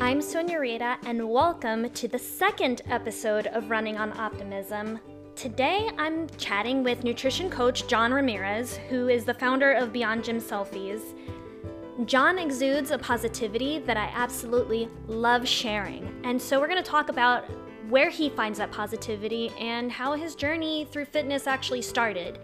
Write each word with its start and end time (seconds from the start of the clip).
I'm 0.00 0.22
Sonia 0.22 0.58
Rita, 0.58 0.96
and 1.04 1.28
welcome 1.28 1.90
to 1.90 2.08
the 2.08 2.18
second 2.18 2.80
episode 2.88 3.48
of 3.48 3.68
Running 3.68 3.98
on 3.98 4.18
Optimism. 4.18 4.98
Today, 5.36 5.90
I'm 5.98 6.26
chatting 6.38 6.82
with 6.82 7.04
nutrition 7.04 7.50
coach 7.50 7.86
John 7.86 8.10
Ramirez, 8.10 8.78
who 8.88 9.08
is 9.08 9.26
the 9.26 9.34
founder 9.34 9.72
of 9.72 9.92
Beyond 9.92 10.24
Gym 10.24 10.40
Selfies. 10.40 11.02
John 12.06 12.38
exudes 12.38 12.92
a 12.92 12.98
positivity 12.98 13.78
that 13.80 13.98
I 13.98 14.10
absolutely 14.14 14.88
love 15.06 15.46
sharing, 15.46 16.10
and 16.24 16.40
so 16.40 16.58
we're 16.58 16.68
going 16.68 16.82
to 16.82 16.90
talk 16.90 17.10
about 17.10 17.44
where 17.90 18.08
he 18.08 18.30
finds 18.30 18.58
that 18.58 18.72
positivity 18.72 19.50
and 19.60 19.92
how 19.92 20.14
his 20.14 20.34
journey 20.34 20.88
through 20.90 21.04
fitness 21.04 21.46
actually 21.46 21.82
started. 21.82 22.38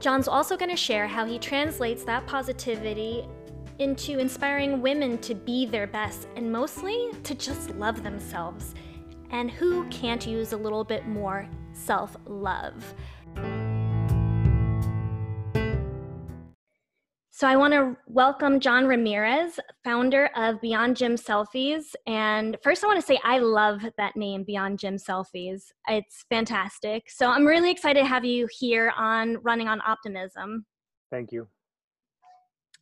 John's 0.00 0.28
also 0.28 0.54
going 0.54 0.70
to 0.70 0.76
share 0.76 1.06
how 1.06 1.24
he 1.24 1.38
translates 1.38 2.04
that 2.04 2.26
positivity 2.26 3.26
into 3.78 4.18
inspiring 4.18 4.80
women 4.80 5.18
to 5.18 5.34
be 5.34 5.66
their 5.66 5.86
best 5.86 6.28
and 6.36 6.50
mostly 6.50 7.10
to 7.24 7.34
just 7.34 7.70
love 7.70 8.02
themselves. 8.02 8.74
And 9.30 9.50
who 9.50 9.88
can't 9.88 10.24
use 10.26 10.52
a 10.52 10.56
little 10.56 10.84
bit 10.84 11.06
more 11.06 11.48
self 11.72 12.16
love? 12.26 12.94
So, 17.30 17.48
I 17.48 17.56
want 17.56 17.74
to 17.74 17.96
welcome 18.06 18.60
John 18.60 18.86
Ramirez, 18.86 19.58
founder 19.82 20.30
of 20.36 20.60
Beyond 20.60 20.96
Gym 20.96 21.16
Selfies. 21.16 21.94
And 22.06 22.56
first, 22.62 22.84
I 22.84 22.86
want 22.86 23.00
to 23.00 23.04
say 23.04 23.18
I 23.24 23.38
love 23.38 23.82
that 23.98 24.14
name, 24.14 24.44
Beyond 24.44 24.78
Gym 24.78 24.98
Selfies. 24.98 25.64
It's 25.88 26.24
fantastic. 26.30 27.10
So, 27.10 27.26
I'm 27.28 27.44
really 27.44 27.72
excited 27.72 28.02
to 28.02 28.06
have 28.06 28.24
you 28.24 28.48
here 28.56 28.92
on 28.96 29.38
Running 29.42 29.66
on 29.66 29.80
Optimism. 29.84 30.64
Thank 31.10 31.32
you 31.32 31.48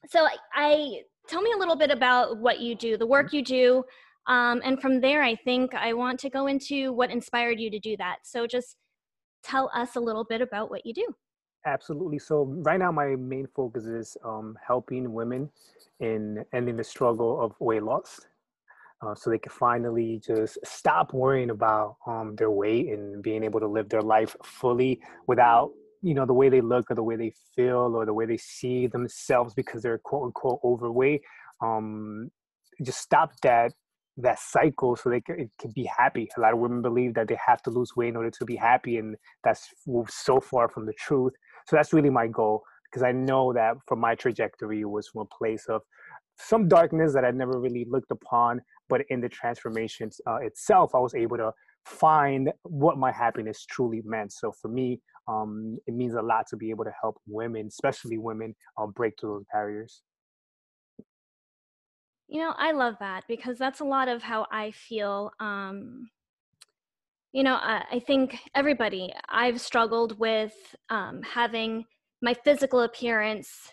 so 0.08 0.26
I 0.54 1.00
tell 1.28 1.42
me 1.42 1.52
a 1.52 1.58
little 1.58 1.76
bit 1.76 1.90
about 1.90 2.38
what 2.38 2.60
you 2.60 2.74
do, 2.74 2.96
the 2.96 3.06
work 3.06 3.32
you 3.32 3.42
do, 3.42 3.84
um, 4.26 4.60
and 4.64 4.80
from 4.80 5.00
there, 5.00 5.22
I 5.22 5.34
think 5.34 5.74
I 5.74 5.92
want 5.94 6.20
to 6.20 6.30
go 6.30 6.46
into 6.46 6.92
what 6.92 7.10
inspired 7.10 7.58
you 7.58 7.70
to 7.70 7.78
do 7.78 7.96
that. 7.96 8.18
So 8.24 8.46
just 8.46 8.76
tell 9.42 9.70
us 9.74 9.96
a 9.96 10.00
little 10.00 10.24
bit 10.24 10.40
about 10.40 10.70
what 10.70 10.86
you 10.86 10.94
do. 10.94 11.06
Absolutely. 11.66 12.18
So 12.18 12.44
right 12.62 12.78
now, 12.78 12.92
my 12.92 13.16
main 13.16 13.46
focus 13.54 13.84
is 13.84 14.16
um, 14.24 14.56
helping 14.64 15.12
women 15.12 15.50
in 16.00 16.44
ending 16.52 16.76
the 16.76 16.84
struggle 16.84 17.40
of 17.40 17.54
weight 17.60 17.82
loss. 17.82 18.20
Uh, 19.04 19.14
so 19.16 19.30
they 19.30 19.38
can 19.38 19.50
finally 19.50 20.20
just 20.24 20.58
stop 20.64 21.12
worrying 21.12 21.50
about 21.50 21.96
um, 22.06 22.36
their 22.36 22.52
weight 22.52 22.88
and 22.88 23.20
being 23.20 23.42
able 23.42 23.58
to 23.58 23.66
live 23.66 23.88
their 23.88 24.02
life 24.02 24.36
fully 24.44 25.00
without 25.26 25.72
you 26.02 26.14
know 26.14 26.26
the 26.26 26.32
way 26.32 26.48
they 26.48 26.60
look 26.60 26.90
or 26.90 26.94
the 26.94 27.02
way 27.02 27.16
they 27.16 27.32
feel 27.54 27.94
or 27.94 28.04
the 28.04 28.14
way 28.14 28.26
they 28.26 28.36
see 28.36 28.86
themselves 28.86 29.54
because 29.54 29.82
they're 29.82 29.98
quote 29.98 30.24
unquote 30.24 30.60
overweight 30.64 31.22
um 31.62 32.30
just 32.84 33.00
stop 33.00 33.32
that 33.42 33.72
that 34.18 34.38
cycle 34.38 34.94
so 34.94 35.08
they 35.08 35.22
can, 35.22 35.50
can 35.58 35.70
be 35.74 35.84
happy. 35.84 36.28
A 36.36 36.40
lot 36.40 36.52
of 36.52 36.58
women 36.58 36.82
believe 36.82 37.14
that 37.14 37.28
they 37.28 37.38
have 37.46 37.62
to 37.62 37.70
lose 37.70 37.96
weight 37.96 38.08
in 38.08 38.16
order 38.16 38.30
to 38.30 38.44
be 38.44 38.56
happy 38.56 38.98
and 38.98 39.16
that's 39.42 39.66
so 40.08 40.38
far 40.38 40.68
from 40.68 40.84
the 40.84 40.92
truth. 40.92 41.32
So 41.66 41.76
that's 41.76 41.94
really 41.94 42.10
my 42.10 42.26
goal 42.26 42.62
because 42.90 43.02
i 43.02 43.12
know 43.12 43.54
that 43.54 43.74
from 43.86 44.00
my 44.00 44.14
trajectory 44.14 44.80
it 44.82 44.90
was 44.90 45.08
from 45.08 45.22
a 45.22 45.34
place 45.38 45.64
of 45.70 45.80
some 46.38 46.68
darkness 46.68 47.14
that 47.14 47.24
i 47.24 47.30
never 47.30 47.58
really 47.58 47.86
looked 47.88 48.10
upon 48.10 48.60
but 48.90 49.00
in 49.08 49.18
the 49.18 49.28
transformations 49.30 50.20
uh, 50.26 50.36
itself 50.42 50.94
i 50.94 50.98
was 50.98 51.14
able 51.14 51.38
to 51.38 51.50
find 51.84 52.52
what 52.62 52.98
my 52.98 53.12
happiness 53.12 53.66
truly 53.68 54.02
meant. 54.04 54.32
So 54.32 54.52
for 54.52 54.68
me 54.68 55.00
um, 55.28 55.78
it 55.86 55.94
means 55.94 56.14
a 56.14 56.22
lot 56.22 56.46
to 56.48 56.56
be 56.56 56.70
able 56.70 56.84
to 56.84 56.92
help 57.00 57.16
women, 57.26 57.66
especially 57.66 58.18
women, 58.18 58.54
uh, 58.76 58.86
break 58.86 59.14
through 59.20 59.34
those 59.34 59.44
barriers. 59.52 60.02
You 62.28 62.40
know, 62.40 62.54
I 62.56 62.72
love 62.72 62.94
that 63.00 63.24
because 63.28 63.58
that's 63.58 63.80
a 63.80 63.84
lot 63.84 64.08
of 64.08 64.22
how 64.22 64.46
I 64.50 64.70
feel. 64.70 65.30
Um, 65.38 66.08
you 67.32 67.42
know, 67.42 67.54
I, 67.54 67.84
I, 67.92 67.98
think 67.98 68.38
everybody, 68.54 69.12
I've 69.28 69.60
struggled 69.60 70.18
with 70.18 70.54
um, 70.90 71.20
having 71.22 71.84
my 72.20 72.34
physical 72.34 72.82
appearance 72.82 73.72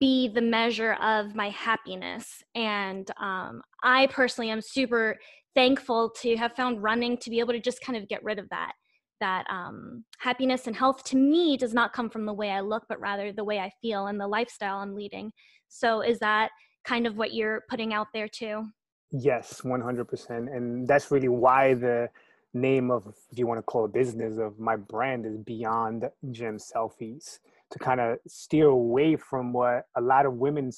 be 0.00 0.28
the 0.28 0.40
measure 0.40 0.94
of 0.94 1.34
my 1.34 1.50
happiness. 1.50 2.42
And 2.54 3.10
um, 3.20 3.62
I 3.82 4.06
personally 4.08 4.50
am 4.50 4.60
super 4.60 5.18
thankful 5.54 6.10
to 6.22 6.36
have 6.36 6.52
found 6.52 6.82
running 6.82 7.16
to 7.18 7.30
be 7.30 7.40
able 7.40 7.52
to 7.52 7.60
just 7.60 7.80
kind 7.80 7.96
of 7.98 8.08
get 8.08 8.22
rid 8.24 8.38
of 8.38 8.48
that 8.50 8.72
that 9.20 9.44
um, 9.50 10.04
happiness 10.18 10.66
and 10.66 10.76
health 10.76 11.04
to 11.04 11.16
me 11.16 11.56
does 11.56 11.74
not 11.74 11.92
come 11.92 12.10
from 12.10 12.26
the 12.26 12.32
way 12.32 12.50
I 12.50 12.60
look, 12.60 12.84
but 12.88 13.00
rather 13.00 13.32
the 13.32 13.44
way 13.44 13.58
I 13.58 13.70
feel 13.82 14.06
and 14.06 14.20
the 14.20 14.28
lifestyle 14.28 14.78
I'm 14.78 14.94
leading. 14.94 15.32
So, 15.68 16.00
is 16.00 16.18
that 16.20 16.50
kind 16.84 17.06
of 17.06 17.16
what 17.16 17.34
you're 17.34 17.64
putting 17.68 17.92
out 17.92 18.08
there 18.12 18.28
too? 18.28 18.64
Yes, 19.12 19.60
100%. 19.62 20.30
And 20.30 20.86
that's 20.86 21.10
really 21.10 21.28
why 21.28 21.74
the 21.74 22.08
name 22.54 22.90
of, 22.90 23.14
if 23.30 23.38
you 23.38 23.46
want 23.46 23.58
to 23.58 23.62
call 23.62 23.84
it 23.84 23.92
business, 23.92 24.38
of 24.38 24.58
my 24.58 24.76
brand 24.76 25.26
is 25.26 25.36
Beyond 25.38 26.08
Gym 26.30 26.58
Selfies 26.58 27.38
to 27.70 27.78
kind 27.78 28.00
of 28.00 28.18
steer 28.26 28.66
away 28.66 29.16
from 29.16 29.52
what 29.52 29.84
a 29.96 30.00
lot 30.00 30.26
of 30.26 30.34
women 30.34 30.70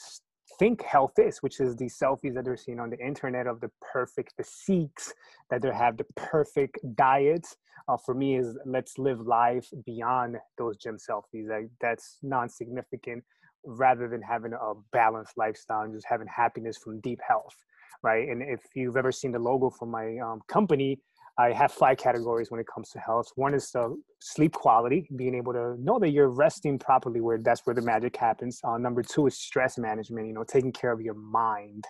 think 0.59 0.83
health 0.83 1.19
is, 1.19 1.39
which 1.39 1.61
is 1.61 1.77
these 1.77 1.99
selfies 1.99 2.35
that 2.35 2.45
they're 2.45 2.57
seeing 2.57 2.81
on 2.81 2.91
the 2.91 2.99
internet 2.99 3.47
of 3.47 3.61
the 3.61 3.71
perfect 3.93 4.33
physiques, 4.37 5.13
that 5.51 5.63
they 5.63 5.73
have 5.73 5.97
the 5.97 6.07
perfect 6.17 6.79
diets. 6.97 7.57
Uh, 7.87 7.97
for 7.97 8.15
me, 8.15 8.37
is 8.37 8.59
let's 8.67 8.99
live 8.99 9.21
life 9.21 9.69
beyond 9.85 10.37
those 10.57 10.77
gym 10.77 10.97
selfies. 10.97 11.49
Like, 11.49 11.71
that's 11.81 12.19
non-significant, 12.23 13.25
rather 13.65 14.09
than 14.09 14.23
having 14.23 14.53
a 14.53 14.73
balanced 14.93 15.37
lifestyle 15.37 15.83
and 15.83 15.93
just 15.93 16.07
having 16.09 16.27
happiness 16.27 16.79
from 16.79 17.01
deep 17.01 17.21
health, 17.27 17.55
right? 18.03 18.29
And 18.29 18.43
if 18.43 18.61
you've 18.75 18.97
ever 18.97 19.13
seen 19.13 19.33
the 19.33 19.39
logo 19.39 19.71
for 19.71 19.87
my 19.87 20.19
um, 20.19 20.41
company, 20.49 21.01
I 21.39 21.53
have 21.53 21.71
five 21.71 21.99
categories 21.99 22.51
when 22.51 22.59
it 22.59 22.67
comes 22.67 22.91
to 22.91 22.99
health. 22.99 23.29
One 23.37 23.55
is 23.55 23.71
the 23.71 23.97
sleep 24.21 24.55
quality, 24.55 25.09
being 25.15 25.37
able 25.37 25.53
to 25.53 25.77
know 25.81 25.99
that 26.01 26.11
you're 26.11 26.31
resting 26.31 26.79
properly, 26.79 27.21
where 27.21 27.39
that's 27.39 27.65
where 27.65 27.75
the 27.75 27.83
magic 27.83 28.17
happens. 28.17 28.61
Uh, 28.65 28.77
number 28.77 29.03
two 29.03 29.29
is 29.29 29.39
stress 29.39 29.79
management, 29.79 30.27
you 30.27 30.35
know, 30.35 30.43
taking 30.43 30.73
care 30.73 30.91
of 30.91 31.01
your 31.01 31.15
mind. 31.15 31.85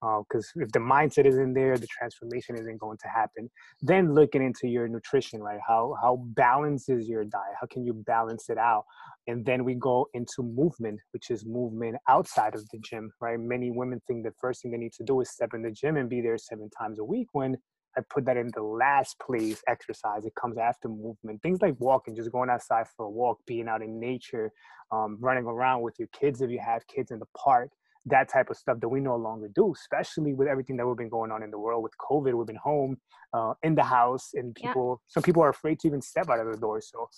Because 0.00 0.52
uh, 0.56 0.62
if 0.62 0.72
the 0.72 0.78
mindset 0.78 1.26
isn't 1.26 1.54
there, 1.54 1.76
the 1.76 1.86
transformation 1.86 2.56
isn't 2.56 2.78
going 2.78 2.98
to 2.98 3.08
happen. 3.08 3.50
Then 3.80 4.14
looking 4.14 4.42
into 4.42 4.68
your 4.68 4.88
nutrition, 4.88 5.42
right? 5.42 5.60
How 5.66 5.94
how 6.00 6.22
balanced 6.34 6.90
is 6.90 7.08
your 7.08 7.24
diet? 7.24 7.54
How 7.60 7.66
can 7.66 7.84
you 7.84 7.94
balance 7.94 8.48
it 8.50 8.58
out? 8.58 8.84
And 9.26 9.44
then 9.44 9.64
we 9.64 9.74
go 9.74 10.06
into 10.14 10.42
movement, 10.42 11.00
which 11.12 11.30
is 11.30 11.46
movement 11.46 11.96
outside 12.08 12.54
of 12.54 12.68
the 12.70 12.78
gym, 12.78 13.10
right? 13.20 13.38
Many 13.40 13.70
women 13.70 14.00
think 14.06 14.24
the 14.24 14.32
first 14.40 14.62
thing 14.62 14.72
they 14.72 14.78
need 14.78 14.92
to 14.94 15.04
do 15.04 15.20
is 15.20 15.30
step 15.30 15.54
in 15.54 15.62
the 15.62 15.70
gym 15.70 15.96
and 15.96 16.08
be 16.08 16.20
there 16.20 16.36
seven 16.36 16.68
times 16.78 16.98
a 16.98 17.04
week 17.04 17.28
when 17.32 17.56
I 17.96 18.00
put 18.10 18.24
that 18.26 18.36
in 18.36 18.50
the 18.54 18.62
last 18.62 19.18
place 19.20 19.62
exercise. 19.68 20.24
It 20.24 20.34
comes 20.34 20.58
after 20.58 20.88
movement. 20.88 21.42
Things 21.42 21.62
like 21.62 21.74
walking, 21.78 22.16
just 22.16 22.32
going 22.32 22.50
outside 22.50 22.86
for 22.96 23.06
a 23.06 23.10
walk, 23.10 23.38
being 23.46 23.68
out 23.68 23.82
in 23.82 24.00
nature, 24.00 24.52
um, 24.90 25.16
running 25.20 25.44
around 25.44 25.82
with 25.82 25.94
your 25.98 26.08
kids 26.08 26.40
if 26.40 26.50
you 26.50 26.60
have 26.64 26.86
kids 26.86 27.10
in 27.10 27.18
the 27.18 27.26
park, 27.36 27.70
that 28.06 28.28
type 28.28 28.50
of 28.50 28.56
stuff 28.56 28.80
that 28.80 28.88
we 28.88 29.00
no 29.00 29.16
longer 29.16 29.48
do, 29.54 29.72
especially 29.72 30.34
with 30.34 30.48
everything 30.48 30.76
that 30.76 30.86
we've 30.86 30.96
been 30.96 31.08
going 31.08 31.30
on 31.30 31.42
in 31.42 31.50
the 31.50 31.58
world 31.58 31.82
with 31.82 31.92
COVID. 31.98 32.34
We've 32.34 32.46
been 32.46 32.56
home, 32.56 32.98
uh, 33.32 33.54
in 33.62 33.74
the 33.74 33.82
house, 33.82 34.30
and 34.34 34.54
people, 34.54 35.00
yeah. 35.00 35.12
some 35.12 35.22
people 35.22 35.42
are 35.42 35.48
afraid 35.48 35.80
to 35.80 35.88
even 35.88 36.02
step 36.02 36.28
out 36.28 36.40
of 36.40 36.52
the 36.52 36.58
door. 36.58 36.80
So 36.80 37.08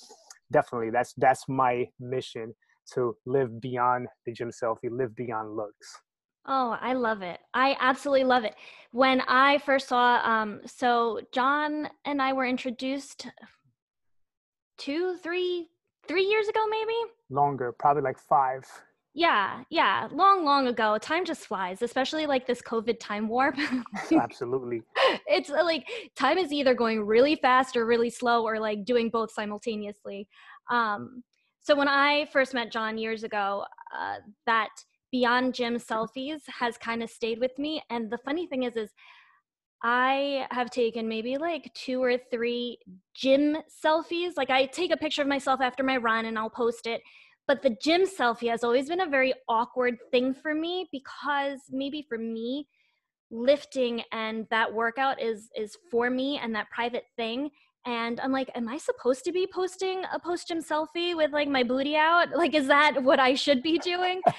definitely, 0.52 0.90
that's 0.90 1.12
that's 1.14 1.48
my 1.48 1.88
mission 1.98 2.54
to 2.94 3.16
live 3.26 3.60
beyond 3.60 4.06
the 4.24 4.32
gym 4.32 4.50
selfie, 4.50 4.90
live 4.90 5.14
beyond 5.16 5.56
looks. 5.56 6.00
Oh, 6.48 6.78
I 6.80 6.92
love 6.92 7.22
it. 7.22 7.40
I 7.54 7.76
absolutely 7.80 8.24
love 8.24 8.44
it. 8.44 8.54
When 8.92 9.20
I 9.22 9.58
first 9.58 9.88
saw, 9.88 10.20
um, 10.22 10.60
so 10.64 11.20
John 11.32 11.88
and 12.04 12.22
I 12.22 12.32
were 12.32 12.46
introduced 12.46 13.26
two, 14.78 15.16
three, 15.22 15.68
three 16.06 16.22
years 16.22 16.46
ago, 16.46 16.64
maybe 16.70 16.94
longer, 17.30 17.72
probably 17.72 18.02
like 18.02 18.18
five. 18.18 18.64
Yeah, 19.16 19.62
yeah, 19.70 20.08
long, 20.12 20.44
long 20.44 20.66
ago. 20.66 20.98
Time 20.98 21.24
just 21.24 21.46
flies, 21.46 21.80
especially 21.80 22.26
like 22.26 22.46
this 22.46 22.60
COVID 22.60 23.00
time 23.00 23.28
warp. 23.28 23.56
Absolutely. 24.12 24.82
It's 25.26 25.50
uh, 25.50 25.64
like 25.64 25.86
time 26.16 26.36
is 26.36 26.52
either 26.52 26.74
going 26.74 27.02
really 27.04 27.36
fast 27.36 27.76
or 27.76 27.86
really 27.86 28.10
slow, 28.10 28.44
or 28.44 28.60
like 28.60 28.84
doing 28.84 29.08
both 29.08 29.30
simultaneously. 29.30 30.28
Um, 30.70 31.22
so 31.60 31.74
when 31.74 31.88
I 31.88 32.26
first 32.30 32.52
met 32.52 32.70
John 32.70 32.98
years 32.98 33.22
ago, 33.24 33.64
uh, 33.96 34.16
that 34.44 34.68
beyond 35.10 35.54
gym 35.54 35.76
selfies 35.76 36.40
has 36.60 36.76
kind 36.76 37.02
of 37.02 37.08
stayed 37.08 37.40
with 37.40 37.58
me 37.58 37.82
and 37.88 38.10
the 38.10 38.18
funny 38.18 38.46
thing 38.46 38.64
is 38.64 38.76
is 38.76 38.90
I 39.82 40.46
have 40.50 40.70
taken 40.70 41.08
maybe 41.08 41.38
like 41.38 41.72
two 41.74 42.02
or 42.02 42.18
three 42.18 42.78
gym 43.14 43.56
selfies. 43.84 44.32
Like 44.36 44.50
I 44.50 44.66
take 44.66 44.90
a 44.90 44.96
picture 44.96 45.22
of 45.22 45.28
myself 45.28 45.60
after 45.62 45.82
my 45.82 45.96
run 45.96 46.26
and 46.26 46.38
I'll 46.38 46.50
post 46.50 46.86
it. 46.86 47.02
But 47.46 47.62
the 47.62 47.76
gym 47.80 48.02
selfie 48.02 48.50
has 48.50 48.64
always 48.64 48.88
been 48.88 49.00
a 49.00 49.08
very 49.08 49.32
awkward 49.48 49.98
thing 50.10 50.34
for 50.34 50.54
me 50.54 50.88
because 50.90 51.60
maybe 51.70 52.04
for 52.08 52.18
me, 52.18 52.66
lifting 53.30 54.02
and 54.12 54.46
that 54.50 54.72
workout 54.72 55.20
is 55.20 55.50
is 55.56 55.76
for 55.90 56.10
me 56.10 56.38
and 56.38 56.54
that 56.54 56.70
private 56.70 57.04
thing. 57.16 57.50
And 57.84 58.18
I'm 58.20 58.32
like, 58.32 58.50
am 58.56 58.68
I 58.68 58.78
supposed 58.78 59.24
to 59.24 59.32
be 59.32 59.46
posting 59.46 60.02
a 60.12 60.18
post 60.18 60.48
gym 60.48 60.58
selfie 60.60 61.16
with 61.16 61.32
like 61.32 61.48
my 61.48 61.62
booty 61.62 61.96
out? 61.96 62.30
Like, 62.36 62.54
is 62.54 62.66
that 62.66 63.02
what 63.02 63.20
I 63.20 63.34
should 63.34 63.62
be 63.62 63.78
doing? 63.78 64.22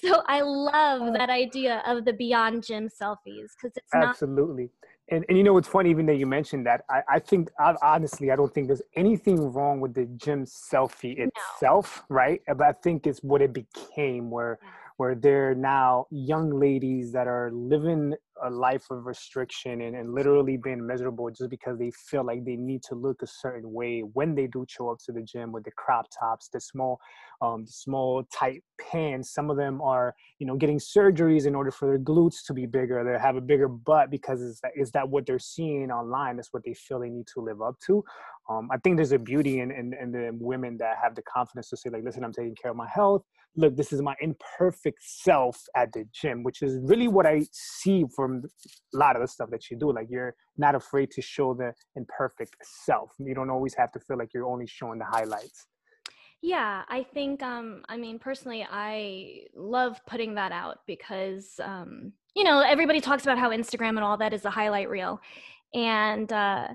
So 0.00 0.22
I 0.28 0.42
love 0.42 1.02
uh. 1.02 1.10
that 1.12 1.28
idea 1.28 1.82
of 1.84 2.04
the 2.04 2.12
beyond 2.12 2.64
gym 2.64 2.88
selfies 2.88 3.48
because 3.56 3.76
it's 3.76 3.92
absolutely. 3.92 4.00
not 4.00 4.10
absolutely. 4.10 4.70
And, 5.10 5.24
and 5.28 5.38
you 5.38 5.44
know 5.44 5.56
it's 5.56 5.68
funny 5.68 5.90
even 5.90 6.04
that 6.06 6.16
you 6.16 6.26
mentioned 6.26 6.66
that 6.66 6.84
I, 6.90 7.02
I 7.08 7.18
think 7.18 7.48
I, 7.58 7.74
honestly 7.82 8.30
I 8.30 8.36
don't 8.36 8.52
think 8.52 8.66
there's 8.66 8.82
anything 8.94 9.52
wrong 9.52 9.80
with 9.80 9.94
the 9.94 10.04
gym 10.16 10.44
selfie 10.44 11.18
itself 11.18 12.04
no. 12.10 12.16
right 12.16 12.42
but 12.46 12.60
I 12.60 12.72
think 12.72 13.06
it's 13.06 13.20
what 13.20 13.40
it 13.40 13.52
became 13.54 14.30
where 14.30 14.58
yeah 14.62 14.68
where 14.98 15.14
they're 15.14 15.54
now 15.54 16.06
young 16.10 16.58
ladies 16.58 17.12
that 17.12 17.28
are 17.28 17.50
living 17.52 18.12
a 18.44 18.50
life 18.50 18.84
of 18.90 19.06
restriction 19.06 19.80
and, 19.80 19.94
and 19.94 20.12
literally 20.12 20.56
being 20.56 20.84
miserable 20.84 21.30
just 21.30 21.48
because 21.50 21.78
they 21.78 21.92
feel 22.10 22.24
like 22.24 22.44
they 22.44 22.56
need 22.56 22.82
to 22.82 22.96
look 22.96 23.22
a 23.22 23.26
certain 23.26 23.72
way 23.72 24.00
when 24.00 24.34
they 24.34 24.48
do 24.48 24.66
show 24.68 24.90
up 24.90 24.98
to 24.98 25.12
the 25.12 25.22
gym 25.22 25.52
with 25.52 25.62
the 25.62 25.70
crop 25.70 26.06
tops, 26.18 26.48
the 26.48 26.60
small, 26.60 26.98
um, 27.40 27.64
small 27.64 28.24
tight 28.36 28.64
pants. 28.80 29.32
Some 29.32 29.50
of 29.50 29.56
them 29.56 29.80
are, 29.80 30.16
you 30.40 30.46
know, 30.48 30.56
getting 30.56 30.80
surgeries 30.80 31.46
in 31.46 31.54
order 31.54 31.70
for 31.70 31.86
their 31.86 32.00
glutes 32.00 32.44
to 32.46 32.52
be 32.52 32.66
bigger. 32.66 33.04
They 33.04 33.20
have 33.20 33.36
a 33.36 33.40
bigger 33.40 33.68
butt 33.68 34.10
because 34.10 34.40
is 34.40 34.58
that, 34.64 34.72
is 34.74 34.90
that 34.92 35.08
what 35.08 35.26
they're 35.26 35.38
seeing 35.38 35.92
online? 35.92 36.36
That's 36.36 36.52
what 36.52 36.64
they 36.64 36.74
feel 36.74 36.98
they 36.98 37.08
need 37.08 37.28
to 37.34 37.40
live 37.40 37.62
up 37.62 37.76
to. 37.86 38.02
Um, 38.50 38.68
I 38.72 38.78
think 38.78 38.96
there's 38.96 39.12
a 39.12 39.18
beauty 39.18 39.60
in, 39.60 39.70
in, 39.70 39.94
in 39.94 40.10
the 40.10 40.30
women 40.40 40.76
that 40.78 40.96
have 41.00 41.14
the 41.14 41.22
confidence 41.22 41.68
to 41.70 41.76
say 41.76 41.88
like, 41.88 42.02
listen, 42.02 42.24
I'm 42.24 42.32
taking 42.32 42.56
care 42.56 42.72
of 42.72 42.76
my 42.76 42.88
health 42.88 43.22
look, 43.56 43.76
this 43.76 43.92
is 43.92 44.00
my 44.00 44.14
imperfect 44.20 45.02
self 45.02 45.60
at 45.76 45.92
the 45.92 46.04
gym, 46.12 46.42
which 46.42 46.62
is 46.62 46.78
really 46.82 47.08
what 47.08 47.26
I 47.26 47.42
see 47.52 48.04
from 48.14 48.42
a 48.94 48.96
lot 48.96 49.16
of 49.16 49.22
the 49.22 49.28
stuff 49.28 49.50
that 49.50 49.70
you 49.70 49.76
do. 49.76 49.92
Like 49.92 50.08
you're 50.10 50.34
not 50.56 50.74
afraid 50.74 51.10
to 51.12 51.22
show 51.22 51.54
the 51.54 51.72
imperfect 51.96 52.56
self. 52.62 53.12
You 53.18 53.34
don't 53.34 53.50
always 53.50 53.74
have 53.74 53.92
to 53.92 54.00
feel 54.00 54.16
like 54.16 54.32
you're 54.32 54.46
only 54.46 54.66
showing 54.66 54.98
the 54.98 55.04
highlights. 55.04 55.66
Yeah, 56.40 56.82
I 56.88 57.02
think 57.02 57.42
um 57.42 57.82
I 57.88 57.96
mean 57.96 58.18
personally 58.18 58.66
I 58.70 59.46
love 59.56 60.00
putting 60.06 60.34
that 60.36 60.52
out 60.52 60.78
because 60.86 61.58
um 61.62 62.12
you 62.36 62.44
know, 62.44 62.60
everybody 62.60 63.00
talks 63.00 63.24
about 63.24 63.38
how 63.38 63.50
Instagram 63.50 63.90
and 63.90 64.04
all 64.04 64.16
that 64.18 64.32
is 64.32 64.44
a 64.44 64.50
highlight 64.50 64.88
reel. 64.88 65.20
And 65.74 66.32
uh 66.32 66.68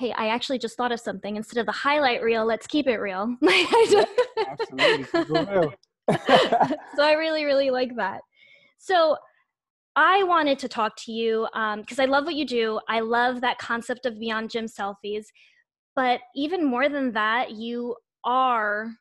hey, 0.00 0.14
I 0.16 0.28
actually 0.28 0.58
just 0.58 0.78
thought 0.78 0.92
of 0.92 0.98
something. 0.98 1.36
Instead 1.36 1.60
of 1.60 1.66
the 1.66 1.72
highlight 1.72 2.22
reel, 2.22 2.46
let's 2.46 2.66
keep 2.66 2.86
it 2.86 2.96
real. 2.96 3.36
Absolutely. 4.48 5.04
so 6.96 7.02
I 7.04 7.12
really, 7.12 7.44
really 7.44 7.68
like 7.68 7.94
that. 7.96 8.22
So 8.78 9.18
I 9.96 10.22
wanted 10.22 10.58
to 10.60 10.68
talk 10.68 10.96
to 11.04 11.12
you 11.12 11.46
because 11.52 11.98
um, 11.98 12.02
I 12.02 12.06
love 12.06 12.24
what 12.24 12.34
you 12.34 12.46
do. 12.46 12.80
I 12.88 13.00
love 13.00 13.42
that 13.42 13.58
concept 13.58 14.06
of 14.06 14.18
beyond 14.18 14.48
gym 14.48 14.64
selfies. 14.64 15.26
But 15.94 16.20
even 16.34 16.64
more 16.64 16.88
than 16.88 17.12
that, 17.12 17.50
you 17.50 17.94
are, 18.24 18.92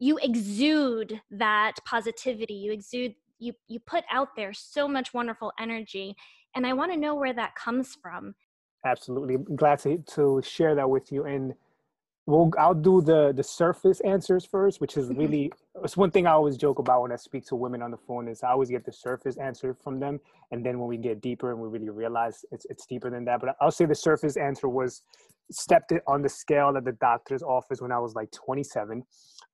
you 0.00 0.18
exude 0.20 1.20
that 1.30 1.74
positivity. 1.86 2.54
You 2.54 2.72
exude, 2.72 3.14
you, 3.38 3.52
you 3.68 3.78
put 3.78 4.02
out 4.10 4.30
there 4.34 4.52
so 4.52 4.88
much 4.88 5.14
wonderful 5.14 5.52
energy. 5.60 6.16
And 6.56 6.66
I 6.66 6.72
want 6.72 6.90
to 6.90 6.98
know 6.98 7.14
where 7.14 7.34
that 7.34 7.54
comes 7.54 7.96
from. 8.02 8.34
Absolutely. 8.84 9.34
I'm 9.34 9.56
glad 9.56 9.78
to, 9.80 9.98
to 10.14 10.42
share 10.42 10.74
that 10.74 10.88
with 10.88 11.12
you. 11.12 11.24
And 11.24 11.54
we'll 12.26 12.50
I'll 12.58 12.74
do 12.74 13.02
the 13.02 13.32
the 13.32 13.42
surface 13.42 14.00
answers 14.00 14.44
first, 14.44 14.80
which 14.80 14.96
is 14.96 15.08
mm-hmm. 15.08 15.20
really 15.20 15.52
it's 15.84 15.96
one 15.96 16.10
thing 16.10 16.26
I 16.26 16.32
always 16.32 16.56
joke 16.56 16.78
about 16.78 17.02
when 17.02 17.12
I 17.12 17.16
speak 17.16 17.46
to 17.46 17.56
women 17.56 17.82
on 17.82 17.90
the 17.90 17.96
phone 17.96 18.28
is 18.28 18.42
I 18.42 18.50
always 18.50 18.70
get 18.70 18.84
the 18.84 18.92
surface 18.92 19.36
answer 19.36 19.74
from 19.74 19.98
them, 20.00 20.20
and 20.50 20.64
then 20.64 20.78
when 20.78 20.88
we 20.88 20.96
get 20.96 21.20
deeper 21.20 21.50
and 21.50 21.60
we 21.60 21.68
really 21.68 21.90
realize 21.90 22.44
it's 22.52 22.66
it's 22.70 22.86
deeper 22.86 23.10
than 23.10 23.24
that. 23.26 23.40
But 23.40 23.56
I'll 23.60 23.70
say 23.70 23.84
the 23.84 23.94
surface 23.94 24.36
answer 24.36 24.68
was 24.68 25.02
stepped 25.50 25.92
it 25.92 26.02
on 26.06 26.22
the 26.22 26.28
scale 26.28 26.76
at 26.76 26.84
the 26.84 26.92
doctor's 26.92 27.42
office 27.42 27.80
when 27.80 27.90
I 27.90 27.98
was 27.98 28.14
like 28.14 28.30
27. 28.30 29.02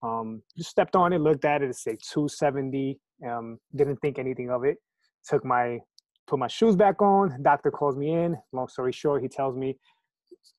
Um, 0.02 0.42
just 0.56 0.68
stepped 0.68 0.94
on 0.94 1.14
it, 1.14 1.20
looked 1.20 1.46
at 1.46 1.62
it, 1.62 1.70
it 1.70 1.76
said 1.76 1.96
270. 2.12 2.98
Um, 3.26 3.58
didn't 3.74 3.96
think 3.96 4.18
anything 4.18 4.50
of 4.50 4.64
it. 4.64 4.76
Took 5.26 5.42
my 5.42 5.78
put 6.26 6.38
my 6.38 6.48
shoes 6.48 6.76
back 6.76 7.00
on. 7.00 7.42
Doctor 7.42 7.70
calls 7.70 7.96
me 7.96 8.12
in. 8.12 8.36
Long 8.52 8.68
story 8.68 8.92
short, 8.92 9.22
he 9.22 9.28
tells 9.28 9.56
me 9.56 9.76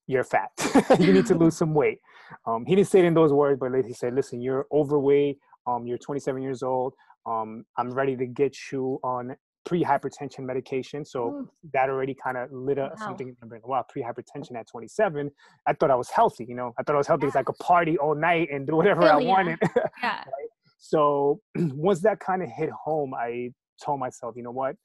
you're 0.06 0.24
fat. 0.24 0.50
you 0.98 1.12
need 1.12 1.26
to 1.26 1.34
lose 1.34 1.56
some 1.56 1.74
weight. 1.74 1.98
Um, 2.46 2.64
he 2.66 2.74
didn't 2.74 2.88
say 2.88 3.00
it 3.00 3.04
in 3.04 3.14
those 3.14 3.32
words, 3.32 3.58
but 3.60 3.72
he 3.84 3.92
said, 3.92 4.14
listen, 4.14 4.40
you're 4.40 4.66
overweight. 4.72 5.38
Um, 5.66 5.86
you're 5.86 5.98
27 5.98 6.42
years 6.42 6.62
old. 6.62 6.94
Um, 7.26 7.64
I'm 7.76 7.92
ready 7.92 8.16
to 8.16 8.26
get 8.26 8.56
you 8.72 8.98
on 9.02 9.36
pre-hypertension 9.66 10.40
medication. 10.40 11.04
So 11.04 11.28
Ooh. 11.28 11.50
that 11.74 11.90
already 11.90 12.14
kind 12.14 12.38
of 12.38 12.50
lit 12.50 12.78
up 12.78 12.94
wow. 12.98 13.06
something 13.06 13.28
in 13.28 13.36
my 13.42 13.48
brain. 13.48 13.60
Wow, 13.64 13.84
pre-hypertension 13.86 14.56
at 14.56 14.66
27. 14.66 15.30
I 15.66 15.72
thought 15.74 15.90
I 15.90 15.94
was 15.94 16.08
healthy. 16.08 16.46
You 16.48 16.54
know, 16.54 16.72
I 16.78 16.82
thought 16.82 16.94
I 16.94 16.98
was 16.98 17.06
healthy. 17.06 17.24
Yeah. 17.24 17.28
It's 17.28 17.36
like 17.36 17.50
a 17.50 17.62
party 17.62 17.98
all 17.98 18.14
night 18.14 18.48
and 18.50 18.66
do 18.66 18.76
whatever 18.76 19.02
I 19.02 19.16
wanted. 19.16 19.58
Yeah. 20.02 20.16
right? 20.18 20.48
So 20.78 21.40
once 21.56 22.00
that 22.02 22.18
kind 22.20 22.42
of 22.42 22.48
hit 22.48 22.70
home, 22.70 23.12
I 23.12 23.50
told 23.84 24.00
myself, 24.00 24.34
you 24.36 24.42
know 24.42 24.52
what? 24.52 24.76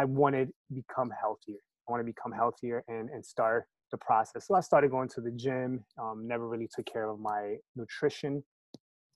I 0.00 0.04
wanted 0.04 0.48
to 0.48 0.74
become 0.74 1.10
healthier. 1.20 1.60
I 1.86 1.92
want 1.92 2.00
to 2.00 2.10
become 2.14 2.32
healthier 2.32 2.82
and 2.88 3.10
and 3.10 3.24
start 3.24 3.66
the 3.90 3.98
process. 3.98 4.46
So 4.46 4.54
I 4.54 4.60
started 4.60 4.90
going 4.90 5.08
to 5.10 5.20
the 5.20 5.32
gym, 5.32 5.84
um, 6.00 6.26
never 6.26 6.48
really 6.48 6.68
took 6.74 6.86
care 6.86 7.08
of 7.10 7.18
my 7.18 7.56
nutrition. 7.76 8.42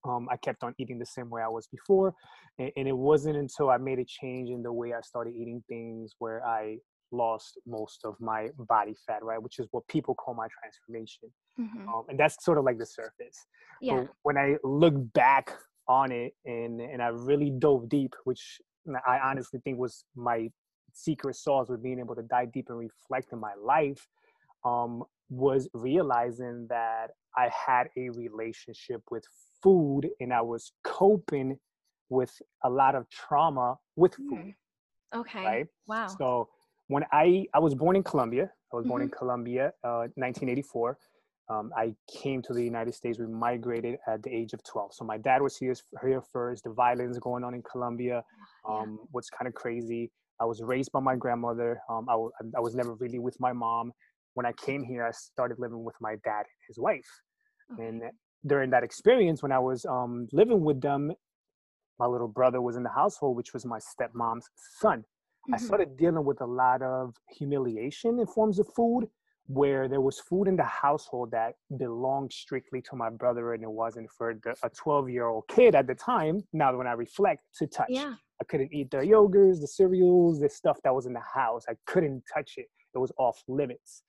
Um, 0.07 0.29
I 0.31 0.37
kept 0.37 0.63
on 0.63 0.75
eating 0.79 0.99
the 0.99 1.07
same 1.07 1.31
way 1.31 1.43
I 1.43 1.49
was 1.49 1.67
before. 1.69 2.13
And, 2.59 2.71
and, 2.77 2.89
it 2.89 2.97
wasn't 2.97 3.37
until 3.37 3.71
I 3.71 3.79
made 3.79 3.99
a 4.01 4.05
change 4.05 4.51
in 4.51 4.63
the 4.63 4.73
way 4.73 4.93
I 4.93 5.01
started 5.01 5.35
eating 5.35 5.63
things 5.69 6.15
where 6.19 6.45
I 6.45 6.79
lost 7.13 7.59
most 7.67 8.01
of 8.05 8.15
my 8.21 8.51
body 8.59 8.95
fat, 9.07 9.23
right? 9.23 9.41
Which 9.43 9.59
is 9.61 9.67
what 9.71 9.87
people 9.89 10.15
call 10.15 10.35
my 10.35 10.49
transformation. 10.61 11.31
Mm-hmm. 11.59 11.89
Um, 11.89 12.05
and 12.09 12.19
that's 12.19 12.45
sort 12.45 12.59
of 12.59 12.65
like 12.65 12.79
the 12.79 12.87
surface. 12.87 13.47
Yeah. 13.81 14.01
But 14.01 14.09
when 14.25 14.37
I 14.37 14.57
look 14.63 14.95
back 15.15 15.53
on 15.89 16.13
it 16.13 16.35
and, 16.45 16.81
and 16.81 17.01
I 17.01 17.09
really 17.09 17.51
dove 17.51 17.89
deep, 17.89 18.15
which 18.25 18.61
I 19.07 19.19
honestly 19.19 19.61
think 19.65 19.79
was 19.79 20.05
my 20.15 20.51
secret 20.95 21.37
sauce 21.37 21.69
with 21.69 21.83
being 21.83 21.99
able 21.99 22.15
to 22.15 22.23
dive 22.23 22.53
deep 22.53 22.67
and 22.69 22.79
reflect 22.79 23.33
in 23.33 23.39
my 23.39 23.53
life 23.63 24.09
um, 24.65 25.03
was 25.29 25.69
realizing 25.75 26.67
that 26.69 27.09
I 27.37 27.51
had 27.67 27.89
a 27.97 28.11
relationship 28.11 29.03
with 29.11 29.25
food 29.63 30.09
and 30.21 30.33
I 30.33 30.41
was 30.41 30.73
coping 30.85 31.59
with 32.09 32.33
a 32.63 32.71
lot 32.71 32.95
of 32.95 33.09
trauma 33.11 33.77
with 33.97 34.15
food. 34.15 34.55
Mm. 34.55 34.55
Okay. 35.15 35.45
Right. 35.45 35.67
Wow. 35.87 36.07
So 36.07 36.49
when 36.89 37.05
I 37.13 37.47
I 37.55 37.59
was 37.59 37.75
born 37.75 37.97
in 37.97 38.03
Colombia, 38.03 38.51
I 38.73 38.77
was 38.77 38.87
born 38.87 39.01
mm-hmm. 39.01 39.13
in 39.13 39.19
Colombia, 39.19 39.67
uh, 39.85 40.09
1984. 40.17 40.99
Um, 41.51 41.73
I 41.77 41.95
came 42.11 42.41
to 42.43 42.55
the 42.55 42.65
United 42.65 42.95
States. 42.95 43.19
We 43.19 43.27
migrated 43.27 43.99
at 44.09 44.23
the 44.23 44.31
age 44.31 44.55
of 44.55 44.65
12. 44.65 44.95
So 44.95 45.05
my 45.05 45.19
dad 45.19 45.43
was 45.43 45.57
here, 45.57 45.75
here 46.03 46.23
first. 46.23 46.65
The 46.65 46.71
violence 46.71 47.19
going 47.19 47.45
on 47.45 47.55
in 47.55 47.63
Colombia 47.63 48.25
um, 48.67 48.99
yeah. 48.99 49.07
was 49.13 49.29
kind 49.29 49.47
of 49.47 49.55
crazy. 49.55 50.11
I 50.41 50.45
was 50.45 50.63
raised 50.63 50.91
by 50.93 51.01
my 51.01 51.17
grandmother. 51.17 51.81
Um, 51.89 52.07
I, 52.09 52.13
w- 52.13 52.33
I 52.57 52.61
was 52.61 52.75
never 52.75 52.95
really 52.95 53.19
with 53.19 53.39
my 53.41 53.53
mom 53.53 53.93
when 54.35 54.45
I 54.47 54.53
came 54.53 54.85
here, 54.85 55.07
I 55.07 55.13
started 55.13 55.59
living 55.59 55.83
with 55.83 55.95
my 56.01 56.17
dad 56.25 56.41
and 56.41 56.63
his 56.69 56.79
wife. 56.79 57.09
Okay. 57.73 57.87
And 57.87 58.03
during 58.47 58.71
that 58.71 58.83
experience, 58.83 59.43
when 59.43 59.53
I 59.53 59.59
was 59.59 59.87
um, 59.87 60.29
living 60.33 60.63
with 60.63 60.81
them, 60.81 61.13
my 61.99 62.07
little 62.07 62.29
brother 62.29 62.61
was 62.61 62.77
in 62.77 62.83
the 62.83 62.91
household, 62.91 63.37
which 63.37 63.55
was 63.55 63.65
my 63.65 63.79
stepmom's 63.79 64.49
son. 64.81 64.99
Mm-hmm. 64.99 65.55
I 65.55 65.59
started 65.59 65.97
dealing 65.97 66.25
with 66.25 66.41
a 66.41 66.47
lot 66.47 66.83
of 66.83 67.15
humiliation 67.31 68.19
in 68.19 68.27
forms 68.27 68.59
of 68.59 68.67
food, 68.75 69.07
where 69.47 69.89
there 69.89 70.01
was 70.01 70.19
food 70.19 70.49
in 70.49 70.57
the 70.57 70.65
household 70.65 71.31
that 71.31 71.55
belonged 71.79 72.33
strictly 72.33 72.83
to 72.83 72.97
my 72.97 73.11
brother, 73.11 73.53
and 73.55 73.63
it 73.63 73.71
wasn't 73.71 74.11
for 74.11 74.35
the, 74.43 74.55
a 74.65 74.71
12 74.71 75.11
year 75.11 75.27
old 75.27 75.45
kid 75.49 75.75
at 75.75 75.87
the 75.87 75.95
time. 75.95 76.41
Now, 76.53 76.77
when 76.77 76.87
I 76.87 76.93
reflect, 76.93 77.43
to 77.59 77.67
touch. 77.67 77.87
Yeah. 77.89 78.15
I 78.41 78.45
couldn't 78.45 78.73
eat 78.73 78.91
the 78.91 78.99
yogurts, 78.99 79.61
the 79.61 79.67
cereals, 79.67 80.41
the 80.41 80.49
stuff 80.49 80.79
that 80.85 80.95
was 80.95 81.07
in 81.07 81.13
the 81.13 81.23
house. 81.35 81.65
I 81.69 81.75
couldn't 81.87 82.23
touch 82.33 82.55
it. 82.57 82.67
It 82.95 82.99
was 82.99 83.13
off 83.19 83.43
limits. 83.49 84.03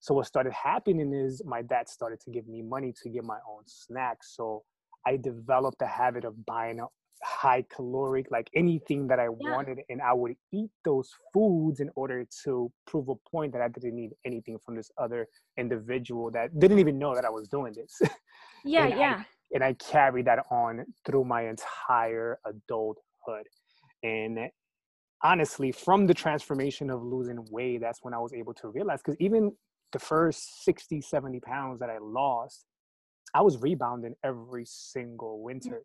So 0.00 0.14
what 0.14 0.26
started 0.26 0.52
happening 0.52 1.12
is 1.12 1.42
my 1.44 1.62
dad 1.62 1.88
started 1.88 2.20
to 2.20 2.30
give 2.30 2.48
me 2.48 2.62
money 2.62 2.92
to 3.02 3.08
get 3.08 3.24
my 3.24 3.38
own 3.48 3.62
snacks. 3.66 4.34
So 4.36 4.64
I 5.06 5.16
developed 5.16 5.80
a 5.82 5.86
habit 5.86 6.24
of 6.24 6.44
buying 6.44 6.80
high 7.22 7.64
caloric, 7.74 8.26
like 8.30 8.50
anything 8.54 9.06
that 9.08 9.18
I 9.18 9.24
yeah. 9.24 9.52
wanted, 9.52 9.80
and 9.88 10.02
I 10.02 10.12
would 10.12 10.34
eat 10.52 10.70
those 10.84 11.10
foods 11.32 11.80
in 11.80 11.90
order 11.94 12.26
to 12.44 12.72
prove 12.86 13.08
a 13.08 13.14
point 13.30 13.52
that 13.52 13.62
I 13.62 13.68
didn't 13.68 13.94
need 13.94 14.10
anything 14.24 14.58
from 14.64 14.76
this 14.76 14.90
other 14.98 15.28
individual 15.56 16.30
that 16.32 16.58
didn't 16.58 16.78
even 16.78 16.98
know 16.98 17.14
that 17.14 17.24
I 17.24 17.30
was 17.30 17.48
doing 17.48 17.74
this. 17.74 18.00
Yeah, 18.64 18.84
and 18.84 18.96
yeah. 18.96 19.16
I, 19.18 19.24
and 19.54 19.64
I 19.64 19.72
carried 19.72 20.26
that 20.26 20.46
on 20.48 20.86
through 21.04 21.24
my 21.24 21.48
entire 21.48 22.38
adulthood. 22.46 23.48
And 24.02 24.38
honestly, 25.22 25.72
from 25.72 26.06
the 26.06 26.14
transformation 26.14 26.90
of 26.90 27.02
losing 27.02 27.44
weight, 27.50 27.80
that's 27.80 28.00
when 28.02 28.14
I 28.14 28.18
was 28.18 28.32
able 28.32 28.54
to 28.54 28.68
realize 28.68 29.00
because 29.04 29.16
even 29.20 29.52
the 29.92 29.98
first 29.98 30.64
60, 30.64 31.00
70 31.00 31.40
pounds 31.40 31.78
that 31.80 31.90
I 31.90 31.98
lost, 32.00 32.64
I 33.34 33.42
was 33.42 33.58
rebounding 33.58 34.14
every 34.24 34.64
single 34.66 35.42
winter, 35.42 35.82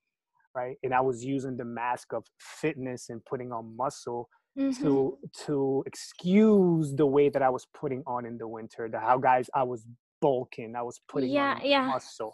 right? 0.55 0.77
And 0.83 0.93
I 0.93 1.01
was 1.01 1.23
using 1.23 1.57
the 1.57 1.65
mask 1.65 2.13
of 2.13 2.25
fitness 2.39 3.09
and 3.09 3.23
putting 3.25 3.51
on 3.51 3.75
muscle 3.77 4.29
mm-hmm. 4.57 4.83
to 4.83 5.17
to 5.45 5.83
excuse 5.85 6.93
the 6.93 7.05
way 7.05 7.29
that 7.29 7.41
I 7.41 7.49
was 7.49 7.67
putting 7.73 8.03
on 8.07 8.25
in 8.25 8.37
the 8.37 8.47
winter. 8.47 8.89
The 8.91 8.99
how 8.99 9.17
guys 9.17 9.49
I 9.53 9.63
was 9.63 9.85
bulking, 10.21 10.75
I 10.75 10.81
was 10.81 10.99
putting 11.07 11.29
yeah, 11.29 11.55
on 11.55 11.65
yeah. 11.65 11.87
muscle. 11.87 12.33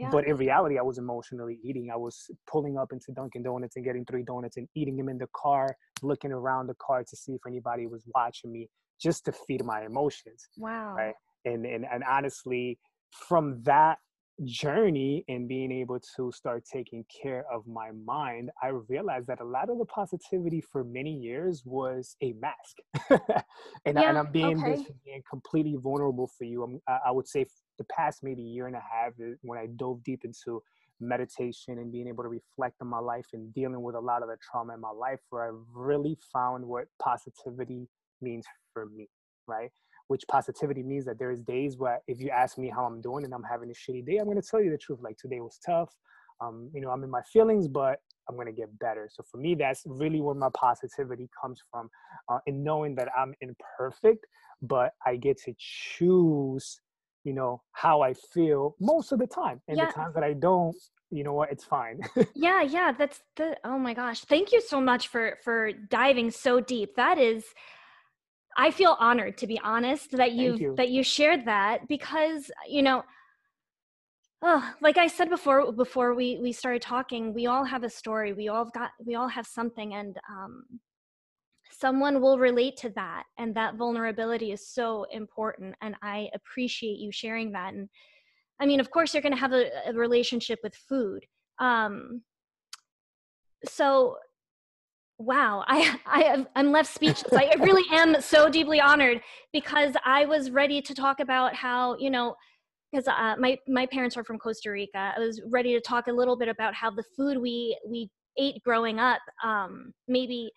Yeah. 0.00 0.08
But 0.10 0.26
in 0.26 0.36
reality, 0.36 0.78
I 0.78 0.82
was 0.82 0.96
emotionally 0.96 1.58
eating. 1.62 1.90
I 1.92 1.96
was 1.96 2.30
pulling 2.50 2.78
up 2.78 2.90
into 2.90 3.12
Dunkin' 3.12 3.42
Donuts 3.42 3.76
and 3.76 3.84
getting 3.84 4.06
three 4.06 4.22
donuts 4.22 4.56
and 4.56 4.66
eating 4.74 4.96
them 4.96 5.10
in 5.10 5.18
the 5.18 5.28
car, 5.36 5.76
looking 6.02 6.32
around 6.32 6.68
the 6.68 6.76
car 6.80 7.04
to 7.04 7.16
see 7.16 7.32
if 7.32 7.42
anybody 7.46 7.86
was 7.86 8.02
watching 8.14 8.50
me, 8.50 8.68
just 8.98 9.26
to 9.26 9.32
feed 9.32 9.62
my 9.62 9.84
emotions. 9.84 10.48
Wow. 10.56 10.94
Right. 10.96 11.14
And 11.44 11.66
and 11.66 11.84
and 11.92 12.02
honestly, 12.08 12.78
from 13.28 13.62
that 13.64 13.98
journey 14.44 15.22
and 15.28 15.46
being 15.46 15.70
able 15.70 16.00
to 16.16 16.32
start 16.32 16.64
taking 16.64 17.04
care 17.22 17.44
of 17.52 17.66
my 17.66 17.90
mind, 17.90 18.50
I 18.62 18.68
realized 18.88 19.26
that 19.26 19.40
a 19.40 19.44
lot 19.44 19.68
of 19.68 19.78
the 19.78 19.84
positivity 19.84 20.62
for 20.62 20.82
many 20.82 21.12
years 21.12 21.62
was 21.66 22.16
a 22.22 22.32
mask. 22.40 22.76
and, 23.84 23.96
yeah, 23.96 24.00
I, 24.00 24.04
and 24.04 24.18
I'm 24.18 24.32
being, 24.32 24.58
okay. 24.64 24.82
being 25.04 25.22
completely 25.28 25.76
vulnerable 25.76 26.30
for 26.38 26.44
you. 26.44 26.62
I'm, 26.62 26.80
I 26.88 27.10
would 27.10 27.28
say 27.28 27.44
the 27.80 27.84
past 27.84 28.22
maybe 28.22 28.42
year 28.42 28.66
and 28.66 28.76
a 28.76 28.80
half 28.80 29.12
when 29.40 29.58
I 29.58 29.66
dove 29.76 30.04
deep 30.04 30.24
into 30.24 30.62
meditation 31.00 31.78
and 31.78 31.90
being 31.90 32.06
able 32.06 32.22
to 32.22 32.28
reflect 32.28 32.76
on 32.82 32.88
my 32.88 32.98
life 32.98 33.24
and 33.32 33.52
dealing 33.54 33.82
with 33.82 33.94
a 33.94 34.00
lot 34.00 34.22
of 34.22 34.28
the 34.28 34.36
trauma 34.50 34.74
in 34.74 34.80
my 34.80 34.90
life 34.90 35.18
where 35.30 35.46
I 35.46 35.50
really 35.74 36.18
found 36.30 36.64
what 36.64 36.84
positivity 37.02 37.88
means 38.20 38.44
for 38.74 38.84
me, 38.86 39.08
right? 39.46 39.70
Which 40.08 40.24
positivity 40.28 40.82
means 40.82 41.06
that 41.06 41.18
there's 41.18 41.40
days 41.40 41.78
where 41.78 42.00
if 42.06 42.20
you 42.20 42.28
ask 42.28 42.58
me 42.58 42.68
how 42.68 42.84
I'm 42.84 43.00
doing 43.00 43.24
and 43.24 43.32
I'm 43.32 43.42
having 43.42 43.70
a 43.70 43.72
shitty 43.72 44.04
day, 44.04 44.18
I'm 44.18 44.26
gonna 44.26 44.42
tell 44.42 44.62
you 44.62 44.70
the 44.70 44.78
truth. 44.78 44.98
Like 45.02 45.16
today 45.16 45.40
was 45.40 45.58
tough. 45.64 45.90
Um, 46.42 46.70
you 46.74 46.82
know, 46.82 46.90
I'm 46.90 47.02
in 47.02 47.10
my 47.10 47.22
feelings, 47.22 47.66
but 47.66 48.00
I'm 48.28 48.36
gonna 48.36 48.52
get 48.52 48.78
better. 48.78 49.08
So 49.10 49.24
for 49.30 49.38
me, 49.38 49.54
that's 49.54 49.82
really 49.86 50.20
where 50.20 50.34
my 50.34 50.50
positivity 50.54 51.30
comes 51.40 51.62
from, 51.70 51.88
uh, 52.28 52.40
in 52.46 52.62
knowing 52.62 52.94
that 52.96 53.08
I'm 53.16 53.34
imperfect, 53.40 54.26
but 54.60 54.92
I 55.06 55.16
get 55.16 55.38
to 55.44 55.54
choose 55.58 56.80
you 57.24 57.32
know 57.32 57.62
how 57.72 58.00
i 58.00 58.14
feel 58.14 58.74
most 58.80 59.12
of 59.12 59.18
the 59.18 59.26
time 59.26 59.60
and 59.68 59.76
yeah. 59.76 59.86
the 59.86 59.92
times 59.92 60.14
that 60.14 60.24
i 60.24 60.32
don't 60.32 60.76
you 61.10 61.24
know 61.24 61.32
what 61.32 61.50
it's 61.50 61.64
fine. 61.64 62.00
Yeah 62.34 62.62
yeah 62.62 62.92
that's 62.92 63.20
the 63.36 63.56
oh 63.64 63.78
my 63.78 63.94
gosh 63.94 64.20
thank 64.24 64.52
you 64.52 64.60
so 64.60 64.80
much 64.80 65.08
for 65.08 65.38
for 65.42 65.72
diving 65.72 66.30
so 66.30 66.60
deep. 66.60 66.94
That 66.96 67.18
is 67.18 67.44
i 68.56 68.70
feel 68.70 68.96
honored 68.98 69.36
to 69.38 69.46
be 69.46 69.60
honest 69.62 70.10
that 70.12 70.32
you, 70.32 70.56
you. 70.56 70.74
that 70.76 70.90
you 70.90 71.02
shared 71.02 71.46
that 71.46 71.86
because 71.88 72.50
you 72.68 72.82
know 72.82 73.02
oh 74.42 74.62
like 74.80 74.98
i 74.98 75.06
said 75.06 75.30
before 75.30 75.70
before 75.72 76.14
we 76.14 76.38
we 76.42 76.52
started 76.52 76.82
talking 76.82 77.32
we 77.32 77.46
all 77.46 77.64
have 77.64 77.84
a 77.84 77.90
story 77.90 78.32
we 78.32 78.48
all 78.48 78.64
got 78.64 78.90
we 79.04 79.14
all 79.14 79.28
have 79.28 79.46
something 79.46 79.94
and 79.94 80.18
um 80.28 80.64
someone 81.80 82.20
will 82.20 82.38
relate 82.38 82.76
to 82.76 82.90
that 82.90 83.24
and 83.38 83.54
that 83.54 83.76
vulnerability 83.76 84.52
is 84.52 84.66
so 84.66 85.06
important 85.12 85.74
and 85.80 85.94
i 86.02 86.28
appreciate 86.34 86.98
you 86.98 87.10
sharing 87.10 87.52
that 87.52 87.72
and 87.74 87.88
i 88.60 88.66
mean 88.66 88.80
of 88.80 88.90
course 88.90 89.14
you're 89.14 89.22
going 89.22 89.34
to 89.34 89.40
have 89.40 89.52
a, 89.52 89.70
a, 89.86 89.92
relationship 89.92 90.58
with 90.62 90.74
food 90.74 91.24
um 91.58 92.22
so 93.64 94.16
wow 95.18 95.64
i 95.68 95.98
i 96.06 96.46
i'm 96.56 96.70
left 96.70 96.92
speechless 96.92 97.32
i 97.32 97.52
really 97.60 97.84
am 97.92 98.20
so 98.20 98.48
deeply 98.48 98.80
honored 98.80 99.20
because 99.52 99.94
i 100.04 100.24
was 100.26 100.50
ready 100.50 100.82
to 100.82 100.94
talk 100.94 101.20
about 101.20 101.54
how 101.54 101.96
you 101.98 102.10
know 102.10 102.34
because 102.92 103.06
uh, 103.06 103.36
my 103.38 103.56
my 103.68 103.86
parents 103.86 104.16
are 104.16 104.24
from 104.24 104.36
Costa 104.36 104.68
Rica. 104.68 105.12
I 105.16 105.20
was 105.20 105.40
ready 105.46 105.74
to 105.74 105.80
talk 105.80 106.08
a 106.08 106.12
little 106.12 106.36
bit 106.36 106.48
about 106.48 106.74
how 106.74 106.90
the 106.90 107.04
food 107.16 107.38
we 107.38 107.78
we 107.88 108.10
ate 108.36 108.60
growing 108.64 108.98
up 108.98 109.20
um, 109.44 109.92
maybe 110.08 110.50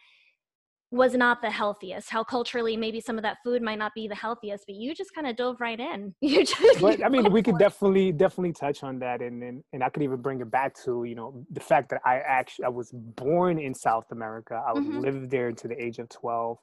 was 0.94 1.16
not 1.16 1.42
the 1.42 1.50
healthiest 1.50 2.08
how 2.08 2.24
culturally 2.24 2.78
maybe 2.78 3.02
some 3.02 3.18
of 3.18 3.24
that 3.24 3.38
food 3.44 3.64
might 3.64 3.80
not 3.80 3.92
be 3.96 4.08
the 4.08 4.14
healthiest 4.14 4.64
but 4.68 4.76
you 4.76 4.94
just 4.94 5.14
kind 5.16 5.26
of 5.26 5.36
dove 5.36 5.60
right 5.60 5.80
in 5.80 6.14
you 6.22 6.46
just 6.46 6.80
but 6.80 7.04
i 7.04 7.10
mean 7.10 7.32
we 7.32 7.42
could 7.42 7.58
definitely 7.68 8.12
definitely 8.12 8.54
touch 8.54 8.84
on 8.84 9.00
that 9.00 9.20
and, 9.20 9.42
and 9.42 9.64
and 9.74 9.84
i 9.84 9.90
could 9.90 10.04
even 10.04 10.22
bring 10.22 10.40
it 10.40 10.52
back 10.52 10.76
to 10.76 11.04
you 11.04 11.16
know 11.16 11.44
the 11.52 11.60
fact 11.60 11.90
that 11.90 12.00
i 12.06 12.18
actually 12.18 12.64
i 12.66 12.70
was 12.70 12.92
born 12.94 13.58
in 13.58 13.74
south 13.74 14.06
america 14.12 14.62
i 14.68 14.74
mm-hmm. 14.74 15.00
lived 15.00 15.32
there 15.32 15.48
until 15.48 15.70
the 15.70 15.84
age 15.84 15.98
of 15.98 16.08
12 16.10 16.58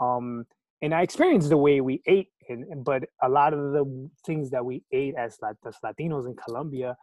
um 0.00 0.44
and 0.82 0.92
i 0.92 1.02
experienced 1.02 1.48
the 1.48 1.56
way 1.56 1.80
we 1.80 2.02
ate 2.06 2.30
and 2.48 2.84
but 2.84 3.04
a 3.22 3.28
lot 3.28 3.54
of 3.54 3.72
the 3.72 4.10
things 4.24 4.50
that 4.50 4.64
we 4.64 4.82
ate 4.92 5.14
as, 5.16 5.38
as 5.64 5.76
latinos 5.84 6.26
in 6.26 6.34
colombia 6.34 6.96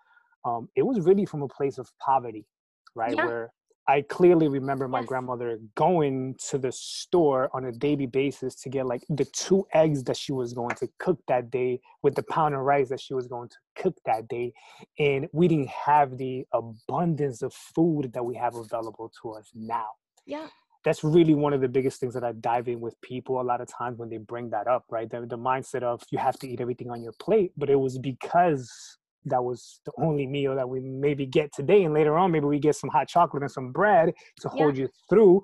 um 0.43 0.67
it 0.75 0.81
was 0.81 0.99
really 0.99 1.25
from 1.25 1.43
a 1.43 1.47
place 1.47 1.77
of 1.77 1.89
poverty 2.05 2.45
right 2.93 3.15
yeah. 3.15 3.25
where 3.25 3.53
I 3.87 4.01
clearly 4.01 4.47
remember 4.47 4.87
my 4.87 4.99
yes. 4.99 5.07
grandmother 5.07 5.59
going 5.75 6.35
to 6.49 6.57
the 6.57 6.71
store 6.71 7.49
on 7.53 7.65
a 7.65 7.71
daily 7.71 8.05
basis 8.05 8.55
to 8.61 8.69
get 8.69 8.85
like 8.85 9.03
the 9.09 9.25
two 9.25 9.67
eggs 9.73 10.03
that 10.05 10.15
she 10.15 10.31
was 10.31 10.53
going 10.53 10.75
to 10.77 10.87
cook 10.99 11.19
that 11.27 11.51
day 11.51 11.81
with 12.01 12.15
the 12.15 12.23
pound 12.23 12.55
of 12.55 12.61
rice 12.61 12.89
that 12.89 13.01
she 13.01 13.13
was 13.13 13.27
going 13.27 13.49
to 13.49 13.55
cook 13.75 13.97
that 14.05 14.29
day. 14.29 14.53
And 14.99 15.27
we 15.33 15.49
didn't 15.49 15.69
have 15.69 16.17
the 16.17 16.45
abundance 16.53 17.41
of 17.41 17.53
food 17.53 18.13
that 18.13 18.23
we 18.23 18.35
have 18.35 18.55
available 18.55 19.11
to 19.21 19.31
us 19.31 19.51
now. 19.53 19.87
Yeah. 20.25 20.47
That's 20.85 21.03
really 21.03 21.33
one 21.33 21.53
of 21.53 21.61
the 21.61 21.69
biggest 21.69 21.99
things 21.99 22.13
that 22.13 22.23
I 22.23 22.31
dive 22.33 22.67
in 22.69 22.79
with 22.79 22.99
people 23.01 23.39
a 23.39 23.43
lot 23.43 23.61
of 23.61 23.67
times 23.67 23.97
when 23.97 24.09
they 24.09 24.17
bring 24.17 24.49
that 24.51 24.67
up, 24.67 24.85
right? 24.89 25.09
The, 25.09 25.21
the 25.21 25.37
mindset 25.37 25.83
of 25.83 26.01
you 26.09 26.17
have 26.19 26.37
to 26.39 26.47
eat 26.47 26.61
everything 26.61 26.89
on 26.89 27.01
your 27.01 27.13
plate, 27.19 27.51
but 27.57 27.69
it 27.69 27.79
was 27.79 27.97
because 27.97 28.97
that 29.25 29.43
was 29.43 29.79
the 29.85 29.91
only 29.97 30.27
meal 30.27 30.55
that 30.55 30.67
we 30.67 30.79
maybe 30.79 31.25
get 31.25 31.51
today 31.53 31.83
and 31.83 31.93
later 31.93 32.17
on 32.17 32.31
maybe 32.31 32.45
we 32.45 32.59
get 32.59 32.75
some 32.75 32.89
hot 32.89 33.07
chocolate 33.07 33.43
and 33.43 33.51
some 33.51 33.71
bread 33.71 34.13
to 34.39 34.49
yeah. 34.53 34.63
hold 34.63 34.77
you 34.77 34.89
through 35.09 35.41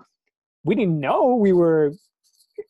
we 0.63 0.75
didn't 0.75 1.00
know 1.00 1.36
we 1.36 1.53
were 1.53 1.91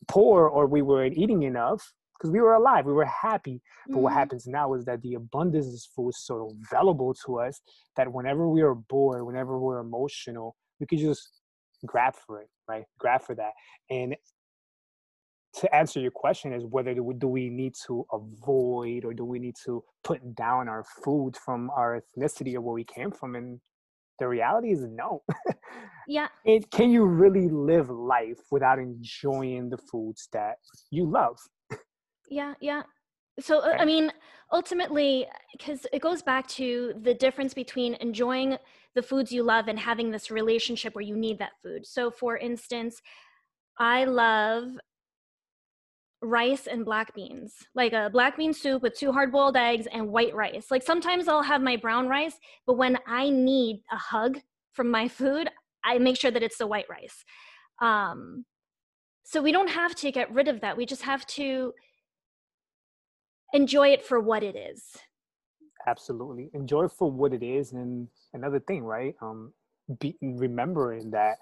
poor 0.08 0.46
or 0.46 0.66
we 0.66 0.82
weren't 0.82 1.16
eating 1.16 1.42
enough 1.42 1.92
because 2.16 2.30
we 2.30 2.40
were 2.40 2.54
alive 2.54 2.84
we 2.84 2.92
were 2.92 3.04
happy 3.04 3.60
but 3.86 3.94
mm-hmm. 3.94 4.02
what 4.02 4.12
happens 4.12 4.46
now 4.46 4.74
is 4.74 4.84
that 4.84 5.00
the 5.02 5.14
abundance 5.14 5.66
of 5.66 5.92
food 5.94 6.10
is 6.10 6.18
so 6.24 6.54
available 6.64 7.14
to 7.14 7.38
us 7.38 7.60
that 7.96 8.12
whenever 8.12 8.48
we 8.48 8.62
are 8.62 8.74
bored 8.74 9.24
whenever 9.24 9.58
we're 9.58 9.80
emotional 9.80 10.54
we 10.78 10.86
could 10.86 10.98
just 10.98 11.40
grab 11.86 12.14
for 12.26 12.40
it 12.40 12.48
right 12.68 12.84
grab 12.98 13.22
for 13.22 13.34
that 13.34 13.52
and 13.90 14.14
to 15.58 15.74
answer 15.74 16.00
your 16.00 16.10
question 16.10 16.52
is 16.52 16.64
whether 16.64 16.94
do 16.94 17.28
we 17.28 17.50
need 17.50 17.74
to 17.86 18.06
avoid 18.12 19.04
or 19.04 19.12
do 19.12 19.24
we 19.24 19.38
need 19.38 19.56
to 19.64 19.82
put 20.04 20.34
down 20.34 20.68
our 20.68 20.84
food 21.04 21.36
from 21.36 21.70
our 21.70 22.00
ethnicity 22.00 22.54
or 22.54 22.60
where 22.60 22.74
we 22.74 22.84
came 22.84 23.10
from 23.10 23.34
and 23.34 23.60
the 24.20 24.28
reality 24.28 24.70
is 24.70 24.86
no. 24.86 25.22
Yeah. 26.06 26.28
It, 26.44 26.70
can 26.70 26.90
you 26.90 27.04
really 27.04 27.48
live 27.48 27.88
life 27.90 28.40
without 28.50 28.78
enjoying 28.78 29.70
the 29.70 29.78
foods 29.78 30.28
that 30.32 30.56
you 30.90 31.10
love? 31.10 31.38
Yeah 32.28 32.54
yeah. 32.60 32.82
So 33.40 33.60
uh, 33.60 33.76
i 33.78 33.84
mean 33.84 34.12
ultimately 34.52 35.26
because 35.52 35.86
it 35.92 36.02
goes 36.02 36.22
back 36.22 36.46
to 36.48 36.92
the 37.02 37.14
difference 37.14 37.54
between 37.54 37.94
enjoying 37.94 38.56
the 38.94 39.02
foods 39.02 39.32
you 39.32 39.42
love 39.42 39.68
and 39.68 39.78
having 39.78 40.10
this 40.10 40.30
relationship 40.30 40.94
where 40.94 41.04
you 41.04 41.16
need 41.16 41.38
that 41.38 41.52
food. 41.62 41.86
So 41.86 42.10
for 42.10 42.36
instance 42.36 43.00
I 43.78 44.04
love 44.04 44.64
rice 46.22 46.66
and 46.66 46.84
black 46.84 47.14
beans, 47.14 47.54
like 47.74 47.92
a 47.92 48.10
black 48.12 48.36
bean 48.36 48.52
soup 48.52 48.82
with 48.82 48.94
two 48.94 49.12
hard 49.12 49.32
boiled 49.32 49.56
eggs 49.56 49.86
and 49.92 50.08
white 50.08 50.34
rice. 50.34 50.70
Like 50.70 50.82
sometimes 50.82 51.28
I'll 51.28 51.42
have 51.42 51.62
my 51.62 51.76
brown 51.76 52.08
rice, 52.08 52.38
but 52.66 52.76
when 52.76 52.98
I 53.06 53.30
need 53.30 53.82
a 53.90 53.96
hug 53.96 54.38
from 54.72 54.90
my 54.90 55.08
food, 55.08 55.48
I 55.84 55.98
make 55.98 56.18
sure 56.18 56.30
that 56.30 56.42
it's 56.42 56.58
the 56.58 56.66
white 56.66 56.86
rice. 56.90 57.24
Um, 57.80 58.44
so 59.24 59.40
we 59.40 59.52
don't 59.52 59.70
have 59.70 59.94
to 59.96 60.12
get 60.12 60.32
rid 60.32 60.48
of 60.48 60.60
that. 60.60 60.76
We 60.76 60.84
just 60.84 61.02
have 61.02 61.26
to 61.28 61.72
enjoy 63.52 63.88
it 63.88 64.04
for 64.04 64.20
what 64.20 64.42
it 64.42 64.56
is. 64.56 64.84
Absolutely. 65.86 66.50
Enjoy 66.52 66.88
for 66.88 67.10
what 67.10 67.32
it 67.32 67.42
is. 67.42 67.72
And 67.72 68.08
another 68.34 68.60
thing, 68.60 68.84
right? 68.84 69.14
Um, 69.22 69.52
be, 69.98 70.16
remembering 70.20 71.10
that 71.12 71.38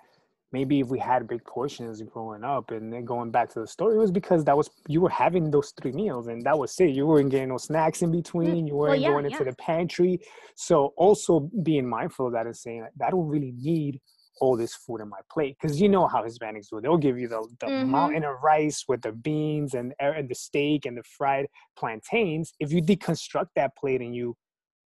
maybe 0.52 0.80
if 0.80 0.88
we 0.88 0.98
had 0.98 1.26
big 1.28 1.44
portions 1.44 2.00
growing 2.02 2.44
up 2.44 2.70
and 2.70 2.92
then 2.92 3.04
going 3.04 3.30
back 3.30 3.48
to 3.50 3.60
the 3.60 3.66
story 3.66 3.94
it 3.94 3.98
was 3.98 4.10
because 4.10 4.44
that 4.44 4.56
was 4.56 4.70
you 4.86 5.00
were 5.00 5.10
having 5.10 5.50
those 5.50 5.72
three 5.80 5.92
meals 5.92 6.28
and 6.28 6.42
that 6.42 6.58
was 6.58 6.78
it 6.80 6.90
you 6.90 7.06
weren't 7.06 7.30
getting 7.30 7.48
no 7.48 7.58
snacks 7.58 8.02
in 8.02 8.10
between 8.10 8.66
you 8.66 8.74
weren't 8.74 8.92
well, 8.92 9.00
yeah, 9.00 9.08
going 9.08 9.24
into 9.24 9.38
yeah. 9.38 9.50
the 9.50 9.56
pantry 9.56 10.18
so 10.54 10.92
also 10.96 11.50
being 11.62 11.88
mindful 11.88 12.26
of 12.26 12.32
that 12.32 12.46
and 12.46 12.56
saying 12.56 12.86
i 13.04 13.10
don't 13.10 13.28
really 13.28 13.52
need 13.56 14.00
all 14.40 14.56
this 14.56 14.74
food 14.74 15.00
on 15.00 15.08
my 15.08 15.18
plate 15.30 15.56
because 15.60 15.80
you 15.80 15.88
know 15.88 16.06
how 16.06 16.22
hispanics 16.22 16.68
do 16.70 16.80
they'll 16.80 16.96
give 16.96 17.18
you 17.18 17.28
the, 17.28 17.46
the 17.60 17.66
mm-hmm. 17.66 17.90
mountain 17.90 18.24
of 18.24 18.36
rice 18.42 18.84
with 18.88 19.02
the 19.02 19.12
beans 19.12 19.74
and, 19.74 19.92
and 19.98 20.28
the 20.28 20.34
steak 20.34 20.86
and 20.86 20.96
the 20.96 21.02
fried 21.02 21.46
plantains 21.76 22.52
if 22.60 22.72
you 22.72 22.80
deconstruct 22.80 23.48
that 23.56 23.76
plate 23.76 24.00
and 24.00 24.14
you 24.14 24.36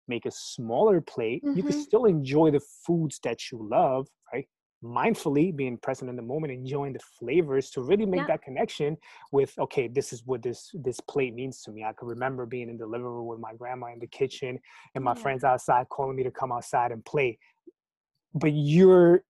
make 0.06 0.26
a 0.26 0.30
smaller 0.30 1.00
plate 1.00 1.42
mm-hmm. 1.42 1.56
you 1.56 1.62
can 1.62 1.72
mm-hmm. 1.72 1.80
still 1.80 2.04
enjoy 2.04 2.50
the 2.50 2.60
foods 2.86 3.18
that 3.24 3.50
you 3.50 3.66
love 3.70 4.06
mindfully 4.82 5.54
being 5.54 5.76
present 5.76 6.08
in 6.08 6.14
the 6.14 6.23
moment 6.23 6.52
enjoying 6.52 6.92
the 6.92 7.00
flavors 7.18 7.70
to 7.70 7.82
really 7.82 8.06
make 8.06 8.20
yeah. 8.20 8.26
that 8.26 8.42
connection 8.42 8.97
with 9.32 9.52
okay 9.58 9.88
this 9.88 10.12
is 10.12 10.23
what 10.25 10.40
this 10.42 10.70
this 10.75 11.00
plate 11.00 11.35
means 11.35 11.62
to 11.62 11.73
me 11.73 11.82
i 11.82 11.92
can 11.92 12.06
remember 12.06 12.47
being 12.47 12.68
in 12.68 12.78
the 12.78 12.87
living 12.87 13.06
room 13.06 13.26
with 13.26 13.40
my 13.40 13.52
grandma 13.54 13.88
in 13.92 13.99
the 13.99 14.06
kitchen 14.06 14.58
and 14.94 15.02
my 15.02 15.14
yeah. 15.16 15.23
friends 15.23 15.42
outside 15.42 15.88
calling 15.88 16.16
me 16.16 16.23
to 16.23 16.30
come 16.30 16.52
outside 16.52 16.92
and 16.92 17.04
play 17.04 17.37
but 18.35 18.52
you're 18.52 19.25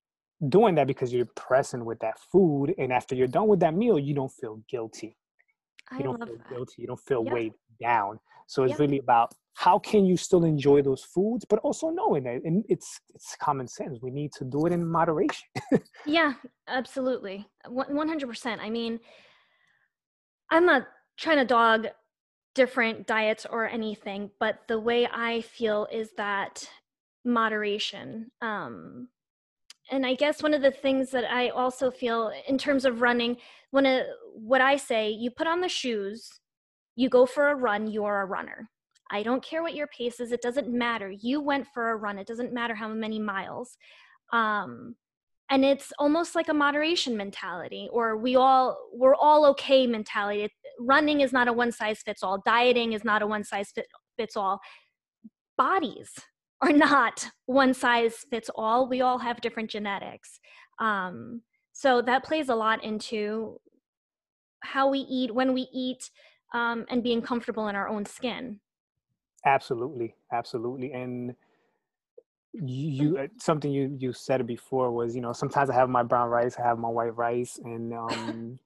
doing 0.50 0.75
that 0.75 0.87
because 0.87 1.12
you're 1.12 1.26
present 1.35 1.85
with 1.85 1.99
that 2.00 2.19
food 2.31 2.75
and 2.78 2.93
after 2.93 3.14
you're 3.14 3.26
done 3.26 3.49
with 3.49 3.61
that 3.61 3.75
meal 3.75 3.99
you 3.99 4.14
don't 4.14 4.33
feel 4.33 4.61
guilty 4.69 5.17
you 5.93 5.99
I 5.99 6.02
don't 6.02 6.23
feel 6.25 6.37
that. 6.37 6.50
guilty 6.50 6.83
you 6.83 6.87
don't 6.87 7.00
feel 7.00 7.25
yep. 7.25 7.33
weighed 7.33 7.52
down 7.81 8.21
so 8.47 8.64
it's 8.64 8.73
yep. 8.73 8.81
really 8.81 8.99
about 8.99 9.35
how 9.59 9.77
can 9.77 10.07
you 10.07 10.17
still 10.17 10.45
enjoy 10.45 10.81
those 10.81 11.03
foods 11.03 11.45
but 11.45 11.59
also 11.61 11.91
knowing 11.91 12.23
that 12.23 12.41
and 12.45 12.65
it's 12.69 13.00
it's 13.12 13.35
common 13.41 13.67
sense. 13.67 13.99
We 14.00 14.12
need 14.12 14.31
to 14.35 14.45
do 14.45 14.67
it 14.67 14.73
in 14.73 14.87
moderation. 14.87 15.49
Yeah 16.07 16.35
absolutely. 16.69 17.45
100% 17.67 18.59
i 18.61 18.71
mean 18.71 19.00
i'm 20.50 20.65
not 20.65 20.83
trying 21.19 21.38
to 21.38 21.45
dog 21.45 21.88
different 22.55 23.07
diets 23.07 23.47
or 23.50 23.69
anything 23.69 24.31
but 24.38 24.61
the 24.69 24.79
way 24.79 25.09
i 25.12 25.41
feel 25.41 25.88
is 25.93 26.11
that 26.17 26.69
moderation 27.25 28.31
um 28.41 29.09
and 29.91 30.07
i 30.07 30.15
guess 30.15 30.43
one 30.43 30.55
of 30.55 30.62
the 30.62 30.71
things 30.71 31.11
that 31.11 31.25
i 31.25 31.49
also 31.49 31.91
feel 31.91 32.33
in 32.47 32.57
terms 32.57 32.85
of 32.85 33.03
running 33.03 33.37
when 33.73 33.87
a, 33.87 34.05
what 34.35 34.61
i 34.61 34.77
say 34.77 35.11
you 35.11 35.31
put 35.31 35.47
on 35.47 35.61
the 35.61 35.69
shoes 35.69 36.41
you 36.97 37.09
go 37.09 37.27
for 37.27 37.49
a 37.49 37.55
run 37.55 37.87
you're 37.87 38.21
a 38.23 38.25
runner 38.25 38.71
I 39.11 39.23
don't 39.23 39.43
care 39.43 39.62
what 39.62 39.75
your 39.75 39.87
pace 39.88 40.21
is. 40.21 40.33
It 40.33 40.43
doesn't 40.43 40.69
matter. 40.69 41.11
You 41.11 41.41
went 41.41 41.67
for 41.73 41.91
a 41.91 41.97
run. 41.97 42.19
It 42.19 42.27
doesn't 42.27 42.53
matter 42.53 42.75
how 42.75 42.88
many 42.88 43.19
miles. 43.19 43.77
Um, 44.33 44.97
and 45.50 45.65
it's 45.65 45.93
almost 45.99 46.35
like 46.35 46.49
a 46.49 46.55
moderation 46.55 47.17
mentality 47.17 47.88
or 47.93 48.17
we 48.17 48.37
all 48.37 48.79
we're 48.93 49.15
all 49.15 49.47
okay 49.47 49.87
mentality 49.87 50.49
running 50.79 51.21
is 51.21 51.33
not 51.33 51.49
a 51.49 51.53
one 51.53 51.73
size 51.73 52.00
fits 52.03 52.23
all 52.23 52.43
dieting 52.45 52.93
is 52.93 53.05
not 53.05 53.23
a 53.23 53.27
one 53.27 53.45
size 53.45 53.73
fits 54.17 54.37
all 54.37 54.61
bodies 55.57 56.11
are 56.61 56.73
not 56.73 57.31
one 57.47 57.73
size 57.73 58.27
fits 58.31 58.50
all 58.55 58.88
we 58.88 59.00
all 59.00 59.19
have 59.19 59.41
different 59.41 59.71
genetics 59.71 60.41
um, 60.81 61.43
so 61.73 62.03
that 62.03 62.25
plays 62.25 62.49
a 62.49 62.55
lot 62.55 62.83
into 62.85 63.59
how 64.61 64.88
we 64.88 64.99
eat 64.99 65.33
when 65.35 65.55
we 65.55 65.69
eat 65.73 66.11
um, 66.53 66.85
and 66.91 67.03
being 67.03 67.23
comfortable 67.23 67.69
in 67.69 67.77
our 67.77 67.88
own 67.88 68.05
skin 68.05 68.61
Absolutely, 69.45 70.14
absolutely. 70.33 70.92
And 70.92 71.35
you, 72.52 73.18
uh, 73.18 73.26
something 73.38 73.71
you 73.71 73.95
you 73.99 74.12
said 74.12 74.47
before 74.47 74.90
was 74.90 75.14
you 75.14 75.21
know 75.21 75.33
sometimes 75.33 75.71
I 75.71 75.75
have 75.75 75.88
my 75.88 76.02
brown 76.02 76.28
rice, 76.30 76.57
I 76.59 76.62
have 76.62 76.78
my 76.78 76.88
white 76.88 77.16
rice, 77.16 77.59
and 77.62 77.92
um, 77.92 78.59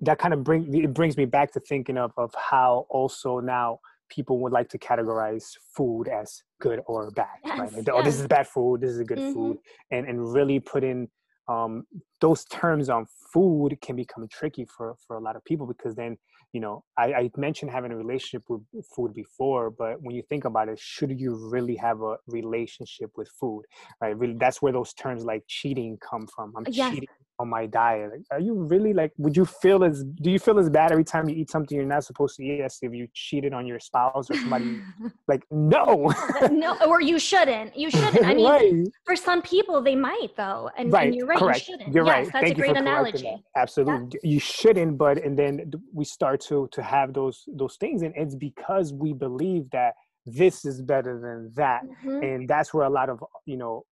that 0.00 0.18
kind 0.18 0.34
of 0.34 0.42
bring 0.42 0.74
it 0.74 0.92
brings 0.94 1.16
me 1.16 1.26
back 1.26 1.52
to 1.52 1.60
thinking 1.60 1.98
of 1.98 2.12
of 2.16 2.34
how 2.34 2.86
also 2.88 3.40
now 3.40 3.80
people 4.08 4.38
would 4.40 4.52
like 4.52 4.68
to 4.70 4.78
categorize 4.78 5.56
food 5.74 6.08
as 6.08 6.42
good 6.60 6.80
or 6.86 7.10
bad, 7.10 7.26
yes, 7.44 7.58
right? 7.58 7.72
Like, 7.72 7.86
yes. 7.86 7.94
Oh, 7.94 8.02
this 8.02 8.20
is 8.20 8.26
bad 8.26 8.46
food. 8.46 8.80
This 8.80 8.90
is 8.90 9.00
a 9.00 9.04
good 9.04 9.18
mm-hmm. 9.18 9.34
food, 9.34 9.58
and 9.90 10.06
and 10.06 10.32
really 10.32 10.60
put 10.60 10.82
in 10.82 11.08
um, 11.48 11.84
those 12.20 12.44
terms 12.46 12.88
on 12.88 13.06
food 13.32 13.78
can 13.80 13.96
become 13.96 14.26
tricky 14.28 14.66
for 14.66 14.96
for 15.06 15.16
a 15.16 15.20
lot 15.20 15.36
of 15.36 15.44
people 15.44 15.66
because 15.66 15.94
then 15.94 16.16
you 16.52 16.60
know 16.60 16.82
I, 16.96 17.12
I, 17.12 17.30
mentioned 17.36 17.70
having 17.70 17.92
a 17.92 17.96
relationship 17.96 18.44
with 18.48 18.62
food 18.94 19.12
before 19.14 19.70
but 19.70 20.00
when 20.00 20.14
you 20.14 20.22
think 20.22 20.44
about 20.44 20.68
it 20.68 20.78
should 20.78 21.18
you 21.18 21.34
really 21.50 21.76
have 21.76 22.00
a 22.02 22.16
relationship 22.28 23.10
with 23.16 23.28
food 23.40 23.64
right? 24.00 24.16
Really 24.16 24.36
that's 24.38 24.62
where 24.62 24.72
those 24.72 24.92
terms 24.94 25.24
like 25.24 25.44
cheating 25.46 25.98
come 25.98 26.26
from. 26.34 26.52
I'm 26.56 26.64
yes. 26.70 26.92
cheating 26.92 27.08
on 27.38 27.48
my 27.48 27.66
diet 27.66 28.10
like, 28.10 28.22
are 28.30 28.40
you 28.40 28.54
really 28.54 28.92
like 28.92 29.12
would 29.18 29.36
you 29.36 29.44
feel 29.44 29.84
as 29.84 30.04
do 30.22 30.30
you 30.30 30.38
feel 30.38 30.58
as 30.58 30.70
bad 30.70 30.90
every 30.90 31.04
time 31.04 31.28
you 31.28 31.36
eat 31.36 31.50
something 31.50 31.76
you're 31.76 31.86
not 31.86 32.04
supposed 32.04 32.36
to 32.36 32.42
eat 32.42 32.60
as 32.60 32.78
if 32.82 32.92
you 32.94 33.06
cheated 33.14 33.52
on 33.52 33.66
your 33.66 33.78
spouse 33.78 34.30
or 34.30 34.36
somebody 34.36 34.80
like 35.28 35.44
no 35.50 36.12
no 36.50 36.76
or 36.86 37.00
you 37.00 37.18
shouldn't 37.18 37.76
you 37.76 37.90
shouldn't 37.90 38.24
i 38.24 38.34
mean 38.40 38.46
right. 38.46 38.74
for 39.04 39.16
some 39.16 39.42
people 39.42 39.82
they 39.82 39.94
might 39.96 40.28
though 40.36 40.70
and, 40.76 40.92
right. 40.92 41.06
and 41.06 41.14
you're 41.14 41.26
right 41.26 41.38
Correct. 41.38 41.60
you 41.68 41.74
shouldn't 41.74 41.94
you're 41.94 42.06
yes, 42.06 42.12
right 42.12 42.32
that's 42.32 42.44
Thank 42.44 42.58
a 42.58 42.60
great 42.60 42.76
analogy 42.76 43.36
absolutely 43.56 44.18
yeah. 44.22 44.30
you 44.30 44.40
shouldn't 44.40 44.98
but 44.98 45.18
and 45.18 45.38
then 45.38 45.70
we 45.92 46.04
start 46.04 46.40
to 46.42 46.68
to 46.72 46.82
have 46.82 47.12
those 47.12 47.44
those 47.54 47.76
things 47.76 48.02
and 48.02 48.14
it's 48.16 48.34
because 48.34 48.92
we 48.92 49.12
believe 49.12 49.70
that 49.70 49.94
this 50.26 50.64
is 50.64 50.82
better 50.82 51.20
than 51.20 51.52
that 51.54 51.82
mm-hmm. 51.84 52.22
and 52.22 52.48
that's 52.48 52.74
where 52.74 52.84
a 52.84 52.90
lot 52.90 53.08
of 53.08 53.22
you 53.44 53.56
know 53.56 53.84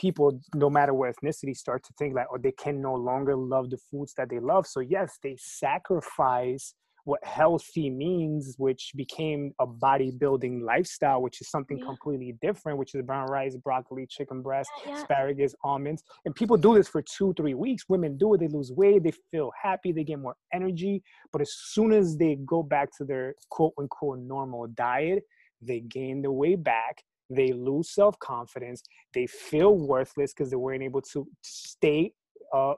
people, 0.00 0.40
no 0.54 0.70
matter 0.70 0.94
what 0.94 1.14
ethnicity, 1.14 1.54
start 1.54 1.84
to 1.84 1.92
think 1.98 2.14
like, 2.14 2.26
oh, 2.32 2.38
they 2.38 2.52
can 2.52 2.80
no 2.80 2.94
longer 2.94 3.36
love 3.36 3.68
the 3.68 3.78
foods 3.90 4.14
that 4.16 4.30
they 4.30 4.38
love. 4.38 4.66
So 4.66 4.80
yes, 4.80 5.18
they 5.22 5.36
sacrifice 5.38 6.74
what 7.04 7.22
healthy 7.24 7.90
means, 7.90 8.54
which 8.58 8.92
became 8.94 9.52
a 9.58 9.66
bodybuilding 9.66 10.62
lifestyle, 10.62 11.22
which 11.22 11.40
is 11.40 11.50
something 11.50 11.78
yeah. 11.78 11.86
completely 11.86 12.34
different, 12.42 12.78
which 12.78 12.94
is 12.94 13.02
brown 13.02 13.26
rice, 13.28 13.56
broccoli, 13.56 14.06
chicken 14.08 14.42
breast, 14.42 14.70
yeah, 14.84 14.92
yeah. 14.92 15.00
asparagus, 15.00 15.54
almonds. 15.64 16.02
And 16.24 16.34
people 16.34 16.56
do 16.56 16.74
this 16.74 16.88
for 16.88 17.02
two, 17.02 17.34
three 17.36 17.54
weeks. 17.54 17.84
Women 17.88 18.16
do 18.16 18.34
it, 18.34 18.40
they 18.40 18.48
lose 18.48 18.72
weight, 18.72 19.02
they 19.02 19.12
feel 19.30 19.50
happy, 19.60 19.92
they 19.92 20.04
get 20.04 20.18
more 20.18 20.36
energy. 20.52 21.02
But 21.32 21.42
as 21.42 21.52
soon 21.72 21.92
as 21.92 22.16
they 22.16 22.38
go 22.46 22.62
back 22.62 22.90
to 22.98 23.04
their 23.04 23.34
quote 23.50 23.72
unquote 23.78 24.20
normal 24.20 24.66
diet, 24.68 25.24
they 25.62 25.80
gain 25.80 26.22
the 26.22 26.32
weight 26.32 26.62
back 26.62 27.02
they 27.30 27.52
lose 27.52 27.90
self 27.90 28.18
confidence, 28.18 28.82
they 29.14 29.26
feel 29.26 29.76
worthless 29.76 30.32
because 30.32 30.50
they 30.50 30.56
weren't 30.56 30.82
able 30.82 31.02
to 31.12 31.26
stay 31.42 32.12
uh, 32.52 32.74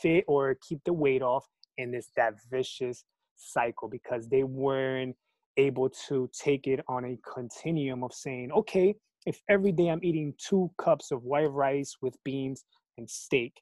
fit 0.00 0.24
or 0.26 0.56
keep 0.68 0.80
the 0.84 0.92
weight 0.92 1.22
off, 1.22 1.46
and 1.78 1.94
it's 1.94 2.10
that 2.16 2.34
vicious 2.50 3.04
cycle 3.36 3.88
because 3.88 4.28
they 4.28 4.42
weren't 4.42 5.16
able 5.56 5.88
to 6.08 6.28
take 6.32 6.66
it 6.66 6.80
on 6.88 7.04
a 7.04 7.18
continuum 7.32 8.02
of 8.02 8.12
saying, 8.12 8.50
okay, 8.52 8.94
if 9.26 9.40
every 9.48 9.72
day 9.72 9.88
I'm 9.88 10.02
eating 10.02 10.34
two 10.38 10.70
cups 10.78 11.10
of 11.10 11.22
white 11.22 11.50
rice 11.50 11.96
with 12.02 12.16
beans 12.24 12.64
and 12.98 13.08
steak, 13.08 13.60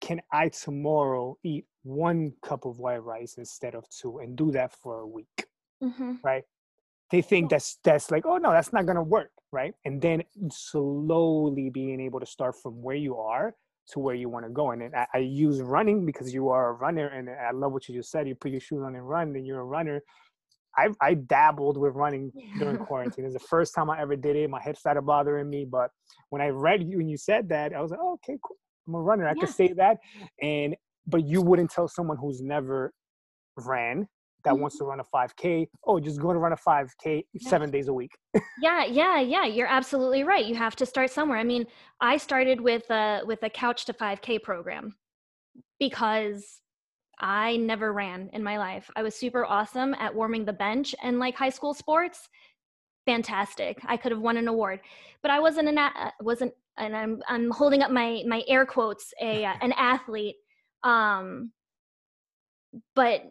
can 0.00 0.20
I 0.32 0.48
tomorrow 0.48 1.36
eat 1.44 1.66
one 1.82 2.32
cup 2.44 2.64
of 2.64 2.78
white 2.78 3.02
rice 3.02 3.34
instead 3.38 3.74
of 3.74 3.84
two 3.88 4.18
and 4.18 4.36
do 4.36 4.50
that 4.52 4.72
for 4.72 5.00
a 5.00 5.06
week? 5.06 5.46
Mm-hmm. 5.82 6.14
Right? 6.22 6.44
They 7.10 7.22
think 7.22 7.50
that's 7.50 7.78
that's 7.82 8.10
like, 8.10 8.24
oh 8.26 8.36
no, 8.36 8.50
that's 8.52 8.72
not 8.72 8.86
gonna 8.86 9.02
work 9.02 9.30
right? 9.52 9.74
And 9.84 10.00
then 10.00 10.22
slowly 10.50 11.70
being 11.70 12.00
able 12.00 12.20
to 12.20 12.26
start 12.26 12.54
from 12.62 12.82
where 12.82 12.96
you 12.96 13.16
are 13.16 13.54
to 13.90 13.98
where 13.98 14.14
you 14.14 14.28
want 14.28 14.44
to 14.46 14.50
go. 14.50 14.70
And 14.70 14.94
I, 14.94 15.06
I, 15.14 15.18
use 15.18 15.60
running 15.60 16.06
because 16.06 16.32
you 16.32 16.48
are 16.50 16.70
a 16.70 16.72
runner, 16.72 17.08
and 17.08 17.28
I 17.28 17.50
love 17.50 17.72
what 17.72 17.88
you 17.88 17.94
just 17.94 18.10
said. 18.10 18.28
You 18.28 18.34
put 18.34 18.52
your 18.52 18.60
shoes 18.60 18.82
on 18.84 18.94
and 18.94 19.08
run, 19.08 19.32
then 19.32 19.44
you're 19.44 19.60
a 19.60 19.64
runner. 19.64 20.00
I, 20.76 20.90
I 21.00 21.14
dabbled 21.14 21.76
with 21.76 21.94
running 21.94 22.30
during 22.58 22.76
quarantine. 22.86 23.24
It's 23.24 23.34
the 23.34 23.40
first 23.40 23.74
time 23.74 23.90
I 23.90 24.00
ever 24.00 24.14
did 24.14 24.36
it. 24.36 24.48
My 24.48 24.62
head 24.62 24.78
started 24.78 25.02
bothering 25.02 25.50
me, 25.50 25.64
but 25.64 25.90
when 26.28 26.40
I 26.40 26.48
read 26.48 26.88
you 26.88 27.00
and 27.00 27.10
you 27.10 27.16
said 27.16 27.48
that, 27.48 27.74
I 27.74 27.80
was 27.80 27.90
like, 27.90 28.00
oh, 28.00 28.14
okay, 28.14 28.38
cool. 28.44 28.56
I'm 28.86 28.94
a 28.94 29.00
runner. 29.00 29.26
I 29.26 29.32
yeah. 29.32 29.40
could 29.40 29.54
say 29.54 29.72
that. 29.72 29.98
And 30.40 30.76
but 31.06 31.26
you 31.26 31.42
wouldn't 31.42 31.70
tell 31.70 31.88
someone 31.88 32.16
who's 32.16 32.40
never 32.40 32.92
ran 33.56 34.06
that 34.44 34.52
mm-hmm. 34.52 34.62
wants 34.62 34.78
to 34.78 34.84
run 34.84 35.00
a 35.00 35.04
5k 35.04 35.66
oh 35.86 36.00
just 36.00 36.20
go 36.20 36.32
to 36.32 36.38
run 36.38 36.52
a 36.52 36.56
5k 36.56 37.24
seven 37.38 37.70
days 37.70 37.88
a 37.88 37.92
week. 37.92 38.12
Yeah 38.60 38.84
yeah 38.84 39.20
yeah 39.20 39.46
you're 39.46 39.66
absolutely 39.66 40.24
right 40.24 40.44
you 40.44 40.54
have 40.54 40.76
to 40.76 40.86
start 40.86 41.10
somewhere. 41.10 41.38
I 41.38 41.44
mean 41.44 41.66
i 42.00 42.16
started 42.16 42.60
with 42.60 42.88
a 42.90 43.22
with 43.24 43.42
a 43.42 43.50
couch 43.50 43.84
to 43.86 43.92
5k 43.92 44.42
program 44.42 44.96
because 45.78 46.60
i 47.18 47.56
never 47.56 47.92
ran 47.92 48.30
in 48.32 48.42
my 48.42 48.58
life. 48.58 48.90
I 48.96 49.02
was 49.02 49.14
super 49.14 49.44
awesome 49.44 49.94
at 49.94 50.14
warming 50.14 50.44
the 50.44 50.52
bench 50.52 50.94
and 51.02 51.18
like 51.18 51.34
high 51.36 51.50
school 51.50 51.74
sports 51.74 52.28
fantastic 53.06 53.78
i 53.86 53.96
could 53.96 54.12
have 54.12 54.20
won 54.20 54.36
an 54.36 54.48
award. 54.48 54.80
But 55.22 55.30
i 55.30 55.40
wasn't 55.40 55.68
an 55.68 55.78
uh, 55.78 56.10
wasn't 56.20 56.52
and 56.80 56.96
i'm 56.96 57.22
i'm 57.28 57.50
holding 57.50 57.82
up 57.82 57.90
my 57.90 58.22
my 58.26 58.42
air 58.48 58.66
quotes 58.66 59.12
a 59.20 59.44
uh, 59.44 59.54
an 59.60 59.72
athlete 59.72 60.36
um 60.82 61.52
but 62.94 63.22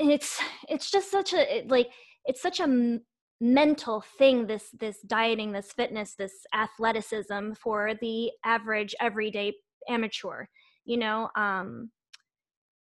it's 0.00 0.40
it's 0.68 0.90
just 0.90 1.10
such 1.10 1.32
a 1.32 1.64
like 1.68 1.90
it's 2.24 2.42
such 2.42 2.60
a 2.60 2.98
mental 3.40 4.02
thing 4.18 4.46
this 4.46 4.70
this 4.78 5.00
dieting 5.02 5.52
this 5.52 5.72
fitness 5.72 6.14
this 6.14 6.44
athleticism 6.54 7.52
for 7.52 7.92
the 8.00 8.30
average 8.44 8.94
everyday 9.00 9.52
amateur 9.88 10.46
you 10.84 10.96
know 10.96 11.30
um 11.36 11.90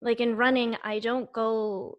like 0.01 0.21
in 0.21 0.38
running 0.38 0.78
i 0.84 0.97
don't 0.99 1.32
go 1.34 1.97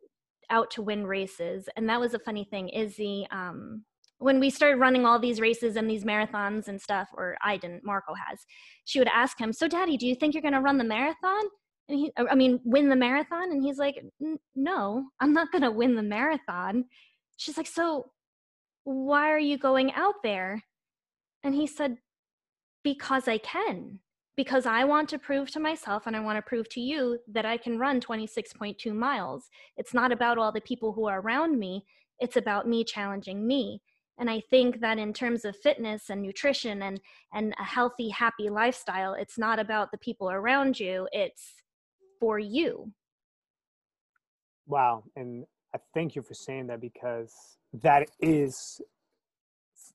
out 0.48 0.70
to 0.70 0.80
win 0.80 1.06
races 1.06 1.68
and 1.76 1.88
that 1.88 2.00
was 2.00 2.14
a 2.14 2.18
funny 2.18 2.44
thing 2.44 2.68
izzy 2.70 3.26
um 3.30 3.84
when 4.18 4.40
we 4.40 4.48
started 4.48 4.80
running 4.80 5.04
all 5.04 5.18
these 5.18 5.40
races 5.40 5.76
and 5.76 5.90
these 5.90 6.04
marathons 6.04 6.68
and 6.68 6.80
stuff 6.80 7.08
or 7.12 7.36
i 7.42 7.58
didn't 7.58 7.84
marco 7.84 8.14
has 8.14 8.40
she 8.86 8.98
would 8.98 9.08
ask 9.08 9.38
him 9.38 9.52
so 9.52 9.68
daddy 9.68 9.98
do 9.98 10.06
you 10.06 10.14
think 10.14 10.32
you're 10.32 10.42
going 10.42 10.54
to 10.54 10.60
run 10.60 10.78
the 10.78 10.84
marathon 10.84 11.42
and 11.88 11.98
he 11.98 12.12
i 12.16 12.34
mean 12.34 12.60
win 12.64 12.88
the 12.88 12.96
marathon? 12.96 13.50
And 13.52 13.62
he's 13.62 13.78
like 13.78 14.02
no 14.54 15.06
i'm 15.20 15.32
not 15.32 15.52
going 15.52 15.62
to 15.62 15.70
win 15.70 15.94
the 15.94 16.02
marathon. 16.02 16.84
She's 17.36 17.56
like 17.56 17.66
so 17.66 18.10
why 18.84 19.30
are 19.30 19.38
you 19.38 19.58
going 19.58 19.92
out 19.92 20.14
there? 20.22 20.62
And 21.42 21.54
he 21.54 21.66
said 21.66 21.98
because 22.82 23.28
i 23.28 23.38
can. 23.38 24.00
Because 24.36 24.66
i 24.66 24.84
want 24.84 25.08
to 25.10 25.18
prove 25.18 25.50
to 25.52 25.60
myself 25.60 26.06
and 26.06 26.16
i 26.16 26.20
want 26.20 26.36
to 26.36 26.48
prove 26.48 26.68
to 26.70 26.80
you 26.80 27.18
that 27.32 27.46
i 27.46 27.56
can 27.56 27.78
run 27.78 28.00
26.2 28.00 28.92
miles. 28.94 29.48
It's 29.76 29.94
not 29.94 30.12
about 30.12 30.38
all 30.38 30.52
the 30.52 30.60
people 30.60 30.92
who 30.92 31.06
are 31.06 31.20
around 31.20 31.58
me. 31.58 31.84
It's 32.18 32.36
about 32.36 32.68
me 32.68 32.84
challenging 32.84 33.46
me. 33.46 33.80
And 34.18 34.30
i 34.30 34.40
think 34.50 34.80
that 34.80 34.98
in 34.98 35.12
terms 35.12 35.44
of 35.44 35.56
fitness 35.56 36.10
and 36.10 36.22
nutrition 36.22 36.82
and 36.82 37.00
and 37.32 37.54
a 37.58 37.64
healthy 37.64 38.08
happy 38.08 38.48
lifestyle 38.48 39.14
it's 39.14 39.38
not 39.38 39.58
about 39.58 39.90
the 39.90 39.98
people 39.98 40.30
around 40.30 40.80
you. 40.80 41.08
It's 41.12 41.62
for 42.18 42.38
you. 42.38 42.92
Wow. 44.66 45.04
And 45.16 45.44
I 45.74 45.78
thank 45.94 46.16
you 46.16 46.22
for 46.22 46.34
saying 46.34 46.66
that 46.68 46.80
because 46.80 47.32
that 47.82 48.08
is 48.20 48.80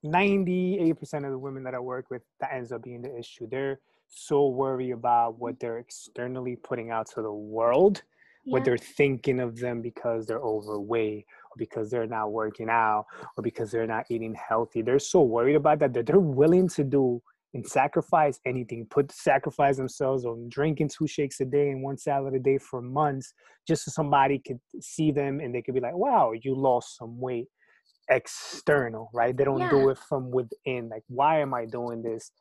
98% 0.06 1.26
of 1.26 1.32
the 1.32 1.38
women 1.38 1.64
that 1.64 1.76
I 1.76 1.80
work 1.80 2.10
with, 2.10 2.22
that 2.40 2.54
ends 2.54 2.72
up 2.72 2.84
being 2.84 3.02
the 3.02 3.18
issue. 3.18 3.48
They're 3.50 3.80
so 4.08 4.48
worried 4.48 4.92
about 4.92 5.40
what 5.40 5.60
they're 5.60 5.78
externally 5.78 6.56
putting 6.56 6.92
out 6.92 7.10
to 7.12 7.22
the 7.22 7.32
world, 7.32 8.02
yeah. 8.46 8.54
what 8.54 8.66
they're 8.66 8.78
thinking 8.78 9.40
of 9.40 9.58
them 9.58 9.82
because 9.82 10.26
they're 10.26 10.40
overweight 10.40 11.26
or 11.50 11.56
because 11.58 11.90
they're 11.90 12.08
not 12.08 12.32
working 12.32 12.70
out 12.70 13.06
or 13.38 13.44
because 13.44 13.72
they're 13.72 13.88
not 13.88 14.06
eating 14.10 14.36
healthy. 14.36 14.82
They're 14.82 15.00
so 15.00 15.22
worried 15.22 15.56
about 15.56 15.80
that 15.80 15.94
that 15.94 16.06
they're 16.06 16.20
willing 16.20 16.68
to 16.70 16.84
do 16.84 17.22
and 17.54 17.68
sacrifice 17.68 18.40
anything, 18.46 18.88
put 18.90 19.12
sacrifice 19.12 19.78
themselves 19.78 20.26
on 20.26 20.48
drinking 20.50 20.90
two 20.90 21.08
shakes 21.08 21.40
a 21.42 21.46
day 21.46 21.70
and 21.70 21.84
one 21.84 21.98
salad 21.98 22.34
a 22.34 22.40
day 22.40 22.58
for 22.58 22.82
months, 22.82 23.34
just 23.68 23.86
so 23.86 23.92
somebody 23.92 24.40
could 24.40 24.60
see 24.80 25.12
them 25.12 25.40
and 25.40 25.54
they 25.54 25.62
could 25.62 25.74
be 25.74 25.82
like, 25.82 25.96
wow, 25.96 26.32
you 26.44 26.56
lost 26.56 26.98
some 26.98 27.20
weight 27.20 27.48
external, 28.10 29.10
right? 29.14 29.36
They 29.36 29.44
don't 29.44 29.60
yeah. 29.60 29.70
do 29.70 29.90
it 29.90 29.98
from 29.98 30.32
within. 30.32 30.90
Like, 30.90 31.04
why 31.08 31.40
am 31.40 31.54
I 31.54 31.66
doing 31.66 32.02
this 32.02 32.32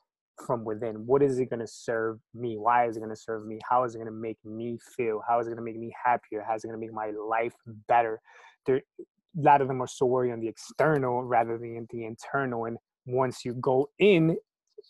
from 0.47 0.65
within? 0.65 1.07
What 1.07 1.23
is 1.23 1.39
it 1.39 1.51
going 1.51 1.61
to 1.61 1.67
serve 1.67 2.19
me? 2.35 2.57
Why 2.57 2.87
is 2.87 2.97
it 2.97 3.01
going 3.01 3.15
to 3.15 3.21
serve 3.21 3.47
me? 3.47 3.61
How 3.69 3.85
is 3.85 3.95
it 3.95 3.99
going 3.99 4.07
to 4.07 4.13
make 4.13 4.39
me 4.45 4.79
feel? 4.97 5.23
How 5.27 5.39
is 5.41 5.47
it 5.47 5.51
going 5.51 5.59
to 5.59 5.65
make 5.65 5.79
me 5.79 5.93
happier? 6.05 6.45
How 6.47 6.55
is 6.55 6.65
it 6.65 6.69
going 6.69 6.81
to 6.81 6.87
make 6.87 6.95
my 6.95 7.11
life 7.11 7.55
better? 7.89 8.21
There, 8.67 8.77
a 8.77 9.41
lot 9.41 9.61
of 9.61 9.69
them 9.69 9.81
are 9.83 9.87
so 9.87 10.07
worried 10.07 10.33
on 10.33 10.41
the 10.41 10.49
external 10.49 11.23
rather 11.23 11.57
than 11.57 11.87
the 11.91 12.05
internal. 12.05 12.65
And 12.65 12.77
once 13.07 13.45
you 13.45 13.55
go 13.55 13.91
in 13.99 14.37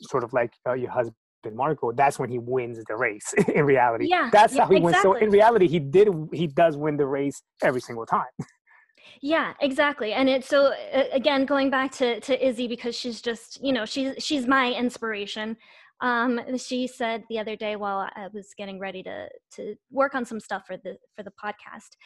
sort 0.02 0.24
of 0.24 0.32
like 0.32 0.52
uh, 0.66 0.74
your 0.74 0.90
husband 0.90 1.14
Marco, 1.54 1.92
that's 1.92 2.18
when 2.18 2.28
he 2.28 2.38
wins 2.38 2.82
the 2.86 2.96
race. 2.96 3.32
in 3.54 3.64
reality, 3.64 4.06
yeah, 4.08 4.28
that's 4.32 4.54
yeah, 4.54 4.64
how 4.64 4.68
he 4.68 4.76
exactly. 4.76 5.10
wins. 5.10 5.20
So 5.20 5.24
in 5.24 5.30
reality, 5.30 5.68
he 5.68 5.78
did 5.78 6.08
he 6.32 6.46
does 6.46 6.76
win 6.76 6.96
the 6.96 7.06
race 7.06 7.42
every 7.62 7.80
single 7.80 8.06
time. 8.06 8.26
yeah, 9.22 9.54
exactly. 9.60 10.12
And 10.12 10.28
it's 10.28 10.48
so 10.48 10.72
uh, 10.94 11.04
again 11.12 11.46
going 11.46 11.70
back 11.70 11.92
to 11.92 12.20
to 12.20 12.46
Izzy 12.46 12.66
because 12.68 12.94
she's 12.94 13.22
just 13.22 13.62
you 13.62 13.72
know 13.72 13.84
she's 13.84 14.14
she's 14.22 14.46
my 14.46 14.72
inspiration. 14.72 15.56
Um, 16.02 16.40
she 16.56 16.86
said 16.86 17.24
the 17.28 17.38
other 17.38 17.56
day 17.56 17.76
while 17.76 18.08
I 18.14 18.28
was 18.32 18.48
getting 18.56 18.78
ready 18.78 19.02
to 19.02 19.28
to 19.56 19.74
work 19.90 20.14
on 20.14 20.24
some 20.24 20.40
stuff 20.40 20.66
for 20.66 20.76
the 20.76 20.96
for 21.16 21.22
the 21.22 21.32
podcast, 21.42 21.96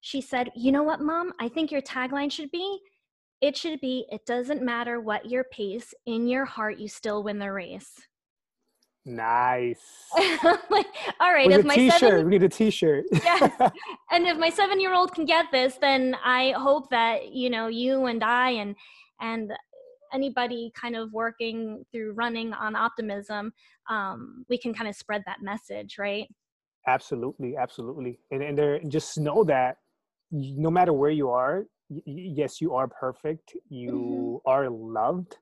she 0.00 0.20
said, 0.20 0.50
"You 0.56 0.72
know 0.72 0.82
what, 0.82 1.00
Mom? 1.00 1.32
I 1.40 1.48
think 1.48 1.70
your 1.70 1.82
tagline 1.82 2.30
should 2.30 2.50
be." 2.50 2.80
It 3.40 3.56
should 3.56 3.80
be, 3.80 4.06
it 4.10 4.26
doesn't 4.26 4.62
matter 4.62 5.00
what 5.00 5.30
your 5.30 5.44
pace, 5.44 5.94
in 6.06 6.28
your 6.28 6.44
heart, 6.44 6.78
you 6.78 6.88
still 6.88 7.22
win 7.22 7.38
the 7.38 7.50
race. 7.50 7.92
Nice. 9.06 9.80
like, 10.70 10.86
all 11.20 11.32
right, 11.32 11.46
With 11.46 11.60
if 11.60 11.64
my 11.64 11.74
t-shirt, 11.74 12.00
seven, 12.00 12.24
we 12.26 12.30
need 12.30 12.42
a 12.42 12.48
t-shirt. 12.48 13.06
yes. 13.12 13.50
And 14.10 14.26
if 14.26 14.36
my 14.36 14.50
seven-year-old 14.50 15.14
can 15.14 15.24
get 15.24 15.46
this, 15.50 15.76
then 15.80 16.16
I 16.22 16.52
hope 16.56 16.90
that, 16.90 17.32
you 17.32 17.48
know, 17.48 17.68
you 17.68 18.06
and 18.06 18.22
I 18.22 18.50
and 18.50 18.76
and 19.20 19.52
anybody 20.12 20.72
kind 20.74 20.96
of 20.96 21.12
working 21.12 21.84
through 21.92 22.12
running 22.12 22.52
on 22.52 22.74
optimism, 22.74 23.52
um, 23.88 24.44
we 24.48 24.58
can 24.58 24.74
kind 24.74 24.88
of 24.88 24.96
spread 24.96 25.22
that 25.26 25.38
message, 25.40 25.96
right? 25.98 26.26
Absolutely, 26.86 27.56
absolutely. 27.56 28.20
And 28.30 28.42
and 28.42 28.58
there 28.58 28.80
just 28.88 29.18
know 29.18 29.44
that 29.44 29.76
no 30.30 30.70
matter 30.70 30.92
where 30.92 31.10
you 31.10 31.30
are, 31.30 31.64
yes, 32.04 32.60
you 32.60 32.74
are 32.74 32.88
perfect. 32.88 33.54
You 33.68 34.40
mm-hmm. 34.44 34.50
are 34.50 34.70
loved. 34.70 35.36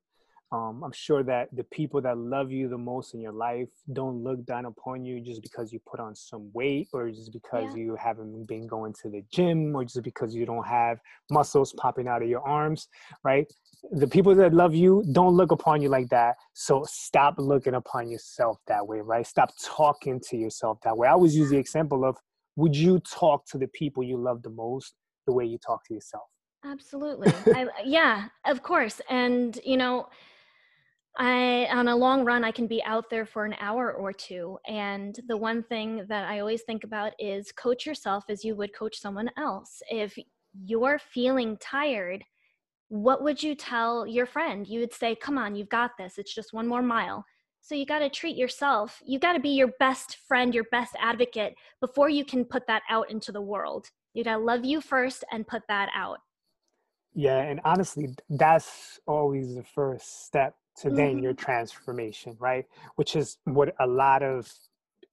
Um, 0.51 0.83
I'm 0.83 0.93
sure 0.93 1.23
that 1.25 1.55
the 1.55 1.65
people 1.65 2.01
that 2.01 2.17
love 2.17 2.51
you 2.51 2.69
the 2.69 2.79
most 2.79 3.13
in 3.13 3.21
your 3.21 3.33
life 3.33 3.69
don't 3.93 4.25
look 4.25 4.47
down 4.47 4.65
upon 4.65 5.05
you 5.05 5.21
just 5.21 5.43
because 5.43 5.75
you 5.75 5.81
put 5.87 6.01
on 6.01 6.15
some 6.15 6.51
weight 6.55 6.89
or 6.95 7.11
just 7.11 7.33
because 7.35 7.67
yeah. 7.77 7.83
you 7.83 7.97
haven't 7.97 8.47
been 8.47 8.67
going 8.67 8.95
to 9.03 9.11
the 9.11 9.23
gym 9.31 9.77
or 9.77 9.85
just 9.85 10.03
because 10.03 10.35
you 10.35 10.47
don't 10.47 10.67
have 10.67 11.01
muscles 11.31 11.75
popping 11.75 12.09
out 12.09 12.23
of 12.23 12.31
your 12.31 12.41
arms, 12.49 12.89
right? 13.25 13.47
The 13.93 14.07
people 14.07 14.35
that 14.37 14.55
love 14.55 14.75
you 14.75 15.05
don't 15.13 15.35
look 15.35 15.53
upon 15.53 15.83
you 15.83 15.91
like 15.91 16.09
that. 16.09 16.37
So 16.55 16.83
stop 16.89 17.35
looking 17.37 17.75
upon 17.75 18.09
yourself 18.09 18.57
that 18.69 18.87
way, 18.87 19.01
right? 19.01 19.27
Stop 19.27 19.51
talking 19.63 20.19
to 20.31 20.37
yourself 20.39 20.79
that 20.83 20.97
way. 20.97 21.09
I 21.09 21.13
always 21.13 21.37
use 21.37 21.51
the 21.51 21.59
example 21.59 22.07
of 22.07 22.17
would 22.57 22.75
you 22.75 23.01
talk 23.01 23.45
to 23.49 23.59
the 23.59 23.69
people 23.69 24.03
you 24.03 24.17
love 24.17 24.43
the 24.43 24.51
most 24.51 24.95
the 25.27 25.33
way 25.35 25.45
you 25.45 25.59
talk 25.59 25.85
to 25.89 25.95
yourself? 25.95 26.25
Absolutely. 26.65 27.45
I, 27.53 27.67
yeah, 27.85 28.29
of 28.45 28.63
course. 28.63 29.01
And, 29.09 29.59
you 29.65 29.77
know, 29.77 30.09
I 31.17 31.67
on 31.71 31.89
a 31.89 31.97
long 31.97 32.25
run 32.25 32.45
I 32.45 32.53
can 32.53 32.67
be 32.67 32.83
out 32.85 33.11
there 33.11 33.27
for 33.27 33.45
an 33.45 33.55
hour 33.61 33.93
or 33.93 34.13
two 34.13 34.59
and 34.67 35.19
the 35.27 35.37
one 35.37 35.63
thing 35.65 36.05
that 36.09 36.25
I 36.29 36.41
always 36.41 36.63
think 36.63 36.85
about 36.85 37.13
is 37.19 37.51
coach 37.53 37.87
yourself 37.87 38.25
as 38.29 38.45
you 38.45 38.55
would 38.57 38.75
coach 38.75 38.99
someone 39.01 39.31
else. 39.37 39.83
If 39.91 40.17
you're 40.65 40.99
feeling 40.99 41.57
tired, 41.59 42.23
what 42.89 43.23
would 43.25 43.43
you 43.43 43.55
tell 43.55 44.07
your 44.07 44.27
friend? 44.27 44.67
You 44.69 44.81
would 44.81 44.93
say, 44.95 45.15
"Come 45.17 45.39
on, 45.39 45.57
you've 45.57 45.69
got 45.71 45.93
this. 45.99 46.19
It's 46.19 46.35
just 46.35 46.53
one 46.55 46.69
more 46.69 46.83
mile." 46.83 47.25
So 47.63 47.75
you 47.75 47.87
got 47.87 48.01
to 48.01 48.11
treat 48.11 48.37
yourself. 48.37 49.03
You 49.07 49.19
got 49.19 49.35
to 49.35 49.41
be 49.41 49.51
your 49.51 49.73
best 49.81 50.19
friend, 50.29 50.55
your 50.55 50.65
best 50.73 50.95
advocate 51.01 51.55
before 51.81 52.11
you 52.11 52.25
can 52.25 52.45
put 52.45 52.67
that 52.69 52.83
out 52.91 53.11
into 53.11 53.33
the 53.33 53.43
world. 53.43 53.89
You 54.15 54.25
got 54.25 54.35
to 54.39 54.45
love 54.45 54.65
you 54.65 54.81
first 54.81 55.25
and 55.33 55.47
put 55.47 55.63
that 55.69 55.91
out. 55.95 56.19
Yeah, 57.19 57.41
and 57.41 57.61
honestly, 57.65 58.15
that's 58.31 59.01
always 59.09 59.57
the 59.57 59.65
first 59.65 60.27
step 60.27 60.55
to 60.83 60.89
then 60.89 61.15
mm-hmm. 61.15 61.25
your 61.25 61.33
transformation, 61.33 62.37
right? 62.39 62.65
Which 62.95 63.17
is 63.17 63.39
what 63.43 63.75
a 63.81 63.89
lot 63.89 64.23
of 64.23 64.49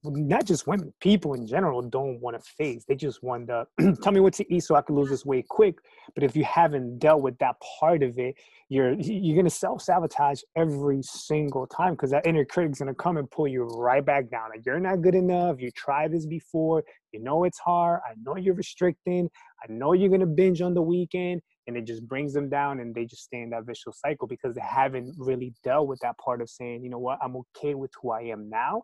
not 0.04 0.44
just 0.44 0.68
women, 0.68 0.94
people 1.00 1.34
in 1.34 1.48
general 1.48 1.82
don't 1.82 2.20
want 2.20 2.40
to 2.40 2.52
face. 2.56 2.84
They 2.86 2.94
just 2.94 3.24
want 3.24 3.48
to 3.48 3.66
tell 4.04 4.12
me 4.12 4.20
what 4.20 4.34
to 4.34 4.54
eat 4.54 4.60
so 4.60 4.76
I 4.76 4.82
can 4.82 4.94
lose 4.94 5.08
this 5.08 5.26
weight 5.26 5.48
quick. 5.48 5.78
But 6.14 6.22
if 6.22 6.36
you 6.36 6.44
haven't 6.44 7.00
dealt 7.00 7.22
with 7.22 7.36
that 7.38 7.56
part 7.80 8.04
of 8.04 8.16
it, 8.20 8.36
you're 8.68 8.92
you're 8.92 9.36
gonna 9.36 9.50
self 9.50 9.82
sabotage 9.82 10.42
every 10.54 11.02
single 11.02 11.66
time 11.66 11.94
because 11.94 12.12
that 12.12 12.24
inner 12.24 12.44
critic's 12.44 12.78
gonna 12.78 12.94
come 12.94 13.16
and 13.16 13.28
pull 13.28 13.48
you 13.48 13.64
right 13.64 14.06
back 14.06 14.30
down. 14.30 14.50
Like 14.50 14.64
you're 14.64 14.78
not 14.78 15.02
good 15.02 15.16
enough. 15.16 15.60
You 15.60 15.72
tried 15.72 16.12
this 16.12 16.24
before. 16.24 16.84
You 17.10 17.18
know 17.18 17.42
it's 17.42 17.58
hard. 17.58 18.02
I 18.08 18.12
know 18.22 18.36
you're 18.36 18.54
restricting. 18.54 19.28
I 19.68 19.72
know 19.72 19.92
you're 19.92 20.10
gonna 20.10 20.24
binge 20.24 20.62
on 20.62 20.72
the 20.72 20.82
weekend 20.82 21.42
and 21.66 21.76
it 21.76 21.84
just 21.84 22.06
brings 22.06 22.32
them 22.32 22.48
down 22.48 22.80
and 22.80 22.94
they 22.94 23.04
just 23.04 23.24
stay 23.24 23.42
in 23.42 23.50
that 23.50 23.64
vicious 23.64 24.00
cycle 24.00 24.26
because 24.26 24.54
they 24.54 24.62
haven't 24.62 25.14
really 25.18 25.52
dealt 25.64 25.88
with 25.88 25.98
that 26.00 26.16
part 26.18 26.40
of 26.40 26.48
saying 26.48 26.82
you 26.82 26.90
know 26.90 26.98
what? 26.98 27.18
I'm 27.22 27.36
okay 27.36 27.74
with 27.74 27.90
who 28.00 28.10
i 28.10 28.22
am 28.22 28.48
now 28.48 28.82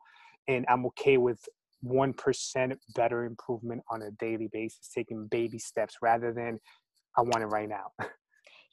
and 0.48 0.64
i'm 0.68 0.86
okay 0.86 1.16
with 1.16 1.40
1% 1.84 2.76
better 2.94 3.24
improvement 3.24 3.82
on 3.90 4.02
a 4.02 4.10
daily 4.12 4.48
basis 4.52 4.88
taking 4.94 5.26
baby 5.26 5.58
steps 5.58 5.96
rather 6.00 6.32
than 6.32 6.58
i 7.16 7.20
want 7.20 7.42
it 7.42 7.46
right 7.46 7.68
now. 7.68 7.90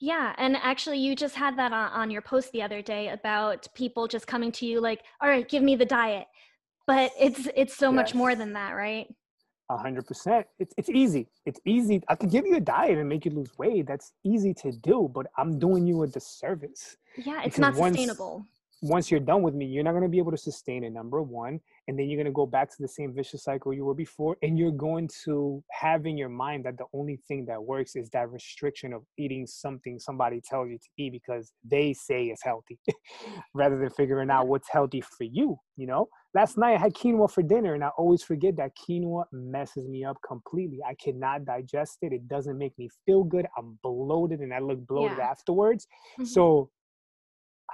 Yeah 0.02 0.34
and 0.38 0.56
actually 0.56 0.98
you 0.98 1.14
just 1.14 1.34
had 1.34 1.58
that 1.58 1.74
on, 1.74 1.92
on 1.92 2.10
your 2.10 2.22
post 2.22 2.52
the 2.52 2.62
other 2.62 2.80
day 2.80 3.10
about 3.10 3.66
people 3.74 4.08
just 4.08 4.26
coming 4.26 4.50
to 4.52 4.64
you 4.64 4.80
like 4.80 5.02
all 5.20 5.28
right 5.28 5.46
give 5.46 5.62
me 5.62 5.76
the 5.76 5.84
diet. 5.84 6.26
But 6.86 7.12
it's 7.20 7.46
it's 7.54 7.76
so 7.76 7.90
yes. 7.90 7.96
much 7.96 8.14
more 8.14 8.34
than 8.34 8.54
that 8.54 8.70
right 8.70 9.06
a 9.70 9.76
hundred 9.78 10.06
percent. 10.06 10.46
It's 10.58 10.74
it's 10.76 10.90
easy. 10.90 11.28
It's 11.46 11.60
easy. 11.64 12.02
I 12.08 12.16
could 12.16 12.30
give 12.30 12.44
you 12.44 12.56
a 12.56 12.60
diet 12.60 12.98
and 12.98 13.08
make 13.08 13.24
you 13.24 13.30
lose 13.30 13.56
weight. 13.56 13.86
That's 13.86 14.12
easy 14.24 14.52
to 14.54 14.72
do, 14.72 15.10
but 15.14 15.26
I'm 15.38 15.58
doing 15.58 15.86
you 15.86 16.02
a 16.02 16.08
disservice. 16.08 16.96
Yeah, 17.16 17.42
it's 17.44 17.58
not 17.58 17.76
once, 17.76 17.96
sustainable. 17.96 18.44
Once 18.82 19.10
you're 19.10 19.20
done 19.20 19.42
with 19.42 19.54
me, 19.54 19.66
you're 19.66 19.84
not 19.84 19.92
going 19.92 20.02
to 20.02 20.08
be 20.08 20.18
able 20.18 20.30
to 20.30 20.38
sustain 20.38 20.82
it. 20.84 20.90
Number 20.90 21.22
one, 21.22 21.60
and 21.86 21.98
then 21.98 22.08
you're 22.08 22.16
going 22.16 22.24
to 22.24 22.32
go 22.32 22.46
back 22.46 22.70
to 22.70 22.76
the 22.80 22.88
same 22.88 23.14
vicious 23.14 23.44
cycle 23.44 23.72
you 23.72 23.84
were 23.84 23.94
before, 23.94 24.36
and 24.42 24.58
you're 24.58 24.72
going 24.72 25.08
to 25.24 25.62
have 25.70 26.04
in 26.06 26.16
your 26.16 26.30
mind 26.30 26.64
that 26.64 26.76
the 26.78 26.86
only 26.92 27.20
thing 27.28 27.44
that 27.44 27.62
works 27.62 27.94
is 27.94 28.08
that 28.10 28.30
restriction 28.30 28.92
of 28.92 29.02
eating 29.18 29.46
something 29.46 29.98
somebody 29.98 30.40
tells 30.40 30.68
you 30.68 30.78
to 30.78 30.88
eat 30.98 31.12
because 31.12 31.52
they 31.64 31.92
say 31.92 32.24
it's 32.24 32.42
healthy, 32.42 32.78
rather 33.54 33.78
than 33.78 33.90
figuring 33.90 34.30
out 34.30 34.48
what's 34.48 34.68
healthy 34.68 35.02
for 35.02 35.24
you. 35.24 35.56
You 35.76 35.86
know 35.86 36.08
Last 36.32 36.56
night 36.56 36.74
I 36.74 36.78
had 36.78 36.94
quinoa 36.94 37.30
for 37.30 37.42
dinner, 37.42 37.74
and 37.74 37.82
I 37.82 37.88
always 37.98 38.22
forget 38.22 38.56
that 38.56 38.72
quinoa 38.76 39.24
messes 39.32 39.88
me 39.88 40.04
up 40.04 40.16
completely. 40.26 40.78
I 40.86 40.94
cannot 40.94 41.44
digest 41.44 41.98
it. 42.02 42.12
It 42.12 42.28
doesn't 42.28 42.56
make 42.56 42.78
me 42.78 42.88
feel 43.04 43.24
good. 43.24 43.46
I'm 43.58 43.78
bloated, 43.82 44.40
and 44.40 44.54
I 44.54 44.60
look 44.60 44.86
bloated 44.86 45.18
yeah. 45.18 45.28
afterwards. 45.28 45.88
Mm-hmm. 46.14 46.26
So 46.26 46.70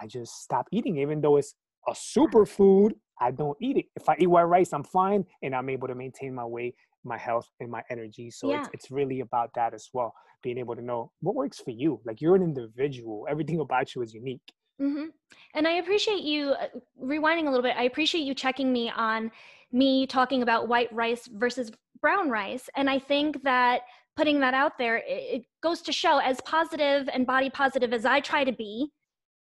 I 0.01 0.07
just 0.07 0.43
stop 0.43 0.69
eating, 0.73 0.99
even 0.99 1.21
though 1.21 1.37
it's 1.37 1.55
a 1.87 1.93
superfood. 1.93 2.93
I 3.21 3.31
don't 3.31 3.57
eat 3.61 3.77
it. 3.77 3.87
If 3.95 4.09
I 4.09 4.17
eat 4.19 4.27
white 4.27 4.45
rice, 4.45 4.73
I'm 4.73 4.85
fine, 4.85 5.25
and 5.43 5.55
I'm 5.55 5.69
able 5.69 5.89
to 5.89 5.95
maintain 5.95 6.35
my 6.35 6.45
weight, 6.45 6.75
my 7.05 7.19
health, 7.19 7.51
and 7.61 7.71
my 7.71 7.83
energy. 7.91 8.31
So 8.31 8.51
yeah. 8.51 8.61
it's 8.61 8.69
it's 8.73 8.91
really 8.91 9.21
about 9.21 9.51
that 9.55 9.75
as 9.75 9.89
well. 9.93 10.15
Being 10.43 10.57
able 10.57 10.77
to 10.77 10.83
know 10.83 11.13
what 11.21 11.35
works 11.35 11.61
for 11.61 11.73
you. 11.73 12.01
Like 12.07 12.23
you're 12.23 12.37
an 12.37 12.43
individual. 12.43 13.27
Everything 13.29 13.61
about 13.61 13.95
you 13.95 14.01
is 14.01 14.15
unique. 14.15 14.41
Mm-hmm. 14.81 15.07
And 15.55 15.67
I 15.67 15.73
appreciate 15.73 16.23
you 16.23 16.51
uh, 16.51 16.67
rewinding 17.03 17.47
a 17.47 17.51
little 17.51 17.63
bit. 17.63 17.77
I 17.77 17.85
appreciate 17.85 18.23
you 18.23 18.35
checking 18.35 18.73
me 18.73 18.91
on 18.91 19.31
me 19.73 20.07
talking 20.07 20.43
about 20.43 20.69
white 20.69 20.93
rice 20.93 21.27
versus 21.27 21.71
brown 22.01 22.31
rice. 22.31 22.69
And 22.77 22.89
I 22.89 22.99
think 22.99 23.43
that 23.43 23.83
putting 24.17 24.41
that 24.41 24.55
out 24.55 24.79
there, 24.79 25.03
it, 25.07 25.45
goes 25.63 25.83
to 25.83 25.93
show 25.93 26.19
as 26.19 26.41
positive 26.43 27.09
and 27.13 27.27
body 27.27 27.51
positive 27.51 27.93
as 27.93 28.05
I 28.05 28.21
try 28.21 28.45
to 28.45 28.53
be, 28.53 28.93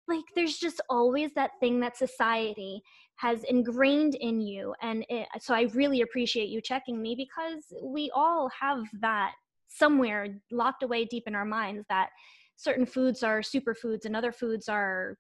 like 0.08 0.24
there's 0.34 0.58
just 0.58 0.80
always 0.88 1.32
that 1.34 1.52
thing 1.60 1.78
that 1.80 1.96
society 1.96 2.82
has 3.16 3.44
ingrained 3.44 4.14
in 4.16 4.40
you. 4.40 4.74
And 4.82 5.04
it, 5.08 5.28
so 5.40 5.54
I 5.54 5.62
really 5.74 6.00
appreciate 6.00 6.48
you 6.48 6.60
checking 6.60 7.00
me 7.00 7.14
because 7.14 7.64
we 7.82 8.10
all 8.14 8.50
have 8.60 8.78
that 9.00 9.32
somewhere 9.68 10.40
locked 10.50 10.82
away 10.82 11.04
deep 11.04 11.24
in 11.26 11.34
our 11.34 11.44
minds 11.44 11.84
that 11.88 12.10
certain 12.58 12.84
foods 12.84 13.22
are 13.22 13.40
superfoods 13.40 14.04
and 14.04 14.14
other 14.14 14.32
foods 14.32 14.68
are 14.68 15.16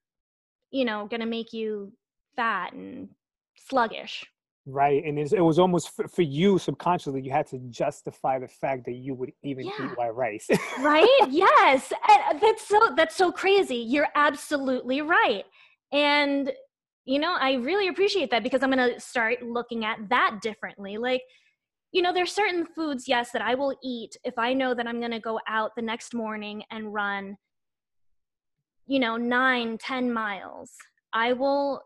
you 0.70 0.84
know 0.84 1.06
going 1.06 1.20
to 1.20 1.26
make 1.26 1.52
you 1.52 1.92
fat 2.36 2.72
and 2.74 3.08
sluggish. 3.56 4.26
Right 4.66 5.02
and 5.02 5.18
it 5.18 5.40
was 5.40 5.58
almost 5.58 5.96
for, 5.96 6.06
for, 6.08 6.20
you 6.20 6.58
subconsciously 6.58 7.22
you 7.22 7.30
had 7.30 7.46
to 7.46 7.58
justify 7.70 8.38
the 8.38 8.48
fact 8.48 8.84
that 8.84 8.96
you 8.96 9.14
would 9.14 9.32
even 9.42 9.64
yeah. 9.64 9.72
eat 9.80 9.96
white 9.96 10.14
rice. 10.14 10.46
Right? 10.80 11.08
Yes 11.30 11.90
and 12.06 12.36
uh, 12.36 12.38
that's 12.38 12.68
so 12.68 12.92
that's 12.94 13.16
so 13.16 13.32
crazy. 13.32 13.76
You're 13.76 14.08
absolutely 14.14 15.00
right 15.00 15.44
and 15.92 16.52
you 17.04 17.18
know 17.18 17.34
i 17.40 17.54
really 17.54 17.88
appreciate 17.88 18.30
that 18.30 18.42
because 18.42 18.62
i'm 18.62 18.70
going 18.70 18.92
to 18.92 19.00
start 19.00 19.42
looking 19.42 19.84
at 19.84 19.96
that 20.10 20.38
differently 20.42 20.98
like 20.98 21.22
you 21.92 22.02
know 22.02 22.12
there's 22.12 22.32
certain 22.32 22.66
foods 22.66 23.08
yes 23.08 23.30
that 23.32 23.42
i 23.42 23.54
will 23.54 23.74
eat 23.82 24.16
if 24.24 24.38
i 24.38 24.52
know 24.52 24.74
that 24.74 24.86
i'm 24.86 25.00
going 25.00 25.10
to 25.10 25.20
go 25.20 25.40
out 25.48 25.70
the 25.76 25.82
next 25.82 26.14
morning 26.14 26.62
and 26.70 26.92
run 26.92 27.36
you 28.88 28.98
know 28.98 29.16
nine 29.16 29.78
ten 29.78 30.12
miles. 30.12 30.72
I 31.12 31.34
will 31.34 31.82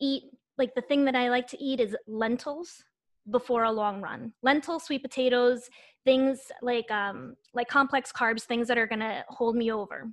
eat 0.00 0.24
like 0.58 0.74
the 0.74 0.82
thing 0.82 1.04
that 1.06 1.16
i 1.16 1.28
like 1.30 1.48
to 1.48 1.62
eat 1.62 1.80
is 1.80 1.96
lentils 2.06 2.84
before 3.30 3.64
a 3.64 3.72
long 3.72 4.00
run. 4.00 4.32
Lentils 4.42 4.84
sweet 4.84 5.02
potatoes 5.02 5.68
things 6.04 6.40
like 6.62 6.90
um 6.90 7.34
like 7.54 7.68
complex 7.68 8.12
carbs 8.12 8.44
things 8.44 8.68
that 8.68 8.78
are 8.78 8.86
going 8.86 9.00
to 9.00 9.24
hold 9.28 9.56
me 9.56 9.72
over. 9.72 10.06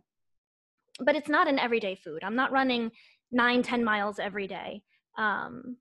But 0.99 1.15
it's 1.15 1.29
not 1.29 1.47
an 1.47 1.59
everyday 1.59 1.95
food. 1.95 2.23
I'm 2.23 2.35
not 2.35 2.51
running 2.51 2.91
nine 3.31 3.61
ten 3.61 3.83
miles 3.83 4.17
every 4.17 4.47
day. 4.47 4.81
Um 5.17 5.77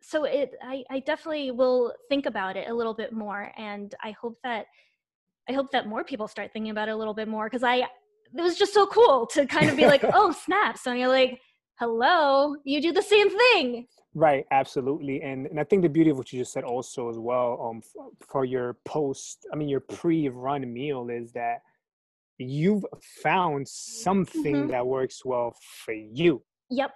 so 0.00 0.24
it 0.24 0.54
I, 0.62 0.84
I 0.90 1.00
definitely 1.00 1.50
will 1.50 1.92
think 2.08 2.26
about 2.26 2.56
it 2.56 2.68
a 2.68 2.74
little 2.74 2.94
bit 2.94 3.12
more 3.12 3.52
and 3.56 3.94
i 4.02 4.12
hope 4.12 4.38
that 4.44 4.66
i 5.48 5.52
hope 5.52 5.70
that 5.72 5.86
more 5.86 6.04
people 6.04 6.28
start 6.28 6.52
thinking 6.52 6.70
about 6.70 6.88
it 6.88 6.92
a 6.92 6.96
little 6.96 7.14
bit 7.14 7.28
more 7.28 7.46
because 7.46 7.62
i 7.62 7.76
it 7.76 7.88
was 8.42 8.58
just 8.58 8.74
so 8.74 8.86
cool 8.86 9.26
to 9.26 9.46
kind 9.46 9.70
of 9.70 9.76
be 9.76 9.86
like 9.86 10.04
oh 10.12 10.32
snap 10.32 10.78
so 10.78 10.92
you're 10.92 11.08
like 11.08 11.40
hello 11.78 12.54
you 12.64 12.82
do 12.82 12.92
the 12.92 13.02
same 13.02 13.30
thing. 13.30 13.86
Right 14.14 14.46
absolutely 14.50 15.22
and 15.22 15.46
and 15.46 15.60
i 15.60 15.64
think 15.64 15.82
the 15.82 15.88
beauty 15.88 16.10
of 16.10 16.18
what 16.18 16.32
you 16.32 16.40
just 16.40 16.52
said 16.52 16.64
also 16.64 17.08
as 17.08 17.18
well 17.18 17.60
um 17.62 17.82
for, 17.82 18.08
for 18.26 18.44
your 18.44 18.78
post 18.84 19.46
i 19.52 19.56
mean 19.56 19.68
your 19.68 19.80
pre-run 19.80 20.72
meal 20.72 21.08
is 21.08 21.30
that 21.32 21.60
you've 22.38 22.84
found 23.22 23.68
something 23.68 24.54
mm-hmm. 24.54 24.70
that 24.70 24.86
works 24.86 25.24
well 25.24 25.54
for 25.84 25.92
you. 25.92 26.42
Yep 26.70 26.92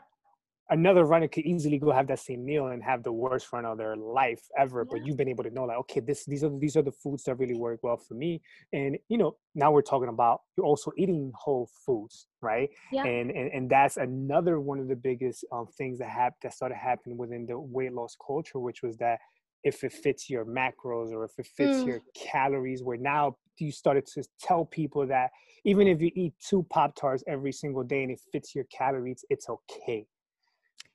another 0.72 1.04
runner 1.04 1.28
could 1.28 1.44
easily 1.44 1.78
go 1.78 1.92
have 1.92 2.06
that 2.06 2.18
same 2.18 2.44
meal 2.44 2.68
and 2.68 2.82
have 2.82 3.02
the 3.02 3.12
worst 3.12 3.52
run 3.52 3.66
of 3.66 3.76
their 3.76 3.94
life 3.94 4.40
ever 4.58 4.80
yeah. 4.80 4.90
but 4.90 5.06
you've 5.06 5.18
been 5.18 5.28
able 5.28 5.44
to 5.44 5.50
know 5.50 5.64
like 5.64 5.76
okay 5.76 6.00
this 6.00 6.24
these 6.24 6.42
are 6.42 6.50
these 6.58 6.76
are 6.76 6.82
the 6.82 6.90
foods 6.90 7.24
that 7.24 7.34
really 7.36 7.54
work 7.54 7.78
well 7.82 7.96
for 7.96 8.14
me 8.14 8.40
and 8.72 8.96
you 9.08 9.18
know 9.18 9.36
now 9.54 9.70
we're 9.70 9.82
talking 9.82 10.08
about 10.08 10.40
you're 10.56 10.66
also 10.66 10.90
eating 10.96 11.30
whole 11.34 11.68
foods 11.84 12.26
right 12.40 12.70
yeah. 12.90 13.04
and, 13.04 13.30
and 13.30 13.52
and 13.52 13.70
that's 13.70 13.98
another 13.98 14.60
one 14.60 14.78
of 14.78 14.88
the 14.88 14.96
biggest 14.96 15.44
um, 15.52 15.66
things 15.76 15.98
that 15.98 16.08
have 16.08 16.32
that 16.42 16.54
started 16.54 16.76
happening 16.76 17.18
within 17.18 17.44
the 17.46 17.58
weight 17.58 17.92
loss 17.92 18.16
culture 18.26 18.58
which 18.58 18.82
was 18.82 18.96
that 18.96 19.18
if 19.64 19.84
it 19.84 19.92
fits 19.92 20.28
your 20.28 20.44
macros 20.44 21.12
or 21.12 21.24
if 21.24 21.32
it 21.38 21.46
fits 21.46 21.78
mm. 21.78 21.86
your 21.86 22.00
calories 22.16 22.82
where 22.82 22.96
now 22.96 23.36
you 23.58 23.70
started 23.70 24.04
to 24.06 24.24
tell 24.40 24.64
people 24.64 25.06
that 25.06 25.30
even 25.64 25.86
if 25.86 26.00
you 26.00 26.10
eat 26.16 26.32
two 26.40 26.66
pop 26.70 26.96
tarts 26.96 27.22
every 27.28 27.52
single 27.52 27.84
day 27.84 28.02
and 28.02 28.10
it 28.10 28.20
fits 28.32 28.54
your 28.54 28.64
calories 28.76 29.24
it's 29.28 29.48
okay 29.48 30.06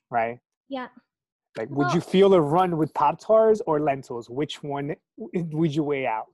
right? 0.10 0.40
Yeah. 0.70 0.88
Like, 1.58 1.70
well, 1.70 1.88
would 1.88 1.96
you 1.96 2.02
feel 2.02 2.34
a 2.34 2.42
run 2.42 2.78
with 2.78 2.94
Pop 2.94 3.20
Tarts 3.20 3.62
or 3.66 3.80
lentils? 3.80 4.30
Which 4.30 4.62
one 4.64 4.96
would 5.18 5.74
you 5.74 5.84
weigh 5.84 6.08
out? 6.08 6.28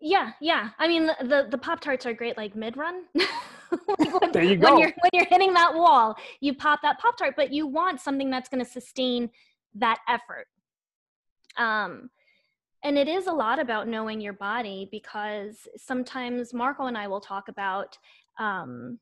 Yeah, 0.00 0.32
yeah. 0.40 0.70
I 0.78 0.88
mean, 0.88 1.06
the 1.06 1.48
the, 1.50 1.58
Pop 1.58 1.80
Tarts 1.80 2.06
are 2.06 2.14
great, 2.14 2.36
like 2.36 2.56
mid 2.56 2.76
run. 2.76 3.04
when, 3.12 4.32
there 4.32 4.42
you 4.42 4.56
go. 4.56 4.72
When 4.72 4.80
you're 4.80 4.92
when 5.00 5.10
you're 5.12 5.26
hitting 5.26 5.52
that 5.52 5.74
wall, 5.74 6.16
you 6.40 6.54
pop 6.54 6.80
that 6.82 6.98
Pop 6.98 7.18
Tart, 7.18 7.34
but 7.36 7.52
you 7.52 7.66
want 7.66 8.00
something 8.00 8.30
that's 8.30 8.48
going 8.48 8.64
to 8.64 8.70
sustain 8.70 9.28
that 9.74 9.98
effort. 10.08 10.46
Um, 11.58 12.08
and 12.82 12.96
it 12.96 13.08
is 13.08 13.26
a 13.26 13.32
lot 13.32 13.58
about 13.58 13.88
knowing 13.88 14.22
your 14.22 14.32
body 14.32 14.88
because 14.90 15.68
sometimes 15.76 16.54
Marco 16.54 16.86
and 16.86 16.96
I 16.96 17.08
will 17.08 17.20
talk 17.20 17.48
about 17.48 17.98
um, 18.38 18.98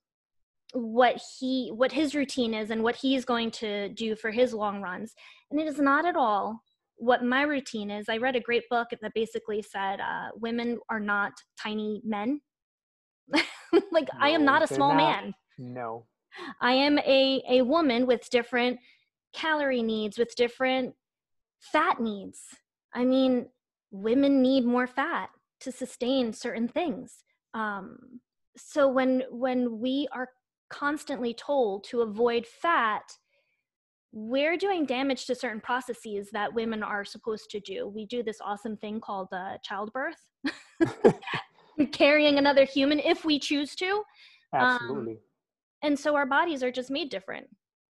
what 0.74 1.20
he 1.38 1.70
what 1.74 1.92
his 1.92 2.14
routine 2.14 2.54
is 2.54 2.70
and 2.70 2.82
what 2.82 2.96
he's 2.96 3.24
going 3.24 3.50
to 3.50 3.88
do 3.90 4.14
for 4.14 4.30
his 4.30 4.52
long 4.52 4.80
runs. 4.82 5.14
And 5.50 5.60
it 5.60 5.66
is 5.66 5.78
not 5.78 6.04
at 6.04 6.16
all 6.16 6.62
what 6.96 7.24
my 7.24 7.42
routine 7.42 7.90
is. 7.90 8.08
I 8.08 8.18
read 8.18 8.36
a 8.36 8.40
great 8.40 8.64
book 8.68 8.88
that 9.00 9.14
basically 9.14 9.62
said 9.62 10.00
uh, 10.00 10.28
women 10.34 10.78
are 10.90 11.00
not 11.00 11.32
tiny 11.60 12.02
men. 12.04 12.40
Like 13.92 14.08
no, 14.14 14.20
i 14.20 14.30
am 14.30 14.46
not 14.46 14.62
a 14.62 14.66
small 14.66 14.94
not. 14.94 14.96
man. 14.96 15.34
No. 15.58 16.06
I 16.62 16.72
am 16.72 16.98
a 17.00 17.42
a 17.50 17.62
woman 17.62 18.06
with 18.06 18.30
different 18.30 18.78
calorie 19.34 19.82
needs 19.82 20.16
with 20.16 20.34
different 20.36 20.94
fat 21.60 22.00
needs. 22.00 22.40
I 22.94 23.04
mean 23.04 23.48
women 23.90 24.40
need 24.40 24.64
more 24.64 24.86
fat 24.86 25.28
to 25.60 25.70
sustain 25.70 26.32
certain 26.32 26.66
things. 26.66 27.24
Um 27.52 28.20
so 28.56 28.88
when 28.88 29.24
when 29.30 29.80
we 29.80 30.08
are 30.12 30.30
constantly 30.70 31.34
told 31.34 31.84
to 31.84 32.02
avoid 32.02 32.46
fat, 32.46 33.02
we're 34.12 34.56
doing 34.56 34.86
damage 34.86 35.26
to 35.26 35.34
certain 35.34 35.60
processes 35.60 36.28
that 36.32 36.54
women 36.54 36.82
are 36.82 37.04
supposed 37.04 37.50
to 37.50 37.60
do. 37.60 37.88
We 37.88 38.06
do 38.06 38.22
this 38.22 38.38
awesome 38.40 38.76
thing 38.76 39.00
called 39.00 39.28
uh, 39.32 39.58
childbirth, 39.62 40.16
carrying 41.92 42.38
another 42.38 42.64
human 42.64 42.98
if 43.00 43.24
we 43.24 43.38
choose 43.38 43.74
to. 43.76 44.02
Absolutely. 44.54 45.12
Um, 45.12 45.18
and 45.82 45.98
so 45.98 46.16
our 46.16 46.26
bodies 46.26 46.62
are 46.62 46.72
just 46.72 46.90
made 46.90 47.10
different. 47.10 47.46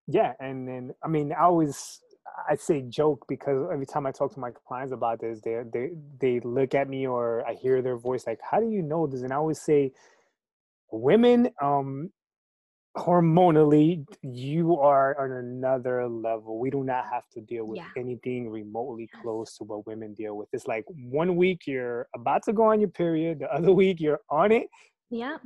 Yeah, 0.08 0.34
and 0.40 0.68
then 0.68 0.94
I 1.04 1.08
mean, 1.08 1.32
I 1.32 1.44
always 1.44 2.02
I 2.50 2.56
say 2.56 2.82
joke 2.82 3.26
because 3.28 3.70
every 3.72 3.86
time 3.86 4.06
I 4.06 4.12
talk 4.12 4.34
to 4.34 4.40
my 4.40 4.52
clients 4.68 4.94
about 4.94 5.22
this, 5.22 5.40
they 5.42 5.62
they 5.72 5.90
they 6.20 6.40
look 6.42 6.76
at 6.76 6.90
me 6.90 7.08
or 7.08 7.46
I 7.48 7.54
hear 7.54 7.82
their 7.82 7.98
voice 7.98 8.28
like, 8.28 8.40
"How 8.50 8.60
do 8.60 8.70
you 8.70 8.82
know 8.82 9.08
this?" 9.08 9.22
And 9.22 9.32
I 9.32 9.38
always 9.38 9.62
say, 9.62 9.94
women 10.92 11.50
um 11.62 12.12
hormonally 12.96 14.06
you 14.22 14.78
are 14.80 15.20
on 15.20 15.32
another 15.32 16.08
level. 16.08 16.60
We 16.60 16.70
do 16.70 16.84
not 16.84 17.06
have 17.12 17.28
to 17.34 17.42
deal 17.42 17.66
with 17.66 17.78
yeah. 17.78 17.88
anything 17.98 18.50
remotely 18.50 19.10
close 19.22 19.58
to 19.58 19.64
what 19.64 19.88
women 19.88 20.14
deal 20.14 20.38
with. 20.38 20.50
It's 20.54 20.68
like 20.68 20.86
one 20.88 21.36
week 21.36 21.62
you're 21.66 22.08
about 22.16 22.44
to 22.44 22.54
go 22.54 22.64
on 22.64 22.80
your 22.80 22.90
period 22.90 23.40
the 23.40 23.52
other 23.52 23.74
week 23.82 24.00
you're 24.00 24.22
on 24.30 24.52
it. 24.52 24.68
Yeah. 25.10 25.38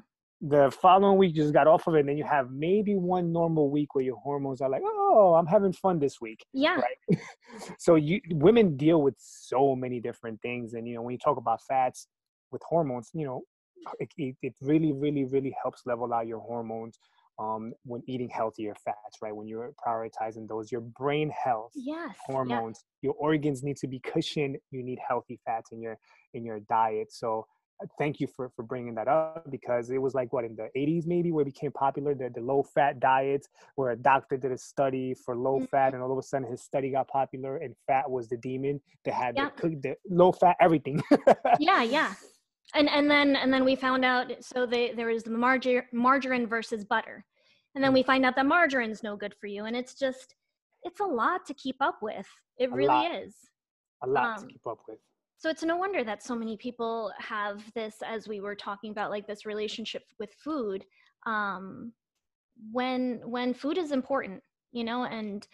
The 0.41 0.69
following 0.69 1.17
week 1.17 1.35
you 1.35 1.43
just 1.43 1.53
got 1.53 1.67
off 1.67 1.87
of 1.87 1.95
it 1.95 2.01
and 2.01 2.09
then 2.09 2.17
you 2.17 2.25
have 2.25 2.51
maybe 2.51 2.95
one 2.95 3.31
normal 3.31 3.69
week 3.71 3.95
where 3.95 4.03
your 4.03 4.17
hormones 4.17 4.61
are 4.61 4.69
like 4.69 4.83
oh 4.85 5.33
i'm 5.33 5.47
having 5.47 5.73
fun 5.73 5.97
this 5.97 6.21
week 6.21 6.45
yeah. 6.53 6.75
right? 6.75 7.19
So 7.79 7.95
you 7.95 8.21
women 8.29 8.77
deal 8.77 9.01
with 9.01 9.15
so 9.17 9.75
many 9.75 9.99
different 9.99 10.39
things 10.43 10.75
and 10.75 10.87
you 10.87 10.93
know 10.93 11.01
when 11.01 11.13
you 11.13 11.17
talk 11.17 11.37
about 11.37 11.61
fats 11.67 12.07
with 12.51 12.61
hormones 12.69 13.09
you 13.15 13.25
know 13.25 13.41
it, 13.99 14.09
it, 14.19 14.35
it 14.43 14.53
really 14.61 14.91
really 14.91 15.25
really 15.25 15.55
helps 15.59 15.81
level 15.87 16.13
out 16.13 16.27
your 16.27 16.39
hormones 16.39 16.99
um, 17.39 17.73
when 17.83 18.01
eating 18.07 18.29
healthier 18.29 18.73
fats, 18.83 19.17
right? 19.21 19.35
When 19.35 19.47
you're 19.47 19.73
prioritizing 19.85 20.47
those, 20.47 20.71
your 20.71 20.81
brain 20.81 21.29
health, 21.29 21.71
yes, 21.75 22.15
hormones, 22.25 22.83
your 23.01 23.13
organs 23.13 23.63
need 23.63 23.77
to 23.77 23.87
be 23.87 23.99
cushioned. 23.99 24.57
You 24.71 24.83
need 24.83 24.99
healthy 25.05 25.39
fats 25.45 25.71
in 25.71 25.81
your 25.81 25.97
in 26.33 26.43
your 26.43 26.59
diet. 26.61 27.11
So 27.11 27.45
uh, 27.81 27.85
thank 27.99 28.19
you 28.19 28.27
for 28.27 28.49
for 28.55 28.63
bringing 28.63 28.95
that 28.95 29.07
up 29.07 29.45
because 29.51 29.91
it 29.91 30.01
was 30.01 30.15
like 30.15 30.33
what 30.33 30.43
in 30.43 30.55
the 30.55 30.67
80s 30.75 31.05
maybe 31.05 31.31
where 31.31 31.43
it 31.43 31.53
became 31.53 31.71
popular 31.71 32.15
the, 32.15 32.31
the 32.33 32.41
low 32.41 32.63
fat 32.63 32.99
diets 32.99 33.49
where 33.75 33.91
a 33.91 33.95
doctor 33.95 34.35
did 34.35 34.51
a 34.51 34.57
study 34.57 35.13
for 35.13 35.35
low 35.35 35.57
mm-hmm. 35.57 35.65
fat 35.65 35.93
and 35.93 36.01
all 36.01 36.11
of 36.11 36.17
a 36.17 36.23
sudden 36.23 36.49
his 36.49 36.61
study 36.61 36.89
got 36.89 37.07
popular 37.07 37.57
and 37.57 37.75
fat 37.85 38.09
was 38.09 38.27
the 38.29 38.37
demon 38.37 38.81
that 39.05 39.13
had 39.13 39.35
yeah. 39.37 39.49
the, 39.61 39.69
the 39.75 39.95
low 40.09 40.31
fat 40.31 40.55
everything 40.59 41.01
yeah 41.59 41.83
yeah 41.83 42.13
and 42.75 42.89
and 42.89 43.09
then 43.09 43.35
and 43.35 43.51
then 43.53 43.63
we 43.65 43.75
found 43.75 44.03
out 44.03 44.31
so 44.41 44.65
they, 44.65 44.91
there 44.93 45.07
was 45.07 45.23
the 45.23 45.29
margar- 45.31 45.85
margarine 45.93 46.47
versus 46.47 46.83
butter. 46.83 47.25
And 47.75 47.83
then 47.83 47.93
we 47.93 48.01
find 48.01 48.25
out 48.25 48.35
that 48.35 48.45
margarine 48.47 48.89
is 48.89 49.03
no 49.03 49.15
good 49.15 49.35
for 49.39 49.47
you 49.47 49.65
and 49.65 49.75
it's 49.75 49.93
just 49.93 50.35
it's 50.83 50.99
a 50.99 51.05
lot 51.05 51.45
to 51.45 51.53
keep 51.53 51.75
up 51.81 51.99
with. 52.01 52.27
It 52.57 52.69
a 52.71 52.75
really 52.75 52.87
lot. 52.87 53.15
is. 53.15 53.35
A 54.03 54.07
lot 54.07 54.37
um, 54.39 54.43
to 54.43 54.53
keep 54.53 54.67
up 54.67 54.79
with. 54.87 54.97
so 55.37 55.49
it's 55.49 55.63
no 55.63 55.75
wonder 55.77 56.03
that 56.03 56.23
so 56.23 56.35
many 56.35 56.57
people 56.57 57.11
have 57.19 57.63
this 57.73 57.95
as 58.05 58.27
we 58.27 58.39
were 58.39 58.55
talking 58.55 58.91
about 58.91 59.11
like 59.11 59.27
this 59.27 59.45
relationship 59.45 60.03
with 60.19 60.31
food 60.43 60.85
um 61.25 61.91
when 62.71 63.19
when 63.25 63.53
food 63.53 63.77
is 63.77 63.91
important 63.91 64.41
you 64.71 64.83
know 64.83 65.03
and 65.05 65.47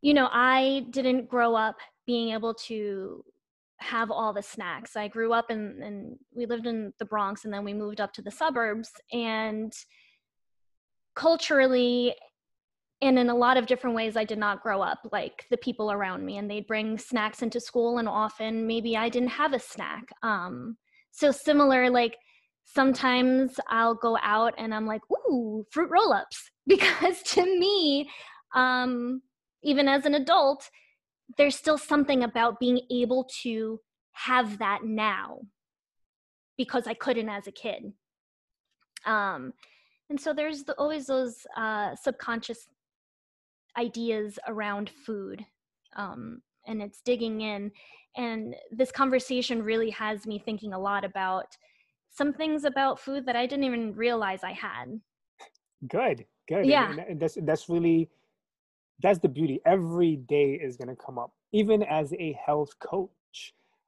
you 0.00 0.14
know 0.14 0.28
i 0.32 0.84
didn't 0.90 1.28
grow 1.28 1.54
up 1.54 1.76
being 2.06 2.32
able 2.32 2.54
to 2.54 3.24
have 3.82 4.10
all 4.10 4.32
the 4.32 4.42
snacks. 4.42 4.96
I 4.96 5.08
grew 5.08 5.32
up 5.32 5.50
in, 5.50 5.80
and 5.82 6.16
we 6.34 6.46
lived 6.46 6.66
in 6.66 6.92
the 6.98 7.04
Bronx 7.04 7.44
and 7.44 7.52
then 7.52 7.64
we 7.64 7.74
moved 7.74 8.00
up 8.00 8.12
to 8.14 8.22
the 8.22 8.30
suburbs. 8.30 8.90
And 9.12 9.72
culturally, 11.14 12.14
and 13.00 13.18
in 13.18 13.28
a 13.28 13.34
lot 13.34 13.56
of 13.56 13.66
different 13.66 13.96
ways, 13.96 14.16
I 14.16 14.24
did 14.24 14.38
not 14.38 14.62
grow 14.62 14.80
up 14.80 15.00
like 15.10 15.46
the 15.50 15.56
people 15.56 15.90
around 15.90 16.24
me. 16.24 16.38
And 16.38 16.50
they'd 16.50 16.66
bring 16.66 16.98
snacks 16.98 17.42
into 17.42 17.60
school, 17.60 17.98
and 17.98 18.08
often 18.08 18.66
maybe 18.66 18.96
I 18.96 19.08
didn't 19.08 19.30
have 19.30 19.52
a 19.52 19.58
snack. 19.58 20.04
Um, 20.22 20.76
so, 21.10 21.30
similar, 21.30 21.90
like 21.90 22.16
sometimes 22.64 23.58
I'll 23.68 23.94
go 23.94 24.16
out 24.22 24.54
and 24.58 24.74
I'm 24.74 24.86
like, 24.86 25.02
ooh, 25.10 25.64
fruit 25.70 25.90
roll 25.90 26.12
ups. 26.12 26.50
Because 26.64 27.20
to 27.24 27.42
me, 27.42 28.08
um, 28.54 29.20
even 29.64 29.88
as 29.88 30.06
an 30.06 30.14
adult, 30.14 30.70
there's 31.36 31.56
still 31.56 31.78
something 31.78 32.24
about 32.24 32.60
being 32.60 32.80
able 32.90 33.28
to 33.42 33.80
have 34.12 34.58
that 34.58 34.80
now 34.84 35.40
because 36.56 36.86
I 36.86 36.94
couldn't 36.94 37.28
as 37.28 37.46
a 37.46 37.52
kid. 37.52 37.92
Um, 39.06 39.52
and 40.10 40.20
so 40.20 40.32
there's 40.32 40.64
the, 40.64 40.74
always 40.74 41.06
those 41.06 41.46
uh, 41.56 41.94
subconscious 41.96 42.68
ideas 43.78 44.38
around 44.46 44.90
food. 44.90 45.44
Um, 45.96 46.42
and 46.66 46.82
it's 46.82 47.00
digging 47.00 47.40
in. 47.40 47.72
And 48.16 48.54
this 48.70 48.92
conversation 48.92 49.62
really 49.62 49.90
has 49.90 50.26
me 50.26 50.38
thinking 50.38 50.74
a 50.74 50.78
lot 50.78 51.04
about 51.04 51.46
some 52.10 52.32
things 52.32 52.64
about 52.64 53.00
food 53.00 53.24
that 53.26 53.36
I 53.36 53.46
didn't 53.46 53.64
even 53.64 53.94
realize 53.94 54.44
I 54.44 54.52
had. 54.52 55.00
Good, 55.88 56.26
good. 56.46 56.66
Yeah. 56.66 56.94
And 57.08 57.18
that's 57.18 57.38
that's 57.42 57.68
really 57.68 58.10
that's 59.02 59.20
the 59.20 59.28
beauty. 59.28 59.60
Every 59.66 60.16
day 60.16 60.52
is 60.54 60.76
gonna 60.76 60.96
come 60.96 61.18
up. 61.18 61.32
Even 61.52 61.82
as 61.82 62.12
a 62.14 62.38
health 62.44 62.78
coach, 62.80 63.10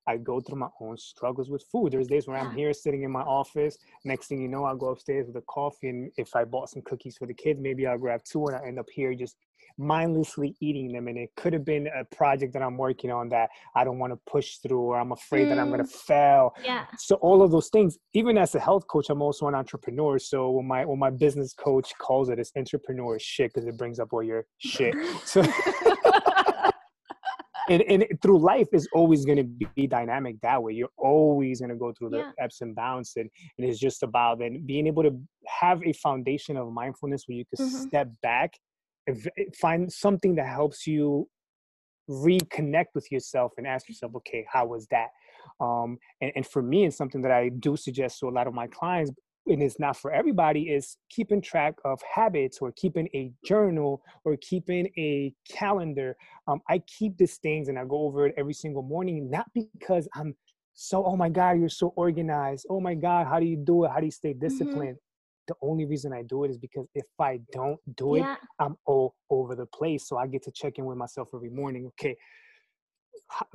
I 0.06 0.16
go 0.16 0.40
through 0.40 0.58
my 0.58 0.68
own 0.80 0.96
struggles 0.96 1.50
with 1.50 1.64
food. 1.70 1.92
There's 1.92 2.08
days 2.08 2.26
where 2.26 2.36
I'm 2.36 2.54
here 2.54 2.72
sitting 2.72 3.02
in 3.02 3.10
my 3.10 3.22
office. 3.22 3.78
Next 4.04 4.26
thing 4.28 4.40
you 4.40 4.48
know, 4.48 4.64
I'll 4.64 4.76
go 4.76 4.88
upstairs 4.88 5.26
with 5.26 5.36
a 5.36 5.42
coffee, 5.42 5.88
and 5.88 6.10
if 6.16 6.34
I 6.36 6.44
bought 6.44 6.70
some 6.70 6.82
cookies 6.82 7.16
for 7.16 7.26
the 7.26 7.34
kids, 7.34 7.60
maybe 7.60 7.86
I'll 7.86 7.98
grab 7.98 8.22
two, 8.24 8.46
and 8.46 8.56
I 8.56 8.66
end 8.66 8.78
up 8.78 8.88
here 8.90 9.14
just 9.14 9.36
mindlessly 9.76 10.54
eating 10.60 10.92
them 10.92 11.08
and 11.08 11.18
it 11.18 11.30
could 11.36 11.52
have 11.52 11.64
been 11.64 11.88
a 11.98 12.04
project 12.14 12.52
that 12.52 12.62
i'm 12.62 12.76
working 12.76 13.10
on 13.10 13.28
that 13.28 13.50
i 13.74 13.82
don't 13.82 13.98
want 13.98 14.12
to 14.12 14.18
push 14.30 14.58
through 14.58 14.80
or 14.80 15.00
i'm 15.00 15.12
afraid 15.12 15.46
mm. 15.46 15.48
that 15.50 15.58
i'm 15.58 15.68
going 15.68 15.84
to 15.84 15.90
fail 15.90 16.54
yeah 16.64 16.84
so 16.96 17.16
all 17.16 17.42
of 17.42 17.50
those 17.50 17.68
things 17.68 17.98
even 18.12 18.38
as 18.38 18.54
a 18.54 18.60
health 18.60 18.86
coach 18.86 19.10
i'm 19.10 19.20
also 19.20 19.48
an 19.48 19.54
entrepreneur 19.54 20.18
so 20.18 20.50
when 20.50 20.66
my 20.66 20.84
when 20.84 20.98
my 20.98 21.10
business 21.10 21.52
coach 21.52 21.92
calls 21.98 22.28
it 22.28 22.38
it's 22.38 22.52
entrepreneur 22.56 23.18
shit 23.18 23.52
because 23.52 23.66
it 23.66 23.76
brings 23.76 23.98
up 23.98 24.12
all 24.12 24.22
your 24.22 24.46
shit 24.58 24.94
so 25.24 25.42
and, 27.68 27.82
and 27.82 28.04
through 28.22 28.38
life 28.38 28.68
is 28.72 28.88
always 28.92 29.24
going 29.24 29.38
to 29.38 29.66
be 29.74 29.86
dynamic 29.86 30.36
that 30.42 30.62
way 30.62 30.72
you're 30.72 30.88
always 30.96 31.60
going 31.60 31.70
to 31.70 31.76
go 31.76 31.92
through 31.92 32.10
the 32.10 32.18
yeah. 32.18 32.44
ups 32.44 32.60
and 32.60 32.76
downs 32.76 33.12
and, 33.16 33.30
and 33.58 33.68
it's 33.68 33.78
just 33.78 34.02
about 34.02 34.38
then 34.38 34.62
being 34.66 34.86
able 34.86 35.02
to 35.02 35.18
have 35.46 35.82
a 35.84 35.92
foundation 35.92 36.56
of 36.56 36.70
mindfulness 36.72 37.24
where 37.26 37.36
you 37.36 37.44
can 37.54 37.66
mm-hmm. 37.66 37.88
step 37.88 38.08
back 38.22 38.54
find 39.60 39.92
something 39.92 40.34
that 40.34 40.46
helps 40.46 40.86
you 40.86 41.28
reconnect 42.08 42.86
with 42.94 43.10
yourself 43.10 43.52
and 43.56 43.66
ask 43.66 43.88
yourself 43.88 44.12
okay 44.14 44.46
how 44.50 44.66
was 44.66 44.86
that 44.90 45.08
um, 45.60 45.98
and, 46.20 46.32
and 46.36 46.46
for 46.46 46.62
me 46.62 46.84
it's 46.84 46.96
something 46.96 47.22
that 47.22 47.30
i 47.30 47.48
do 47.48 47.76
suggest 47.76 48.18
to 48.18 48.28
a 48.28 48.30
lot 48.30 48.46
of 48.46 48.54
my 48.54 48.66
clients 48.66 49.10
and 49.46 49.62
it's 49.62 49.78
not 49.78 49.96
for 49.96 50.12
everybody 50.12 50.62
is 50.62 50.96
keeping 51.10 51.40
track 51.40 51.74
of 51.84 52.00
habits 52.02 52.58
or 52.60 52.72
keeping 52.72 53.08
a 53.14 53.32
journal 53.44 54.02
or 54.24 54.36
keeping 54.40 54.88
a 54.96 55.32
calendar 55.50 56.16
um, 56.48 56.60
i 56.68 56.78
keep 56.86 57.16
these 57.16 57.36
things 57.36 57.68
and 57.68 57.78
i 57.78 57.84
go 57.84 58.02
over 58.02 58.26
it 58.26 58.34
every 58.36 58.54
single 58.54 58.82
morning 58.82 59.30
not 59.30 59.46
because 59.54 60.08
i'm 60.14 60.34
so 60.72 61.04
oh 61.04 61.16
my 61.16 61.28
god 61.28 61.52
you're 61.58 61.68
so 61.68 61.92
organized 61.96 62.66
oh 62.70 62.80
my 62.80 62.94
god 62.94 63.26
how 63.26 63.38
do 63.38 63.46
you 63.46 63.56
do 63.56 63.84
it 63.84 63.90
how 63.90 63.98
do 63.98 64.06
you 64.06 64.10
stay 64.10 64.32
mm-hmm. 64.32 64.46
disciplined 64.46 64.96
the 65.46 65.54
only 65.62 65.84
reason 65.84 66.12
I 66.12 66.22
do 66.22 66.44
it 66.44 66.50
is 66.50 66.58
because 66.58 66.86
if 66.94 67.04
I 67.20 67.40
don't 67.52 67.78
do 67.96 68.16
it. 68.16 68.24
I'm 68.58 68.76
all 68.86 69.14
over 69.30 69.54
the 69.54 69.66
place. 69.66 70.08
So 70.08 70.16
I 70.16 70.26
get 70.26 70.42
to 70.44 70.50
check 70.50 70.78
in 70.78 70.84
with 70.84 70.96
myself 70.96 71.28
every 71.34 71.50
morning. 71.50 71.86
Okay, 71.88 72.16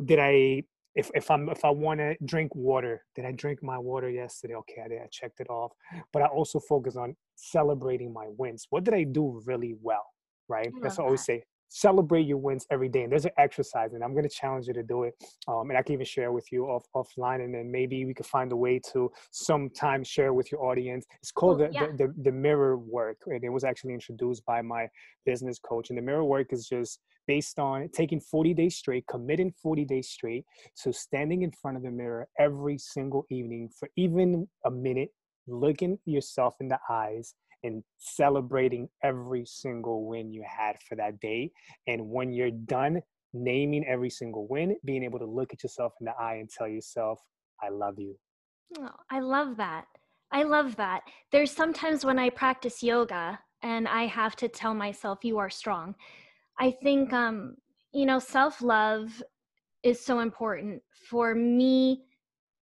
did 0.04 0.20
I? 0.20 0.64
If 0.96 1.12
if 1.14 1.30
I'm 1.30 1.50
if 1.50 1.64
I 1.64 1.70
want 1.70 2.00
to 2.00 2.16
drink 2.26 2.56
water, 2.56 3.06
did 3.16 3.26
I 3.26 3.32
drink 3.32 3.62
my 3.62 3.78
water 3.78 4.10
yesterday? 4.10 4.56
Okay, 4.56 4.82
I 4.84 4.88
did. 4.88 5.02
I 5.02 5.08
checked 5.12 5.40
it 5.40 5.50
off. 5.50 5.72
But 6.12 6.24
I 6.24 6.26
also 6.26 6.60
focus 6.60 6.96
on 6.96 7.16
celebrating 7.36 8.12
my 8.12 8.28
wins. 8.38 8.68
What 8.70 8.84
did 8.84 8.94
I 8.94 9.04
do 9.04 9.42
really 9.46 9.76
well? 9.82 10.06
Right. 10.48 10.72
Oh 10.74 10.80
That's 10.82 10.98
what 10.98 11.04
I 11.04 11.08
always 11.08 11.26
say 11.26 11.44
celebrate 11.70 12.24
your 12.24 12.38
wins 12.38 12.66
every 12.72 12.90
day. 12.90 13.04
And 13.04 13.12
there's 13.12 13.26
an 13.26 13.32
exercise, 13.38 13.94
and 13.94 14.04
I'm 14.04 14.14
going 14.14 14.28
to 14.28 14.30
challenge 14.30 14.68
you 14.68 14.74
to 14.74 14.84
do 14.84 15.04
it. 15.04 15.16
Um, 15.48 15.70
and 15.70 15.78
I 15.78 15.82
can 15.82 15.94
even 15.94 16.06
share 16.06 16.32
with 16.32 16.52
you 16.52 16.66
off, 16.66 16.86
offline, 16.96 17.44
and 17.44 17.54
then 17.54 17.72
maybe 17.72 18.06
we 18.06 18.14
could 18.14 18.26
find 18.26 18.52
a 18.52 18.56
way 18.56 18.80
to 18.92 19.12
sometimes 19.32 20.08
share 20.08 20.34
with 20.34 20.52
your 20.52 20.64
audience. 20.66 21.06
It's 21.22 21.32
called 21.32 21.62
oh, 21.62 21.68
the, 21.68 21.74
yeah. 21.74 21.88
the, 21.88 22.08
the, 22.08 22.14
the, 22.24 22.32
mirror 22.32 22.78
work, 22.78 23.18
and 23.28 23.44
it 23.44 23.50
was 23.50 23.64
actually 23.64 23.94
introduced 23.94 24.46
by 24.46 24.62
my 24.62 24.88
business 25.26 25.60
coach. 25.60 25.90
And 25.90 25.98
the 25.98 26.02
mirror 26.02 26.26
work 26.26 26.52
is 26.52 26.68
just 26.68 27.00
based 27.28 27.60
on 27.60 27.88
taking 27.94 28.20
40 28.20 28.56
days 28.56 28.76
straight, 28.76 29.06
committing 29.08 29.54
40 29.62 29.86
days 29.86 30.10
straight 30.10 30.46
to 30.82 30.92
standing 30.92 31.44
in 31.44 31.52
front 31.52 31.78
of 31.78 31.84
the 31.84 31.92
mirror 31.92 32.28
every 32.40 32.78
single 32.80 33.26
evening 33.30 33.70
for 33.78 33.88
even 33.96 34.48
a 34.66 34.72
minute, 34.72 35.10
looking 35.48 36.00
yourself 36.06 36.56
in 36.60 36.68
the 36.68 36.80
eyes 36.90 37.36
and 37.64 37.84
celebrating 37.98 38.88
every 39.04 39.46
single 39.46 40.06
win 40.06 40.32
you 40.32 40.44
had 40.48 40.78
for 40.88 40.96
that 40.96 41.20
day. 41.20 41.52
And 41.88 42.10
when 42.10 42.32
you're 42.32 42.52
done 42.52 43.02
naming 43.34 43.86
every 43.86 44.10
single 44.10 44.48
win, 44.48 44.76
being 44.86 45.04
able 45.04 45.20
to 45.20 45.26
look 45.26 45.54
at 45.54 45.64
yourself 45.64 45.94
in 46.00 46.06
the 46.06 46.14
eye 46.20 46.36
and 46.36 46.50
tell 46.50 46.68
yourself, 46.68 47.20
I 47.62 47.70
love 47.70 47.96
you. 47.98 48.16
Oh, 48.80 48.90
I 49.10 49.20
love 49.20 49.58
that. 49.58 49.86
I 50.32 50.44
love 50.44 50.76
that. 50.76 51.02
There's 51.32 51.52
sometimes 51.52 52.06
when 52.06 52.20
I 52.20 52.30
practice 52.30 52.84
yoga 52.84 53.40
and 53.62 53.88
I 53.88 54.06
have 54.06 54.36
to 54.38 54.48
tell 54.48 54.74
myself, 54.74 55.20
you 55.24 55.38
are 55.40 55.50
strong. 55.50 55.96
I 56.60 56.72
think, 56.72 57.12
um, 57.14 57.56
you 57.92 58.06
know, 58.06 58.20
self 58.20 58.62
love 58.62 59.22
is 59.84 60.04
so 60.04 60.20
important. 60.20 60.82
For 61.10 61.34
me, 61.34 62.04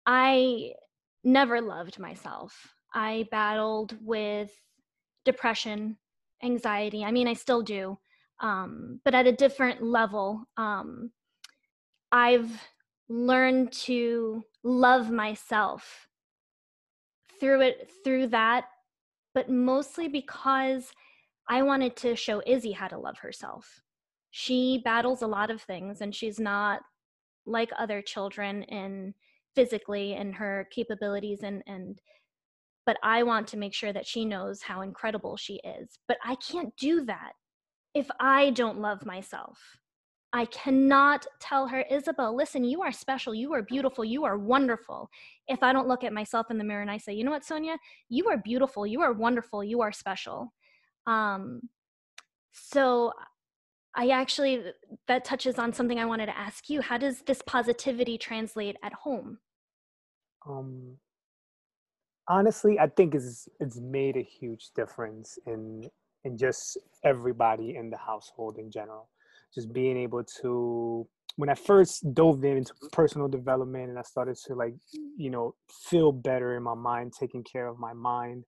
I 0.05 0.71
never 1.23 1.61
loved 1.61 1.99
myself. 1.99 2.73
I 2.93 3.27
battled 3.31 3.95
with 4.01 4.51
depression, 5.25 5.97
anxiety. 6.43 7.03
I 7.03 7.11
mean, 7.11 7.27
I 7.27 7.33
still 7.33 7.61
do, 7.61 7.97
um, 8.39 8.99
but 9.03 9.15
at 9.15 9.27
a 9.27 9.31
different 9.31 9.83
level. 9.83 10.43
Um, 10.57 11.11
I've 12.11 12.51
learned 13.09 13.71
to 13.71 14.43
love 14.63 15.11
myself 15.11 16.07
through 17.39 17.61
it, 17.61 17.89
through 18.03 18.27
that, 18.27 18.65
but 19.33 19.49
mostly 19.49 20.07
because 20.07 20.91
I 21.49 21.63
wanted 21.63 21.95
to 21.97 22.15
show 22.15 22.41
Izzy 22.45 22.71
how 22.71 22.87
to 22.87 22.99
love 22.99 23.17
herself. 23.19 23.81
She 24.31 24.81
battles 24.83 25.21
a 25.21 25.27
lot 25.27 25.51
of 25.51 25.61
things, 25.61 26.01
and 26.01 26.15
she's 26.15 26.39
not 26.39 26.81
like 27.45 27.71
other 27.77 28.01
children 28.01 28.63
in 28.63 29.13
physically 29.55 30.13
in 30.13 30.31
her 30.31 30.67
capabilities 30.71 31.39
and 31.43 31.61
and 31.67 31.99
but 32.85 32.97
I 33.03 33.23
want 33.23 33.47
to 33.49 33.57
make 33.57 33.73
sure 33.73 33.93
that 33.93 34.07
she 34.07 34.25
knows 34.25 34.61
how 34.61 34.81
incredible 34.81 35.37
she 35.37 35.61
is. 35.63 35.99
But 36.07 36.17
I 36.23 36.35
can't 36.35 36.75
do 36.77 37.05
that 37.05 37.33
if 37.93 38.09
I 38.19 38.51
don't 38.51 38.79
love 38.79 39.05
myself. 39.05 39.59
I 40.33 40.45
cannot 40.45 41.25
tell 41.41 41.67
her, 41.67 41.81
Isabel, 41.91 42.35
listen, 42.35 42.63
you 42.63 42.81
are 42.81 42.91
special, 42.91 43.35
you 43.35 43.53
are 43.53 43.61
beautiful, 43.61 44.05
you 44.05 44.23
are 44.23 44.37
wonderful. 44.37 45.09
If 45.47 45.61
I 45.61 45.73
don't 45.73 45.89
look 45.89 46.05
at 46.05 46.13
myself 46.13 46.49
in 46.49 46.57
the 46.57 46.63
mirror 46.63 46.81
and 46.81 46.89
I 46.89 46.97
say, 46.97 47.13
you 47.13 47.25
know 47.25 47.31
what, 47.31 47.43
Sonia, 47.43 47.77
you 48.07 48.29
are 48.29 48.37
beautiful, 48.37 48.87
you 48.87 49.01
are 49.01 49.11
wonderful, 49.11 49.61
you 49.61 49.81
are 49.81 49.91
special. 49.91 50.53
Um, 51.05 51.61
so 52.53 53.11
I 53.93 54.09
actually, 54.09 54.63
that 55.07 55.25
touches 55.25 55.59
on 55.59 55.73
something 55.73 55.99
I 55.99 56.05
wanted 56.05 56.27
to 56.27 56.37
ask 56.37 56.69
you. 56.69 56.81
How 56.81 56.97
does 56.97 57.23
this 57.23 57.41
positivity 57.45 58.17
translate 58.17 58.77
at 58.83 58.93
home? 58.93 59.39
Um, 60.47 60.97
honestly, 62.27 62.79
I 62.79 62.87
think 62.87 63.15
it's 63.15 63.47
it's 63.59 63.79
made 63.79 64.17
a 64.17 64.23
huge 64.23 64.69
difference 64.75 65.37
in 65.45 65.89
in 66.23 66.37
just 66.37 66.77
everybody 67.03 67.75
in 67.75 67.89
the 67.89 67.97
household 67.97 68.57
in 68.57 68.71
general. 68.71 69.09
Just 69.53 69.73
being 69.73 69.97
able 69.97 70.23
to 70.41 71.07
when 71.37 71.49
I 71.49 71.55
first 71.55 72.13
dove 72.13 72.43
into 72.43 72.73
personal 72.91 73.27
development 73.27 73.89
and 73.89 73.97
I 73.97 74.03
started 74.03 74.37
to 74.47 74.55
like, 74.55 74.73
you 75.17 75.29
know, 75.29 75.55
feel 75.89 76.11
better 76.11 76.55
in 76.55 76.63
my 76.63 76.75
mind, 76.75 77.13
taking 77.17 77.43
care 77.43 77.67
of 77.67 77.79
my 77.79 77.93
mind, 77.93 78.43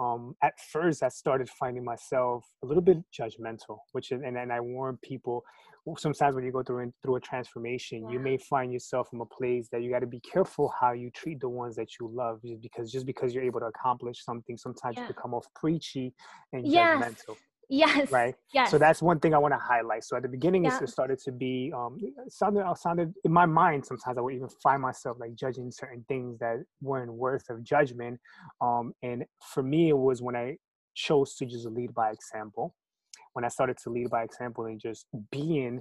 um, 0.00 0.34
at 0.42 0.54
first 0.72 1.02
I 1.02 1.08
started 1.08 1.48
finding 1.50 1.84
myself 1.84 2.44
a 2.64 2.66
little 2.66 2.82
bit 2.90 2.98
judgmental, 3.18 3.78
which 3.92 4.10
is, 4.12 4.22
and, 4.26 4.36
and 4.36 4.50
I 4.52 4.60
warn 4.60 4.98
people 5.02 5.44
sometimes 5.96 6.34
when 6.34 6.44
you 6.44 6.52
go 6.52 6.62
through 6.62 6.92
through 7.02 7.16
a 7.16 7.20
transformation, 7.20 8.04
yeah. 8.04 8.12
you 8.12 8.18
may 8.20 8.36
find 8.36 8.72
yourself 8.72 9.08
in 9.12 9.20
a 9.20 9.24
place 9.26 9.68
that 9.72 9.82
you 9.82 9.90
got 9.90 10.00
to 10.00 10.06
be 10.06 10.20
careful 10.20 10.72
how 10.80 10.92
you 10.92 11.10
treat 11.10 11.40
the 11.40 11.48
ones 11.48 11.74
that 11.76 11.88
you 11.98 12.10
love, 12.12 12.40
because 12.60 12.92
just 12.92 13.06
because 13.06 13.34
you're 13.34 13.44
able 13.44 13.60
to 13.60 13.66
accomplish 13.66 14.24
something, 14.24 14.56
sometimes 14.56 14.96
yeah. 14.96 15.02
you 15.02 15.08
become 15.08 15.34
off 15.34 15.46
preachy 15.54 16.12
and 16.52 16.66
yes. 16.66 17.02
judgmental. 17.02 17.36
Yes. 17.70 18.10
Right. 18.10 18.34
Yes. 18.52 18.72
So 18.72 18.78
that's 18.78 19.00
one 19.00 19.20
thing 19.20 19.32
I 19.32 19.38
want 19.38 19.54
to 19.54 19.58
highlight. 19.58 20.02
So 20.02 20.16
at 20.16 20.22
the 20.22 20.28
beginning, 20.28 20.64
yeah. 20.64 20.78
it 20.82 20.88
started 20.88 21.20
to 21.20 21.30
be 21.30 21.72
um, 21.74 21.98
sounded 22.28 22.64
I 22.64 22.74
sounded 22.74 23.14
in 23.24 23.32
my 23.32 23.46
mind. 23.46 23.86
Sometimes 23.86 24.18
I 24.18 24.20
would 24.20 24.34
even 24.34 24.48
find 24.60 24.82
myself 24.82 25.18
like 25.20 25.36
judging 25.36 25.70
certain 25.70 26.04
things 26.08 26.38
that 26.40 26.64
weren't 26.82 27.12
worth 27.12 27.48
of 27.48 27.62
judgment. 27.62 28.18
Um, 28.60 28.92
and 29.04 29.24
for 29.54 29.62
me, 29.62 29.90
it 29.90 29.96
was 29.96 30.20
when 30.20 30.34
I 30.34 30.56
chose 30.96 31.36
to 31.36 31.46
just 31.46 31.66
lead 31.66 31.94
by 31.94 32.10
example. 32.10 32.74
When 33.34 33.44
I 33.44 33.48
started 33.48 33.76
to 33.84 33.90
lead 33.90 34.10
by 34.10 34.24
example 34.24 34.64
and 34.64 34.80
just 34.80 35.06
being 35.30 35.80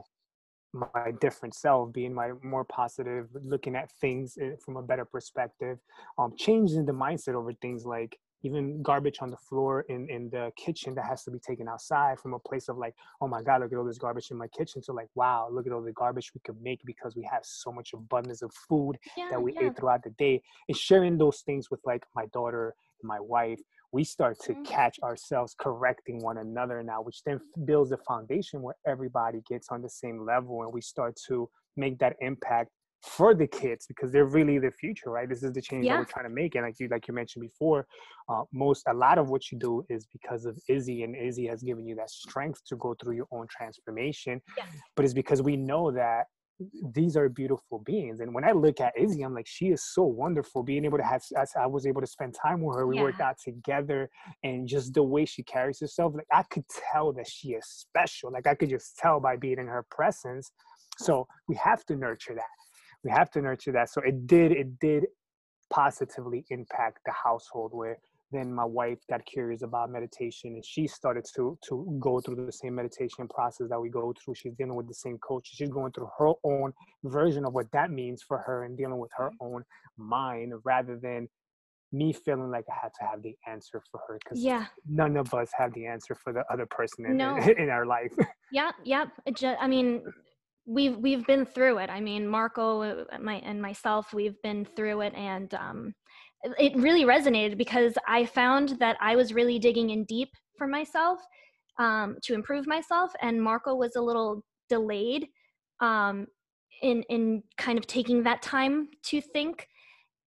my 0.71 1.11
different 1.19 1.55
self, 1.55 1.91
being 1.91 2.13
my 2.13 2.33
more 2.43 2.65
positive, 2.65 3.27
looking 3.43 3.75
at 3.75 3.91
things 3.99 4.37
eh, 4.39 4.51
from 4.63 4.77
a 4.77 4.83
better 4.83 5.05
perspective, 5.05 5.79
um, 6.19 6.33
changing 6.37 6.85
the 6.85 6.91
mindset 6.91 7.33
over 7.33 7.51
things 7.53 7.85
like 7.85 8.15
even 8.43 8.81
garbage 8.81 9.17
on 9.21 9.29
the 9.29 9.37
floor 9.37 9.81
in, 9.89 10.09
in 10.09 10.29
the 10.29 10.51
kitchen 10.55 10.95
that 10.95 11.05
has 11.05 11.23
to 11.23 11.31
be 11.31 11.39
taken 11.39 11.67
outside 11.67 12.19
from 12.19 12.33
a 12.33 12.39
place 12.39 12.69
of 12.69 12.77
like, 12.77 12.95
oh 13.21 13.27
my 13.27 13.41
God, 13.41 13.61
look 13.61 13.71
at 13.71 13.77
all 13.77 13.85
this 13.85 13.97
garbage 13.97 14.31
in 14.31 14.37
my 14.37 14.47
kitchen. 14.47 14.81
So 14.81 14.93
like, 14.93 15.09
wow, 15.15 15.49
look 15.51 15.67
at 15.67 15.73
all 15.73 15.81
the 15.81 15.91
garbage 15.91 16.31
we 16.33 16.41
could 16.45 16.61
make 16.61 16.79
because 16.85 17.15
we 17.15 17.27
have 17.31 17.43
so 17.43 17.71
much 17.71 17.93
abundance 17.93 18.41
of 18.41 18.53
food 18.53 18.97
yeah, 19.17 19.27
that 19.31 19.41
we 19.41 19.53
yeah. 19.53 19.67
ate 19.67 19.77
throughout 19.77 20.03
the 20.03 20.11
day. 20.11 20.41
And 20.67 20.77
sharing 20.77 21.17
those 21.17 21.41
things 21.41 21.69
with 21.69 21.81
like 21.85 22.03
my 22.15 22.27
daughter 22.27 22.75
and 23.01 23.07
my 23.07 23.19
wife, 23.19 23.59
we 23.91 24.03
start 24.03 24.39
to 24.41 24.53
mm-hmm. 24.53 24.63
catch 24.63 24.99
ourselves 25.01 25.55
correcting 25.59 26.19
one 26.19 26.37
another 26.37 26.83
now, 26.83 27.01
which 27.01 27.23
then 27.23 27.39
builds 27.65 27.89
the 27.89 27.97
foundation 27.97 28.61
where 28.61 28.75
everybody 28.85 29.41
gets 29.47 29.69
on 29.69 29.81
the 29.81 29.89
same 29.89 30.25
level 30.25 30.63
and 30.63 30.71
we 30.71 30.81
start 30.81 31.17
to 31.27 31.49
make 31.75 31.97
that 31.99 32.15
impact 32.21 32.69
for 33.02 33.34
the 33.34 33.47
kids 33.47 33.86
because 33.88 34.12
they're 34.12 34.26
really 34.26 34.60
the 34.60 34.72
future 34.72 35.10
right 35.10 35.30
this 35.30 35.41
is 35.41 35.54
the 35.54 35.62
change 35.62 35.86
yeah. 35.86 35.93
that 35.93 36.00
we're 36.00 36.06
trying 36.06 36.26
to 36.26 36.34
make 36.34 36.56
and 36.56 36.66
like 36.66 36.76
you 36.80 36.88
like 36.89 37.08
you 37.08 37.14
mentioned 37.14 37.41
before 37.41 37.88
uh, 38.28 38.43
most 38.52 38.84
a 38.88 38.93
lot 38.93 39.18
of 39.18 39.30
what 39.30 39.52
you 39.52 39.58
do 39.58 39.84
is 39.89 40.06
because 40.12 40.45
of 40.45 40.58
izzy 40.68 41.04
and 41.04 41.16
izzy 41.16 41.47
has 41.47 41.64
given 41.64 41.88
you 41.88 41.95
that 41.95 42.10
strength 42.10 42.62
to 42.66 42.76
go 42.76 42.93
through 43.02 43.16
your 43.16 43.28
own 43.32 43.47
transformation 43.50 44.41
yes. 44.58 44.68
but 44.95 45.06
it's 45.06 45.14
because 45.14 45.41
we 45.41 45.56
know 45.56 45.91
that 45.91 46.26
these 46.93 47.16
are 47.16 47.30
beautiful 47.30 47.80
beings 47.86 48.20
and 48.20 48.34
when 48.34 48.43
i 48.43 48.52
look 48.52 48.82
at 48.82 48.91
izzy 48.97 49.22
i'm 49.22 49.34
like 49.34 49.47
she 49.47 49.68
is 49.68 49.82
so 49.93 50.04
wonderful 50.04 50.62
being 50.62 50.84
able 50.84 50.97
to 50.97 51.04
have 51.04 51.22
i 51.58 51.66
was 51.66 51.86
able 51.86 52.02
to 52.02 52.08
spend 52.08 52.36
time 52.36 52.62
with 52.62 52.76
her 52.76 52.86
we 52.86 52.97
yeah. 52.97 53.02
worked 53.02 53.22
out 53.22 53.38
together 53.41 54.10
and 54.43 54.68
just 54.68 54.93
the 54.93 55.02
way 55.02 55.24
she 55.24 55.41
carries 55.43 55.80
herself 55.80 56.14
like 56.14 56.28
i 56.34 56.43
could 56.52 56.66
tell 56.91 57.14
that 57.14 57.28
she 57.28 57.50
is 57.52 57.66
special 57.66 58.30
like 58.30 58.45
i 58.45 58.54
could 58.54 58.70
just 58.70 58.97
tell 58.97 59.22
by 59.22 59.38
being 59.38 59.58
in 59.58 59.68
her 59.68 59.86
presence 59.89 60.52
so 60.97 61.26
we 61.47 61.56
have 61.56 61.86
to 61.86 61.95
nurture 61.95 62.36
that 62.36 62.43
we 63.04 63.12
have 63.12 63.30
to 63.32 63.41
nurture 63.41 63.72
that 63.72 63.89
so 63.89 64.02
it 64.02 64.28
did 64.28 64.52
it 64.52 64.80
did 64.80 65.06
positively 65.72 66.45
impact 66.50 67.00
the 67.06 67.12
household 67.12 67.72
where 67.74 67.97
then 68.32 68.54
my 68.54 68.66
wife 68.66 69.00
got 69.10 69.26
curious 69.26 69.64
about 69.64 69.89
meditation 69.89 70.54
and 70.54 70.66
she 70.66 70.88
started 70.88 71.26
to 71.36 71.58
to 71.68 71.97
go 72.00 72.20
through 72.20 72.45
the 72.45 72.52
same 72.52 72.76
meditation 72.76 73.28
process 73.28 73.68
that 73.70 73.80
we 73.80 73.89
go 73.89 74.14
through 74.24 74.34
she's 74.36 74.54
dealing 74.54 74.76
with 74.76 74.88
the 74.88 74.93
same 74.93 75.18
coach 75.20 75.50
she's 75.52 75.70
going 75.70 75.91
through 75.91 76.10
her 76.18 76.32
own 76.43 76.72
version 77.06 77.45
of 77.45 77.54
what 77.54 77.72
that 77.72 77.91
means 77.91 78.24
for 78.28 78.39
her 78.39 78.64
and 78.64 78.78
dealing 78.78 78.97
with 78.97 79.12
her 79.16 79.32
own 79.41 79.64
mind 79.97 80.54
rather 80.64 80.97
than 81.02 81.28
me 81.91 82.14
feeling 82.14 82.52
like 82.52 82.66
I 82.70 82.76
had 82.84 82.91
to 83.00 83.06
have 83.10 83.24
the 83.24 83.36
answer 83.47 83.82
for 83.91 84.00
her 84.08 84.20
because 84.24 84.43
yeah. 84.43 84.66
none 84.88 85.18
of 85.18 85.34
us 85.34 85.50
have 85.58 85.74
the 85.74 85.88
answer 85.88 86.16
for 86.16 86.32
the 86.32 86.43
other 86.52 86.66
person 86.68 87.06
in, 87.06 87.18
no. 87.18 87.36
in, 87.38 87.50
in 87.64 87.70
our 87.70 87.86
life. 87.86 88.14
yep 88.52 88.76
yep. 88.84 89.10
I 89.60 89.68
mean, 89.68 90.04
we've 90.66 90.97
we've 90.97 91.26
been 91.26 91.45
through 91.45 91.80
it. 91.80 91.89
I 91.89 91.99
mean, 91.99 92.28
Marco 92.28 92.82
uh, 92.82 93.18
my 93.20 93.36
and 93.36 93.62
myself, 93.62 94.14
we've 94.14 94.41
been 94.41 94.66
through 94.66 95.01
it, 95.01 95.14
and 95.16 95.53
um, 95.53 95.93
it 96.57 96.76
really 96.76 97.03
resonated 97.03 97.57
because 97.57 97.93
I 98.07 98.26
found 98.26 98.78
that 98.80 98.97
I 99.01 99.16
was 99.16 99.34
really 99.34 99.60
digging 99.60 99.89
in 99.89 100.05
deep 100.05 100.30
for 100.57 100.68
myself 100.68 101.20
um, 101.80 102.18
to 102.24 102.34
improve 102.34 102.68
myself, 102.68 103.12
and 103.22 103.41
Marco 103.41 103.76
was 103.76 103.95
a 103.95 104.01
little 104.01 104.43
delayed 104.70 105.28
um, 105.80 106.28
in 106.82 107.03
in 107.10 107.43
kind 107.57 107.78
of 107.78 107.88
taking 107.88 108.24
that 108.24 108.41
time 108.41 108.89
to 109.05 109.22
think. 109.22 109.68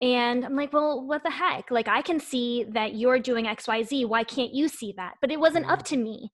And 0.01 0.45
I'm 0.45 0.57
like, 0.57 0.73
well, 0.73 1.07
what 1.07 1.23
the 1.23 1.31
heck? 1.31 1.71
Like, 1.71 1.87
I 1.87 2.03
can 2.03 2.19
see 2.19 2.65
that 2.71 2.97
you're 2.97 3.21
doing 3.21 3.47
X, 3.47 3.69
Y, 3.69 3.85
Z. 3.85 4.05
Why 4.07 4.25
can't 4.25 4.53
you 4.53 4.67
see 4.67 4.93
that? 4.97 5.15
But 5.21 5.31
it 5.31 5.39
wasn't 5.39 5.71
up 5.71 5.85
mm-hmm. 5.85 5.95
to 5.95 6.03
me. 6.03 6.33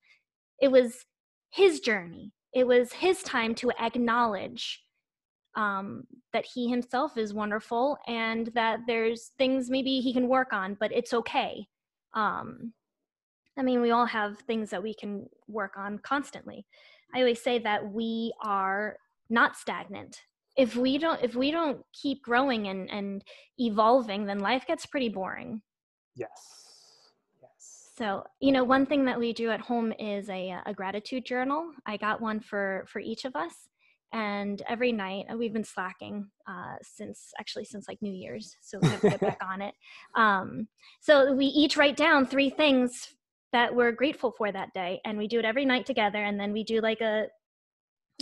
It 0.59 0.69
was 0.69 1.05
his 1.51 1.79
journey 1.79 2.33
it 2.53 2.65
was 2.65 2.93
his 2.93 3.21
time 3.23 3.53
to 3.55 3.71
acknowledge 3.79 4.81
um, 5.55 6.03
that 6.33 6.45
he 6.45 6.69
himself 6.69 7.17
is 7.17 7.33
wonderful 7.33 7.97
and 8.07 8.47
that 8.55 8.79
there's 8.87 9.31
things 9.37 9.69
maybe 9.69 9.99
he 9.99 10.13
can 10.13 10.27
work 10.27 10.53
on, 10.53 10.77
but 10.79 10.91
it's 10.91 11.13
okay. 11.13 11.67
Um, 12.13 12.73
I 13.57 13.61
mean, 13.61 13.81
we 13.81 13.91
all 13.91 14.05
have 14.05 14.39
things 14.39 14.69
that 14.69 14.81
we 14.81 14.93
can 14.93 15.27
work 15.47 15.73
on 15.77 15.99
constantly. 15.99 16.65
I 17.13 17.19
always 17.19 17.41
say 17.41 17.59
that 17.59 17.91
we 17.91 18.33
are 18.41 18.97
not 19.29 19.57
stagnant. 19.57 20.17
If 20.55 20.75
we 20.75 20.97
don't, 20.97 21.21
if 21.21 21.35
we 21.35 21.51
don't 21.51 21.81
keep 21.93 22.21
growing 22.23 22.67
and, 22.67 22.89
and 22.89 23.23
evolving, 23.57 24.25
then 24.25 24.39
life 24.39 24.65
gets 24.65 24.85
pretty 24.85 25.09
boring. 25.09 25.61
Yes. 26.15 26.68
So, 27.99 28.23
you 28.39 28.53
know, 28.53 28.63
one 28.63 28.85
thing 28.85 29.03
that 29.05 29.19
we 29.19 29.33
do 29.33 29.51
at 29.51 29.59
home 29.59 29.91
is 29.99 30.29
a, 30.29 30.55
a 30.65 30.73
gratitude 30.73 31.25
journal. 31.25 31.69
I 31.85 31.97
got 31.97 32.21
one 32.21 32.39
for 32.39 32.85
for 32.87 33.01
each 33.01 33.25
of 33.25 33.35
us, 33.35 33.67
and 34.13 34.61
every 34.69 34.93
night 34.93 35.25
uh, 35.29 35.35
we've 35.35 35.51
been 35.51 35.65
slacking 35.65 36.29
uh, 36.47 36.75
since 36.81 37.33
actually 37.41 37.65
since 37.65 37.89
like 37.89 38.01
New 38.01 38.13
Year's, 38.13 38.55
so 38.61 38.79
we 38.81 38.87
have 38.87 39.01
to 39.01 39.09
get 39.09 39.19
back 39.19 39.41
on 39.45 39.61
it. 39.61 39.73
Um, 40.15 40.69
so 41.01 41.33
we 41.33 41.47
each 41.47 41.75
write 41.75 41.97
down 41.97 42.25
three 42.25 42.49
things 42.49 43.15
that 43.51 43.75
we're 43.75 43.91
grateful 43.91 44.31
for 44.31 44.49
that 44.49 44.73
day, 44.73 45.01
and 45.03 45.17
we 45.17 45.27
do 45.27 45.39
it 45.39 45.43
every 45.43 45.65
night 45.65 45.85
together. 45.85 46.23
And 46.23 46.39
then 46.39 46.53
we 46.53 46.63
do 46.63 46.79
like 46.79 47.01
a 47.01 47.27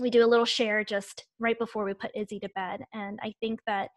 we 0.01 0.09
do 0.09 0.25
a 0.25 0.31
little 0.31 0.43
share 0.43 0.83
just 0.83 1.25
right 1.37 1.59
before 1.59 1.85
we 1.85 1.93
put 1.93 2.09
Izzy 2.15 2.39
to 2.39 2.49
bed, 2.55 2.79
and 2.95 3.19
I 3.21 3.31
think 3.41 3.59
that 3.67 3.89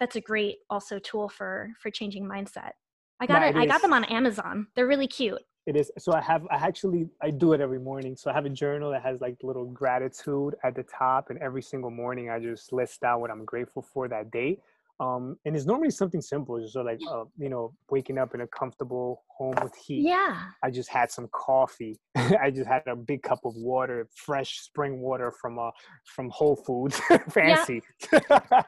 that's 0.00 0.16
a 0.16 0.20
great 0.20 0.56
also 0.68 0.98
tool 0.98 1.28
for 1.28 1.70
for 1.80 1.92
changing 1.92 2.24
mindset 2.24 2.72
I 3.20 3.26
got 3.26 3.42
it. 3.42 3.54
I 3.54 3.66
got 3.66 3.82
them 3.82 3.92
on 3.92 4.04
Amazon. 4.04 4.66
They're 4.74 4.86
really 4.86 5.06
cute. 5.06 5.42
It 5.66 5.76
is. 5.76 5.92
So 5.98 6.12
I 6.12 6.22
have. 6.22 6.46
I 6.50 6.56
actually 6.56 7.08
I 7.20 7.30
do 7.30 7.52
it 7.52 7.60
every 7.60 7.78
morning. 7.78 8.16
So 8.16 8.30
I 8.30 8.34
have 8.34 8.46
a 8.46 8.50
journal 8.50 8.90
that 8.92 9.02
has 9.02 9.20
like 9.20 9.36
little 9.42 9.66
gratitude 9.66 10.54
at 10.64 10.74
the 10.74 10.82
top, 10.84 11.30
and 11.30 11.38
every 11.38 11.62
single 11.62 11.90
morning 11.90 12.30
I 12.30 12.38
just 12.40 12.72
list 12.72 13.04
out 13.04 13.20
what 13.20 13.30
I'm 13.30 13.44
grateful 13.44 13.82
for 13.82 14.08
that 14.08 14.30
day. 14.30 14.58
Um, 15.00 15.36
and 15.46 15.56
it's 15.56 15.64
normally 15.64 15.90
something 15.90 16.20
simple, 16.20 16.60
just 16.60 16.74
so 16.74 16.82
like 16.82 16.98
uh, 17.10 17.24
you 17.38 17.48
know, 17.48 17.72
waking 17.90 18.18
up 18.18 18.34
in 18.34 18.42
a 18.42 18.46
comfortable 18.46 19.24
home 19.30 19.54
with 19.62 19.74
heat. 19.74 20.02
Yeah. 20.06 20.42
I 20.62 20.70
just 20.70 20.90
had 20.90 21.10
some 21.10 21.26
coffee. 21.32 21.98
I 22.16 22.50
just 22.50 22.68
had 22.68 22.82
a 22.86 22.94
big 22.94 23.22
cup 23.22 23.40
of 23.46 23.54
water, 23.56 24.06
fresh 24.14 24.60
spring 24.60 25.00
water 25.00 25.32
from 25.40 25.58
uh 25.58 25.70
from 26.04 26.28
Whole 26.28 26.54
Foods. 26.54 27.00
Fancy. 27.30 27.80
Yeah. 28.12 28.20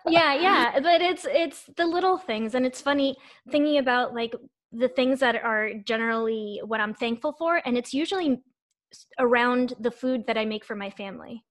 yeah, 0.09 0.35
yeah. 0.41 0.81
But 0.81 1.03
it's 1.03 1.27
it's 1.29 1.65
the 1.77 1.87
little 1.87 2.17
things, 2.17 2.55
and 2.55 2.65
it's 2.65 2.81
funny 2.81 3.15
thinking 3.51 3.77
about 3.77 4.15
like 4.15 4.35
the 4.73 4.89
things 4.89 5.21
that 5.21 5.37
are 5.37 5.73
generally 5.87 6.63
what 6.65 6.81
I'm 6.81 6.95
thankful 6.95 7.35
for, 7.35 7.61
and 7.67 7.77
it's 7.77 7.93
usually 7.93 8.41
around 9.19 9.75
the 9.81 9.91
food 9.91 10.25
that 10.29 10.39
I 10.39 10.47
make 10.47 10.65
for 10.65 10.77
my 10.77 10.89
family. 10.89 11.45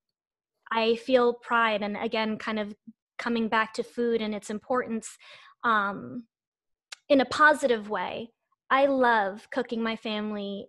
I 0.71 0.95
feel 0.95 1.36
pride, 1.36 1.84
and 1.84 1.95
again, 1.97 2.39
kind 2.39 2.57
of 2.57 2.73
coming 3.22 3.47
back 3.47 3.74
to 3.76 3.84
food 3.84 4.22
and 4.22 4.36
its 4.36 4.49
importance 4.49 5.17
um, 5.63 6.26
in 7.07 7.22
a 7.22 7.26
positive 7.26 7.89
way. 7.89 8.32
I 8.69 8.88
love 8.88 9.47
cooking 9.51 9.84
my 9.84 9.95
family 9.95 10.67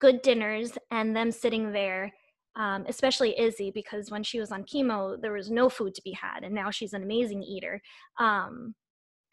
good 0.00 0.22
dinners 0.22 0.72
and 0.90 1.14
them 1.14 1.30
sitting 1.30 1.72
there, 1.72 2.12
um, 2.56 2.84
especially 2.88 3.38
Izzy, 3.38 3.70
because 3.72 4.10
when 4.10 4.22
she 4.22 4.40
was 4.40 4.52
on 4.52 4.64
chemo, 4.64 5.20
there 5.20 5.32
was 5.32 5.50
no 5.50 5.68
food 5.68 5.94
to 5.96 6.02
be 6.02 6.12
had, 6.12 6.44
and 6.44 6.54
now 6.54 6.70
she's 6.70 6.92
an 6.92 7.02
amazing 7.02 7.42
eater. 7.42 7.80
Um, 8.18 8.74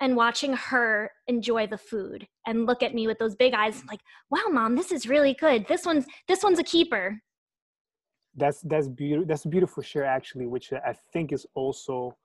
and 0.01 0.17
watching 0.17 0.53
her 0.53 1.09
enjoy 1.27 1.67
the 1.67 1.77
food 1.77 2.27
and 2.45 2.65
look 2.65 2.83
at 2.83 2.93
me 2.93 3.07
with 3.07 3.17
those 3.17 3.33
big 3.35 3.53
eyes 3.53 3.81
like 3.89 4.01
wow 4.29 4.49
mom 4.51 4.75
this 4.75 4.91
is 4.91 5.07
really 5.07 5.33
good 5.39 5.65
this 5.69 5.85
one's 5.85 6.05
this 6.27 6.43
one's 6.43 6.59
a 6.59 6.63
keeper 6.63 7.17
that's 8.37 8.61
that's 8.61 8.87
beautiful 8.87 9.25
that's 9.25 9.45
a 9.45 9.49
beautiful 9.49 9.81
share 9.81 10.05
actually 10.05 10.45
which 10.45 10.71
i 10.73 10.93
think 11.13 11.31
is 11.31 11.45
also 11.53 12.15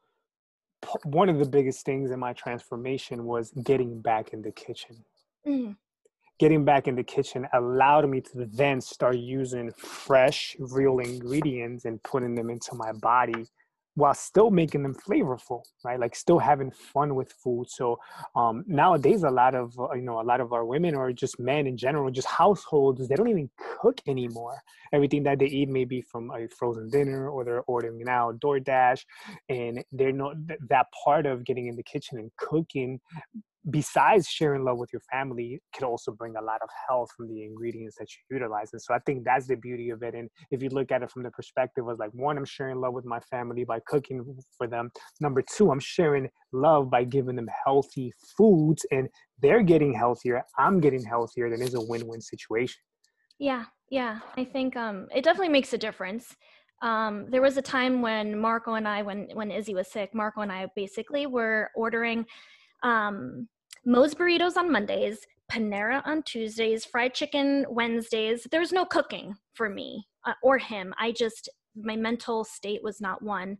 one 1.05 1.29
of 1.29 1.39
the 1.39 1.45
biggest 1.45 1.85
things 1.85 2.11
in 2.11 2.19
my 2.19 2.33
transformation 2.33 3.25
was 3.25 3.53
getting 3.65 4.01
back 4.01 4.33
in 4.33 4.43
the 4.43 4.51
kitchen 4.53 5.05
mm. 5.47 5.77
getting 6.39 6.65
back 6.65 6.89
in 6.89 6.95
the 6.95 7.03
kitchen 7.03 7.47
allowed 7.53 8.09
me 8.09 8.21
to 8.21 8.47
then 8.53 8.81
start 8.81 9.17
using 9.17 9.71
fresh 9.73 10.57
real 10.59 10.99
ingredients 10.99 11.85
and 11.85 12.03
putting 12.03 12.35
them 12.35 12.51
into 12.51 12.75
my 12.75 12.93
body 12.93 13.47
while 14.01 14.15
still 14.15 14.51
making 14.51 14.83
them 14.83 14.95
flavorful 14.95 15.63
right? 15.85 15.99
Like 15.99 16.15
still 16.15 16.39
having 16.39 16.71
fun 16.71 17.15
with 17.15 17.33
food. 17.33 17.71
So 17.71 17.99
um, 18.37 18.65
nowadays 18.67 19.23
a 19.23 19.31
lot 19.31 19.55
of 19.55 19.79
uh, 19.79 19.95
you 19.95 20.03
know 20.03 20.21
a 20.21 20.23
lot 20.23 20.41
of 20.41 20.53
our 20.53 20.65
women 20.65 20.95
or 20.95 21.13
just 21.13 21.39
men 21.39 21.67
in 21.67 21.77
general 21.77 22.11
just 22.11 22.29
households 22.29 23.09
they 23.09 23.15
don't 23.15 23.29
even 23.29 23.51
cook 23.81 24.01
anymore. 24.07 24.61
Everything 24.93 25.23
that 25.25 25.39
they 25.39 25.47
eat 25.47 25.69
may 25.69 25.85
be 25.85 26.01
from 26.03 26.31
a 26.31 26.49
frozen 26.49 26.89
dinner 26.91 27.29
or 27.29 27.45
they're 27.45 27.63
ordering 27.63 28.03
now 28.05 28.33
DoorDash 28.33 29.05
and 29.49 29.85
they're 29.93 30.13
not 30.13 30.35
that 30.69 30.87
part 31.05 31.27
of 31.27 31.45
getting 31.45 31.67
in 31.67 31.77
the 31.77 31.83
kitchen 31.83 32.19
and 32.19 32.31
cooking 32.37 33.01
besides 33.69 34.27
sharing 34.27 34.65
love 34.65 34.79
with 34.79 34.91
your 34.93 35.03
family 35.13 35.61
could 35.75 35.85
also 35.85 36.13
bring 36.13 36.35
a 36.37 36.43
lot 36.43 36.61
of 36.63 36.69
health 36.89 37.11
from 37.15 37.29
the 37.29 37.45
ingredients 37.45 37.97
that 37.99 38.09
you 38.11 38.37
utilize 38.37 38.71
and 38.73 38.81
so 38.81 38.95
i 38.95 38.99
think 39.01 39.23
that's 39.23 39.47
the 39.47 39.55
beauty 39.57 39.91
of 39.91 40.03
it 40.03 40.15
and 40.15 40.31
if 40.51 40.63
you 40.63 40.71
look 40.71 40.91
at 40.91 41.03
it 41.03 41.11
from 41.11 41.23
the 41.23 41.31
perspective 41.33 41.87
of 41.87 41.99
like 41.99 42.11
one 42.15 42.39
i'm 42.39 42.45
sharing 42.45 42.81
love 42.81 42.95
with 42.95 43.05
my 43.05 43.21
family 43.21 43.65
by 43.65 43.79
cooking 43.87 44.25
for 44.57 44.67
them. 44.67 44.91
Number 45.21 45.43
two 45.43 45.71
i'm 45.71 45.81
sharing 45.81 46.29
love 46.53 46.91
by 46.91 47.05
giving 47.05 47.37
them 47.37 47.49
healthy 47.65 48.13
foods 48.37 48.87
and 48.91 49.09
they're 49.43 49.63
getting 49.63 49.93
healthier 49.93 50.43
i'm 50.59 50.81
getting 50.81 51.05
healthier 51.05 51.51
then 51.51 51.61
it's 51.61 51.75
a 51.75 51.81
win-win 51.81 52.21
situation. 52.21 52.81
Yeah 53.39 53.65
yeah 53.91 54.21
i 54.37 54.45
think 54.45 54.77
um 54.77 55.07
it 55.15 55.23
definitely 55.23 55.51
makes 55.51 55.73
a 55.73 55.79
difference. 55.79 56.35
Um, 56.83 57.27
there 57.29 57.43
was 57.43 57.59
a 57.59 57.63
time 57.63 58.01
when 58.01 58.39
Marco 58.39 58.73
and 58.73 58.89
I, 58.89 59.03
when 59.03 59.29
when 59.35 59.51
Izzy 59.51 59.75
was 59.75 59.89
sick, 59.93 60.15
Marco 60.15 60.41
and 60.41 60.51
I 60.51 60.67
basically 60.75 61.27
were 61.27 61.71
ordering 61.77 62.25
um, 62.83 63.49
Moe's 63.85 64.15
burritos 64.15 64.57
on 64.57 64.71
Mondays, 64.71 65.19
Panera 65.51 66.03
on 66.07 66.23
Tuesdays, 66.23 66.85
fried 66.85 67.15
chicken 67.15 67.67
Wednesdays. 67.69 68.47
There 68.51 68.61
was 68.61 68.73
no 68.73 68.85
cooking 68.85 69.35
for 69.55 69.69
me 69.69 70.07
uh, 70.27 70.35
or 70.43 70.59
him. 70.59 70.95
I 70.99 71.13
just 71.13 71.49
my 71.77 71.97
mental 71.97 72.45
state 72.45 72.83
was 72.83 73.01
not 73.01 73.23
one 73.23 73.57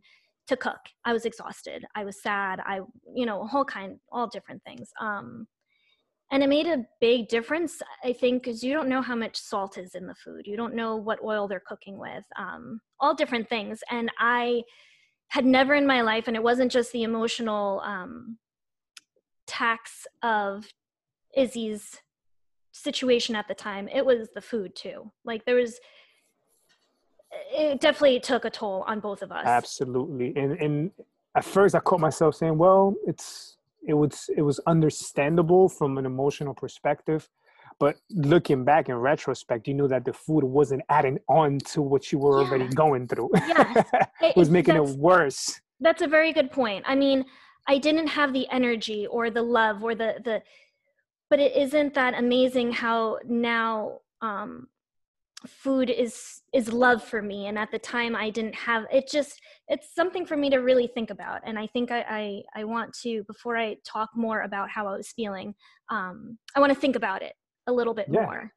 to 0.47 0.57
cook. 0.57 0.79
I 1.05 1.13
was 1.13 1.25
exhausted. 1.25 1.85
I 1.95 2.03
was 2.03 2.21
sad. 2.21 2.59
I, 2.65 2.81
you 3.15 3.25
know, 3.25 3.41
a 3.41 3.47
whole 3.47 3.65
kind, 3.65 3.97
all 4.11 4.27
different 4.27 4.61
things. 4.63 4.89
Um, 4.99 5.47
and 6.31 6.41
it 6.41 6.49
made 6.49 6.67
a 6.67 6.85
big 7.01 7.27
difference, 7.27 7.81
I 8.03 8.13
think, 8.13 8.43
because 8.43 8.63
you 8.63 8.73
don't 8.73 8.87
know 8.87 9.01
how 9.01 9.15
much 9.15 9.35
salt 9.35 9.77
is 9.77 9.95
in 9.95 10.07
the 10.07 10.15
food. 10.15 10.47
You 10.47 10.55
don't 10.55 10.75
know 10.75 10.95
what 10.95 11.23
oil 11.23 11.47
they're 11.47 11.63
cooking 11.65 11.97
with, 11.97 12.23
um, 12.37 12.79
all 12.99 13.13
different 13.13 13.49
things. 13.49 13.81
And 13.89 14.09
I 14.17 14.63
had 15.27 15.45
never 15.45 15.73
in 15.73 15.85
my 15.85 16.01
life, 16.01 16.27
and 16.27 16.35
it 16.35 16.43
wasn't 16.43 16.71
just 16.71 16.91
the 16.93 17.03
emotional 17.03 17.81
um, 17.85 18.37
tax 19.51 20.07
of 20.23 20.65
Izzy's 21.35 21.99
situation 22.71 23.35
at 23.35 23.49
the 23.49 23.53
time, 23.53 23.89
it 23.89 24.05
was 24.05 24.29
the 24.33 24.41
food 24.41 24.75
too. 24.75 25.11
Like 25.25 25.43
there 25.45 25.55
was, 25.55 25.79
it 27.51 27.81
definitely 27.81 28.21
took 28.21 28.45
a 28.45 28.49
toll 28.49 28.85
on 28.87 29.01
both 29.01 29.21
of 29.21 29.31
us. 29.31 29.45
Absolutely. 29.45 30.33
And 30.37 30.53
and 30.53 30.91
at 31.35 31.43
first 31.43 31.75
I 31.75 31.79
caught 31.79 31.99
myself 31.99 32.35
saying, 32.35 32.57
well, 32.57 32.95
it's 33.05 33.57
it 33.85 33.93
was 33.93 34.29
it 34.35 34.41
was 34.41 34.59
understandable 34.67 35.67
from 35.67 35.97
an 35.97 36.05
emotional 36.05 36.53
perspective. 36.53 37.29
But 37.77 37.97
looking 38.11 38.63
back 38.63 38.89
in 38.89 38.95
retrospect, 38.95 39.67
you 39.67 39.73
knew 39.73 39.87
that 39.87 40.05
the 40.05 40.13
food 40.13 40.43
wasn't 40.43 40.83
adding 40.87 41.19
on 41.27 41.57
to 41.73 41.81
what 41.81 42.11
you 42.11 42.19
were 42.19 42.41
yeah. 42.41 42.47
already 42.47 42.67
going 42.67 43.07
through. 43.07 43.31
Yes. 43.33 43.85
it 44.21 44.35
was 44.37 44.49
making 44.49 44.75
it 44.75 44.87
worse. 45.09 45.59
That's 45.79 46.03
a 46.03 46.07
very 46.07 46.31
good 46.31 46.51
point. 46.51 46.85
I 46.87 46.95
mean, 46.95 47.25
I 47.71 47.77
didn't 47.77 48.07
have 48.07 48.33
the 48.33 48.49
energy 48.51 49.07
or 49.07 49.29
the 49.31 49.41
love 49.41 49.81
or 49.81 49.95
the 49.95 50.15
the 50.25 50.43
but 51.29 51.39
it 51.39 51.55
isn't 51.55 51.93
that 51.93 52.13
amazing 52.25 52.73
how 52.73 53.19
now 53.25 53.99
um 54.21 54.67
food 55.47 55.89
is 55.89 56.41
is 56.53 56.71
love 56.73 57.01
for 57.01 57.21
me. 57.21 57.47
And 57.47 57.57
at 57.57 57.71
the 57.71 57.79
time 57.79 58.13
i 58.13 58.29
didn't 58.29 58.55
have 58.55 58.83
it 58.91 59.09
just 59.09 59.39
it's 59.69 59.95
something 59.95 60.25
for 60.25 60.35
me 60.35 60.49
to 60.49 60.57
really 60.57 60.87
think 60.87 61.09
about. 61.11 61.39
And 61.45 61.57
i 61.57 61.65
think 61.67 61.91
i 61.91 62.01
i, 62.21 62.23
I 62.59 62.63
want 62.65 62.93
to 63.03 63.23
before 63.23 63.55
i 63.57 63.77
talk 63.93 64.09
more 64.15 64.41
about 64.41 64.69
how 64.69 64.83
i 64.89 64.97
was 64.97 65.13
feeling 65.19 65.55
um 65.89 66.37
i 66.55 66.59
want 66.59 66.73
to 66.73 66.79
think 66.83 66.97
about 66.97 67.21
it 67.21 67.35
a 67.67 67.71
little 67.71 67.93
bit 67.93 68.07
yeah, 68.09 68.21
more. 68.21 68.51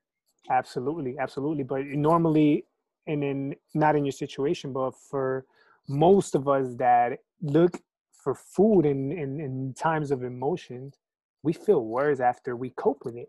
Absolutely. 0.51 1.17
Absolutely. 1.25 1.63
But 1.63 1.83
normally 2.11 2.67
and 3.07 3.23
in 3.23 3.55
not 3.75 3.95
in 3.95 4.05
your 4.05 4.19
situation 4.25 4.73
but 4.73 4.93
for 5.11 5.47
most 5.89 6.35
of 6.35 6.49
us 6.49 6.67
that 6.87 7.19
look 7.41 7.75
for 8.25 8.35
food 8.35 8.87
in 8.87 9.13
in, 9.13 9.41
in 9.41 9.75
times 9.75 10.11
of 10.11 10.25
emotion 10.25 10.91
we 11.45 11.53
feel 11.53 11.85
worse 11.85 12.21
after 12.21 12.57
we 12.57 12.71
cope 12.71 13.05
with 13.05 13.17
it 13.17 13.29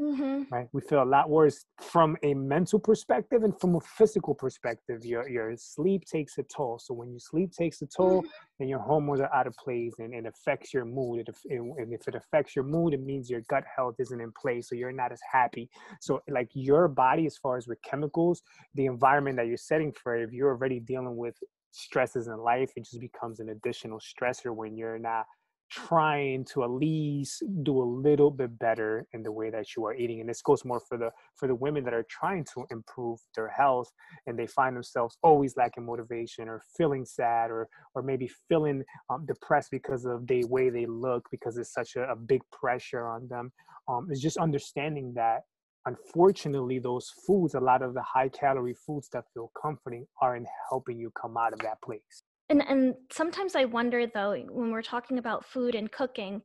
mm-hmm. 0.00 0.42
right? 0.50 0.68
We 0.72 0.80
feel 0.80 1.02
a 1.02 1.04
lot 1.04 1.28
worse 1.28 1.64
from 1.80 2.16
a 2.22 2.34
mental 2.34 2.78
perspective 2.78 3.42
and 3.42 3.58
from 3.58 3.76
a 3.76 3.80
physical 3.80 4.34
perspective. 4.34 5.04
Your 5.04 5.28
your 5.28 5.56
sleep 5.56 6.04
takes 6.04 6.38
a 6.38 6.42
toll. 6.44 6.78
So 6.78 6.94
when 6.94 7.10
your 7.10 7.20
sleep 7.20 7.52
takes 7.52 7.82
a 7.82 7.86
toll 7.86 8.22
mm-hmm. 8.22 8.28
then 8.58 8.68
your 8.68 8.78
hormones 8.78 9.20
are 9.20 9.34
out 9.34 9.46
of 9.46 9.54
place 9.56 9.94
and 9.98 10.14
it 10.14 10.26
affects 10.26 10.72
your 10.72 10.84
mood. 10.84 11.20
It, 11.20 11.36
and 11.50 11.92
if 11.92 12.06
it 12.08 12.14
affects 12.14 12.54
your 12.54 12.64
mood 12.64 12.94
it 12.94 13.02
means 13.02 13.30
your 13.30 13.42
gut 13.48 13.64
health 13.74 13.96
isn't 13.98 14.20
in 14.20 14.32
place 14.32 14.68
so 14.68 14.74
you're 14.74 14.92
not 14.92 15.12
as 15.12 15.20
happy. 15.30 15.68
So 16.00 16.22
like 16.28 16.50
your 16.54 16.88
body 16.88 17.26
as 17.26 17.36
far 17.36 17.56
as 17.56 17.66
with 17.66 17.82
chemicals 17.82 18.42
the 18.74 18.86
environment 18.86 19.36
that 19.36 19.46
you're 19.46 19.56
setting 19.56 19.92
for 19.92 20.16
it 20.16 20.22
if 20.22 20.32
you're 20.32 20.50
already 20.50 20.80
dealing 20.80 21.16
with 21.16 21.36
stresses 21.76 22.28
in 22.28 22.38
life 22.38 22.70
it 22.76 22.84
just 22.84 23.00
becomes 23.00 23.40
an 23.40 23.50
additional 23.50 23.98
stressor 23.98 24.54
when 24.54 24.76
you're 24.76 24.98
not 24.98 25.24
trying 25.70 26.44
to 26.44 26.62
at 26.62 26.70
least 26.70 27.42
do 27.64 27.82
a 27.82 27.82
little 27.82 28.30
bit 28.30 28.56
better 28.58 29.04
in 29.12 29.22
the 29.22 29.32
way 29.32 29.50
that 29.50 29.74
you 29.76 29.84
are 29.84 29.94
eating 29.94 30.20
and 30.20 30.28
this 30.28 30.40
goes 30.40 30.64
more 30.64 30.80
for 30.88 30.96
the 30.96 31.10
for 31.34 31.48
the 31.48 31.54
women 31.54 31.82
that 31.84 31.92
are 31.92 32.06
trying 32.08 32.44
to 32.44 32.64
improve 32.70 33.18
their 33.34 33.48
health 33.48 33.90
and 34.26 34.38
they 34.38 34.46
find 34.46 34.76
themselves 34.76 35.18
always 35.24 35.56
lacking 35.56 35.84
motivation 35.84 36.48
or 36.48 36.62
feeling 36.76 37.04
sad 37.04 37.50
or 37.50 37.68
or 37.94 38.02
maybe 38.02 38.30
feeling 38.48 38.84
um, 39.10 39.26
depressed 39.26 39.70
because 39.72 40.04
of 40.04 40.26
the 40.28 40.44
way 40.44 40.70
they 40.70 40.86
look 40.86 41.26
because 41.32 41.56
it's 41.56 41.72
such 41.72 41.96
a, 41.96 42.02
a 42.04 42.16
big 42.16 42.42
pressure 42.52 43.06
on 43.06 43.26
them. 43.28 43.50
Um, 43.88 44.06
it's 44.10 44.20
just 44.20 44.36
understanding 44.36 45.12
that 45.16 45.42
unfortunately 45.86 46.78
those 46.78 47.12
foods 47.26 47.54
a 47.54 47.60
lot 47.60 47.82
of 47.82 47.94
the 47.94 48.02
high 48.02 48.28
calorie 48.28 48.74
foods 48.74 49.08
that 49.12 49.24
feel 49.32 49.50
comforting 49.60 50.06
aren't 50.20 50.46
helping 50.68 50.98
you 50.98 51.10
come 51.20 51.36
out 51.36 51.52
of 51.52 51.60
that 51.60 51.80
place. 51.82 52.24
And 52.48 52.62
and 52.62 52.94
sometimes 53.10 53.56
i 53.56 53.64
wonder 53.64 54.06
though 54.06 54.36
when 54.50 54.70
we're 54.70 54.82
talking 54.82 55.18
about 55.18 55.44
food 55.44 55.74
and 55.74 55.90
cooking 55.90 56.42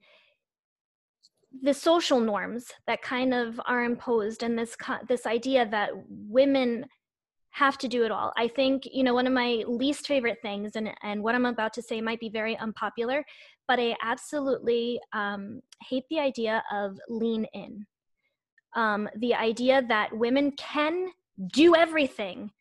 the 1.61 1.73
social 1.73 2.19
norms 2.19 2.71
that 2.87 3.01
kind 3.01 3.33
of 3.33 3.59
are 3.65 3.83
imposed 3.83 4.41
and 4.41 4.57
this 4.57 4.75
this 5.07 5.25
idea 5.25 5.67
that 5.69 5.89
women 6.07 6.85
have 7.51 7.77
to 7.77 7.89
do 7.89 8.05
it 8.05 8.11
all. 8.11 8.31
I 8.37 8.47
think 8.47 8.83
you 8.91 9.03
know 9.03 9.13
one 9.13 9.27
of 9.27 9.33
my 9.33 9.63
least 9.67 10.07
favorite 10.07 10.39
things 10.41 10.75
and 10.75 10.89
and 11.03 11.21
what 11.21 11.35
i'm 11.35 11.45
about 11.45 11.73
to 11.73 11.81
say 11.81 11.99
might 12.01 12.19
be 12.19 12.29
very 12.29 12.57
unpopular 12.57 13.23
but 13.67 13.79
i 13.79 13.95
absolutely 14.01 14.99
um, 15.13 15.61
hate 15.89 16.05
the 16.09 16.19
idea 16.19 16.63
of 16.71 16.97
lean 17.09 17.45
in 17.53 17.85
um, 18.76 19.09
the 19.17 19.34
idea 19.34 19.82
that 19.88 20.15
women 20.15 20.51
can 20.53 21.09
do 21.47 21.76
everything. 21.76 22.51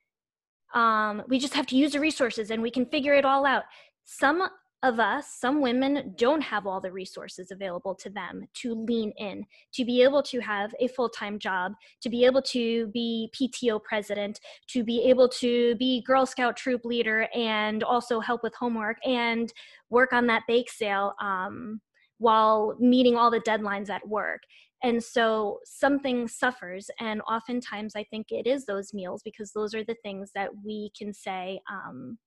Um, 0.74 1.22
we 1.28 1.38
just 1.38 1.54
have 1.54 1.66
to 1.66 1.76
use 1.76 1.92
the 1.92 2.00
resources 2.00 2.50
and 2.50 2.62
we 2.62 2.70
can 2.70 2.86
figure 2.86 3.14
it 3.14 3.24
all 3.24 3.44
out. 3.44 3.64
Some 4.04 4.48
of 4.82 4.98
us 4.98 5.26
some 5.38 5.60
women 5.60 6.14
don't 6.16 6.40
have 6.40 6.66
all 6.66 6.80
the 6.80 6.90
resources 6.90 7.50
available 7.50 7.94
to 7.94 8.08
them 8.08 8.46
to 8.54 8.74
lean 8.74 9.12
in 9.18 9.44
to 9.72 9.84
be 9.84 10.02
able 10.02 10.22
to 10.22 10.40
have 10.40 10.74
a 10.80 10.88
full-time 10.88 11.38
job 11.38 11.72
to 12.00 12.08
be 12.08 12.24
able 12.24 12.40
to 12.40 12.86
be 12.88 13.30
pto 13.34 13.82
president 13.82 14.40
to 14.66 14.82
be 14.82 15.02
able 15.02 15.28
to 15.28 15.74
be 15.76 16.02
girl 16.06 16.24
scout 16.24 16.56
troop 16.56 16.84
leader 16.84 17.28
and 17.34 17.84
also 17.84 18.20
help 18.20 18.42
with 18.42 18.54
homework 18.54 18.96
and 19.06 19.52
work 19.90 20.12
on 20.12 20.26
that 20.26 20.42
bake 20.48 20.70
sale 20.70 21.14
um, 21.20 21.80
while 22.18 22.74
meeting 22.80 23.16
all 23.16 23.30
the 23.30 23.40
deadlines 23.40 23.90
at 23.90 24.06
work 24.08 24.40
and 24.82 25.02
so 25.02 25.58
something 25.64 26.26
suffers 26.26 26.90
and 27.00 27.20
oftentimes 27.22 27.94
i 27.96 28.04
think 28.04 28.26
it 28.30 28.46
is 28.46 28.64
those 28.64 28.94
meals 28.94 29.22
because 29.24 29.52
those 29.52 29.74
are 29.74 29.84
the 29.84 29.96
things 30.02 30.30
that 30.34 30.50
we 30.64 30.90
can 30.98 31.12
say 31.12 31.60
um, 31.70 32.18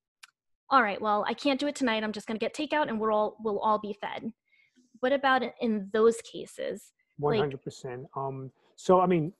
all 0.69 0.83
right 0.83 1.01
well 1.01 1.25
i 1.27 1.33
can't 1.33 1.59
do 1.59 1.67
it 1.67 1.75
tonight. 1.75 2.03
I'm 2.03 2.11
just 2.11 2.27
going 2.27 2.39
to 2.39 2.43
get 2.43 2.55
takeout 2.55 2.89
and 2.89 2.99
we're 2.99 3.11
all 3.11 3.37
we'll 3.43 3.59
all 3.59 3.79
be 3.79 3.95
fed. 3.99 4.31
What 4.99 5.11
about 5.11 5.43
in 5.61 5.89
those 5.93 6.17
cases? 6.21 6.91
100% 7.21 7.85
like, 7.85 7.99
um 8.15 8.51
so 8.75 8.99
i 8.99 9.05
mean 9.05 9.31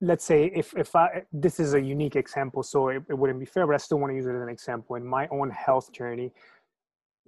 let's 0.00 0.24
say 0.24 0.52
if 0.54 0.74
if 0.76 0.94
i 0.94 1.22
this 1.32 1.58
is 1.58 1.74
a 1.74 1.80
unique 1.80 2.14
example 2.14 2.62
so 2.62 2.88
it, 2.88 3.02
it 3.08 3.18
wouldn't 3.18 3.40
be 3.40 3.46
fair 3.46 3.66
but 3.66 3.74
i 3.74 3.78
still 3.78 3.98
want 3.98 4.12
to 4.12 4.14
use 4.14 4.26
it 4.26 4.34
as 4.34 4.42
an 4.42 4.48
example. 4.48 4.94
In 4.94 5.04
my 5.04 5.26
own 5.28 5.50
health 5.50 5.90
journey 5.92 6.30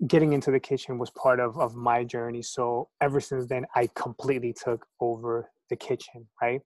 getting 0.07 0.33
into 0.33 0.51
the 0.51 0.61
kitchen 0.61 0.99
was 0.99 1.11
part 1.11 1.41
of, 1.41 1.59
of 1.59 1.75
my 1.75 2.05
journey. 2.05 2.43
So 2.43 2.89
ever 3.01 3.21
since 3.21 3.47
then, 3.47 3.67
I 3.75 3.89
completely 3.95 4.53
took 4.53 4.87
over 5.01 5.51
the 5.71 5.77
kitchen, 5.77 6.27
right? 6.41 6.61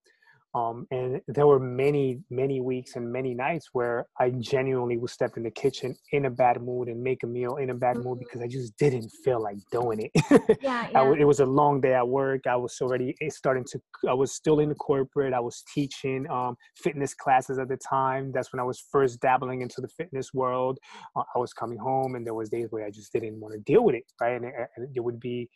Um, 0.55 0.87
and 0.91 1.21
there 1.29 1.47
were 1.47 1.59
many, 1.59 2.21
many 2.29 2.61
weeks 2.61 2.97
and 2.97 3.11
many 3.11 3.35
nights 3.35 3.71
where 3.73 4.07
I 4.21 4.31
genuinely 4.31 4.99
would 4.99 5.11
step 5.11 5.37
in 5.37 5.43
the 5.43 5.51
kitchen 5.51 5.97
in 6.13 6.27
a 6.27 6.31
bad 6.31 6.61
mood 6.61 6.89
and 6.89 7.03
make 7.03 7.23
a 7.23 7.27
meal 7.27 7.57
in 7.57 7.71
a 7.71 7.75
bad 7.75 7.97
mm-hmm. 7.97 8.09
mood 8.09 8.19
because 8.19 8.43
I 8.43 8.49
just 8.49 8.77
didn't 8.77 9.11
feel 9.25 9.43
like 9.43 9.57
doing 9.71 10.11
it. 10.13 10.59
yeah, 10.63 10.89
yeah. 10.93 11.15
it 11.19 11.25
was 11.25 11.41
a 11.41 11.47
long 11.47 11.81
day 11.81 11.95
at 11.95 12.07
work. 12.07 12.47
I 12.47 12.57
was 12.57 12.77
already 12.83 13.15
eh, 13.23 13.31
starting 13.31 13.65
to, 13.73 13.81
I 14.09 14.13
was 14.13 14.33
still 14.35 14.61
in 14.61 14.69
the 14.69 14.75
corporate. 14.75 15.33
I 15.33 15.41
was 15.41 15.63
teaching 15.73 16.29
um, 16.31 16.57
fitness 16.77 17.15
classes 17.15 17.59
at 17.59 17.69
the 17.69 17.79
time. 17.79 18.31
That's 18.33 18.53
when 18.53 18.61
I 18.61 18.65
was 18.65 18.85
first 18.93 19.21
dabbling 19.21 19.63
into 19.63 19.81
the 19.81 19.89
fitness 19.89 20.35
world. 20.35 20.79
Uh, 21.17 21.23
I 21.35 21.39
was 21.39 21.55
coming 21.55 21.79
home 21.79 22.15
and 22.15 22.27
there 22.27 22.35
was 22.35 22.51
days 22.51 22.67
where 22.71 22.85
I 22.85 22.91
just 22.91 23.13
didn't 23.13 23.41
want 23.41 23.55
to 23.55 23.61
deal 23.61 23.85
with 23.85 23.95
it, 23.95 24.05
right? 24.21 24.37
And 24.37 24.45
it, 24.45 24.55
and 24.77 24.89
it 24.95 25.01
would 25.01 25.19
be, 25.19 25.49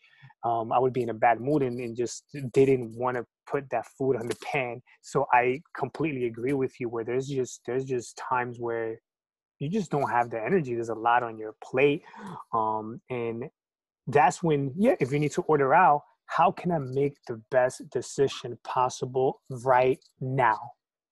um, 0.45 0.73
I 0.73 0.79
would 0.79 0.93
be 0.93 1.03
in 1.03 1.11
a 1.11 1.15
bad 1.15 1.41
mood 1.41 1.63
and, 1.63 1.79
and 1.81 1.97
just 1.97 2.25
didn't 2.53 2.97
want 2.97 3.17
to 3.17 3.25
put 3.51 3.69
that 3.71 3.87
food 3.99 4.17
on 4.17 4.27
the 4.27 4.37
pan. 4.37 4.83
So 5.03 5.27
I 5.33 5.61
completely 5.77 6.27
agree 6.27 6.53
with 6.53 6.79
you 6.81 6.89
where 6.89 7.05
there's 7.05 7.29
just 7.29 7.61
there's 7.67 7.85
just 7.85 8.17
times 8.17 8.59
where 8.59 8.99
you 9.59 9.69
just 9.69 9.91
don't 9.91 10.11
have 10.11 10.31
the 10.31 10.43
energy. 10.43 10.75
There's 10.75 10.89
a 10.89 10.95
lot 10.95 11.23
on 11.23 11.39
your 11.39 11.55
plate. 11.63 12.03
Um, 12.53 13.01
and 13.11 13.45
that's 14.07 14.43
when, 14.43 14.73
yeah, 14.77 14.95
if 15.01 15.13
you 15.13 15.19
need 15.19 15.33
to 15.33 15.43
order 15.43 15.75
out, 15.75 16.03
how 16.27 16.51
can 16.51 16.73
I 16.73 16.79
make 16.79 17.17
the 17.27 17.41
best 17.51 17.89
decision 17.91 18.59
possible 18.65 19.41
right 19.49 19.99
now? 20.21 20.59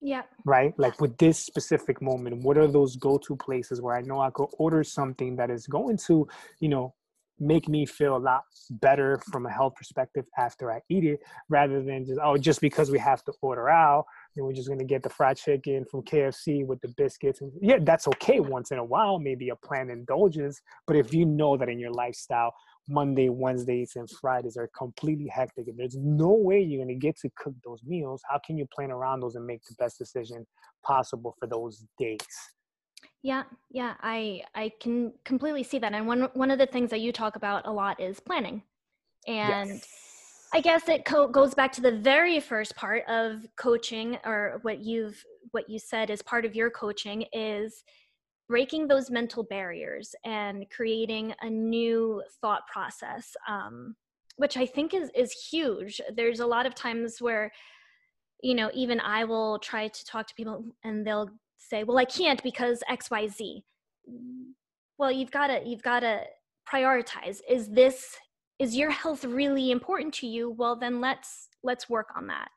Yeah. 0.00 0.22
Right? 0.44 0.74
Like 0.76 1.00
with 1.00 1.16
this 1.16 1.38
specific 1.38 2.02
moment, 2.02 2.42
what 2.42 2.58
are 2.58 2.66
those 2.66 2.96
go 2.96 3.18
to 3.18 3.36
places 3.36 3.80
where 3.80 3.96
I 3.96 4.02
know 4.02 4.20
I 4.20 4.30
could 4.30 4.48
order 4.58 4.84
something 4.84 5.36
that 5.36 5.50
is 5.50 5.66
going 5.66 5.96
to, 6.08 6.28
you 6.60 6.68
know, 6.68 6.94
make 7.41 7.68
me 7.68 7.85
feel 7.87 8.16
a 8.16 8.18
lot 8.18 8.43
better 8.70 9.20
from 9.30 9.47
a 9.47 9.51
health 9.51 9.74
perspective 9.74 10.24
after 10.39 10.72
I 10.72 10.80
eat 10.89 11.05
it, 11.05 11.20
rather 11.49 11.82
than 11.82 12.05
just 12.05 12.20
oh, 12.22 12.37
just 12.37 12.61
because 12.61 12.91
we 12.91 12.99
have 12.99 13.24
to 13.24 13.32
order 13.43 13.68
out, 13.68 14.05
then 14.35 14.45
we're 14.45 14.53
just 14.53 14.68
gonna 14.68 14.85
get 14.85 15.03
the 15.03 15.09
fried 15.09 15.37
chicken 15.37 15.85
from 15.91 16.03
KFC 16.03 16.66
with 16.66 16.80
the 16.80 16.89
biscuits. 16.97 17.41
And 17.41 17.53
yeah, 17.61 17.78
that's 17.80 18.07
okay 18.09 18.41
once 18.41 18.70
in 18.70 18.78
a 18.78 18.85
while, 18.85 19.18
maybe 19.18 19.49
a 19.49 19.57
planned 19.57 19.91
indulgence. 19.91 20.61
But 20.87 20.97
if 20.97 21.12
you 21.12 21.26
know 21.26 21.57
that 21.57 21.68
in 21.68 21.78
your 21.78 21.93
lifestyle, 21.93 22.55
Monday, 22.89 23.28
Wednesdays, 23.30 23.93
and 23.97 24.09
Fridays 24.20 24.57
are 24.57 24.70
completely 24.76 25.28
hectic, 25.28 25.68
and 25.68 25.78
there's 25.78 25.97
no 25.99 26.32
way 26.32 26.61
you're 26.61 26.85
gonna 26.85 26.95
get 26.95 27.16
to 27.18 27.30
cook 27.37 27.55
those 27.64 27.82
meals, 27.85 28.22
how 28.30 28.39
can 28.45 28.57
you 28.57 28.66
plan 28.74 28.91
around 28.91 29.20
those 29.20 29.35
and 29.35 29.47
make 29.47 29.62
the 29.64 29.74
best 29.78 29.99
decision 29.99 30.47
possible 30.85 31.35
for 31.41 31.47
those 31.47 31.85
days? 31.99 32.18
Yeah, 33.25 33.45
yeah, 33.70 33.95
I 34.03 34.43
I 34.55 34.70
can 34.81 35.14
completely 35.25 35.62
see 35.62 35.79
that. 35.79 35.95
And 35.95 36.07
one 36.07 36.29
one 36.35 36.51
of 36.51 36.59
the 36.59 36.66
things 36.66 36.91
that 36.91 37.01
you 37.01 37.11
talk 37.11 37.37
about 37.37 37.66
a 37.66 37.72
lot 37.72 37.99
is 37.99 38.20
planning. 38.20 38.62
And 39.27 39.70
yes. 39.70 39.89
I 40.53 40.61
guess 40.61 40.89
it 40.89 41.07
co- 41.07 41.27
goes 41.27 41.55
back 41.55 41.72
to 41.72 41.81
the 41.81 41.91
very 41.91 42.39
first 42.39 42.77
part 42.77 43.03
of 43.09 43.47
coaching 43.57 44.18
or 44.27 44.61
what 44.61 44.81
you've 44.81 45.25
what 45.53 45.70
you 45.70 45.79
said 45.79 46.11
is 46.11 46.20
part 46.20 46.45
of 46.45 46.55
your 46.55 46.70
coaching 46.70 47.25
is 47.33 47.83
breaking 48.47 48.87
those 48.89 49.11
mental 49.11 49.43
barriers 49.43 50.14
and 50.25 50.68
creating 50.70 51.35
a 51.41 51.49
new 51.49 52.22
thought 52.43 52.66
process 52.66 53.35
um, 53.49 53.97
which 54.37 54.57
i 54.57 54.66
think 54.66 54.95
is 54.95 55.11
is 55.14 55.33
huge 55.33 56.01
there's 56.14 56.41
a 56.41 56.47
lot 56.47 56.66
of 56.66 56.75
times 56.75 57.20
where 57.20 57.51
you 58.43 58.55
know 58.55 58.70
even 58.75 59.01
i 59.01 59.25
will 59.25 59.59
try 59.59 59.89
to 59.89 60.05
talk 60.05 60.27
to 60.27 60.35
people 60.35 60.64
and 60.85 61.07
they'll 61.07 61.31
say, 61.68 61.84
well, 61.84 61.98
I 61.98 62.04
can't 62.04 62.42
because 62.42 62.82
X, 62.88 63.10
Y, 63.10 63.28
Z. 63.28 63.64
Well, 64.98 65.10
you've 65.10 65.30
got 65.30 65.48
to 65.48 65.62
you've 65.64 65.82
got 65.82 66.00
to 66.00 66.20
prioritize. 66.70 67.40
Is 67.48 67.68
this 67.68 68.16
is 68.58 68.76
your 68.76 68.90
health 68.90 69.24
really 69.24 69.70
important 69.70 70.14
to 70.14 70.26
you? 70.26 70.50
Well, 70.50 70.76
then 70.76 71.00
let's 71.00 71.48
let's 71.62 71.88
work 71.88 72.08
on 72.16 72.26
that. 72.28 72.48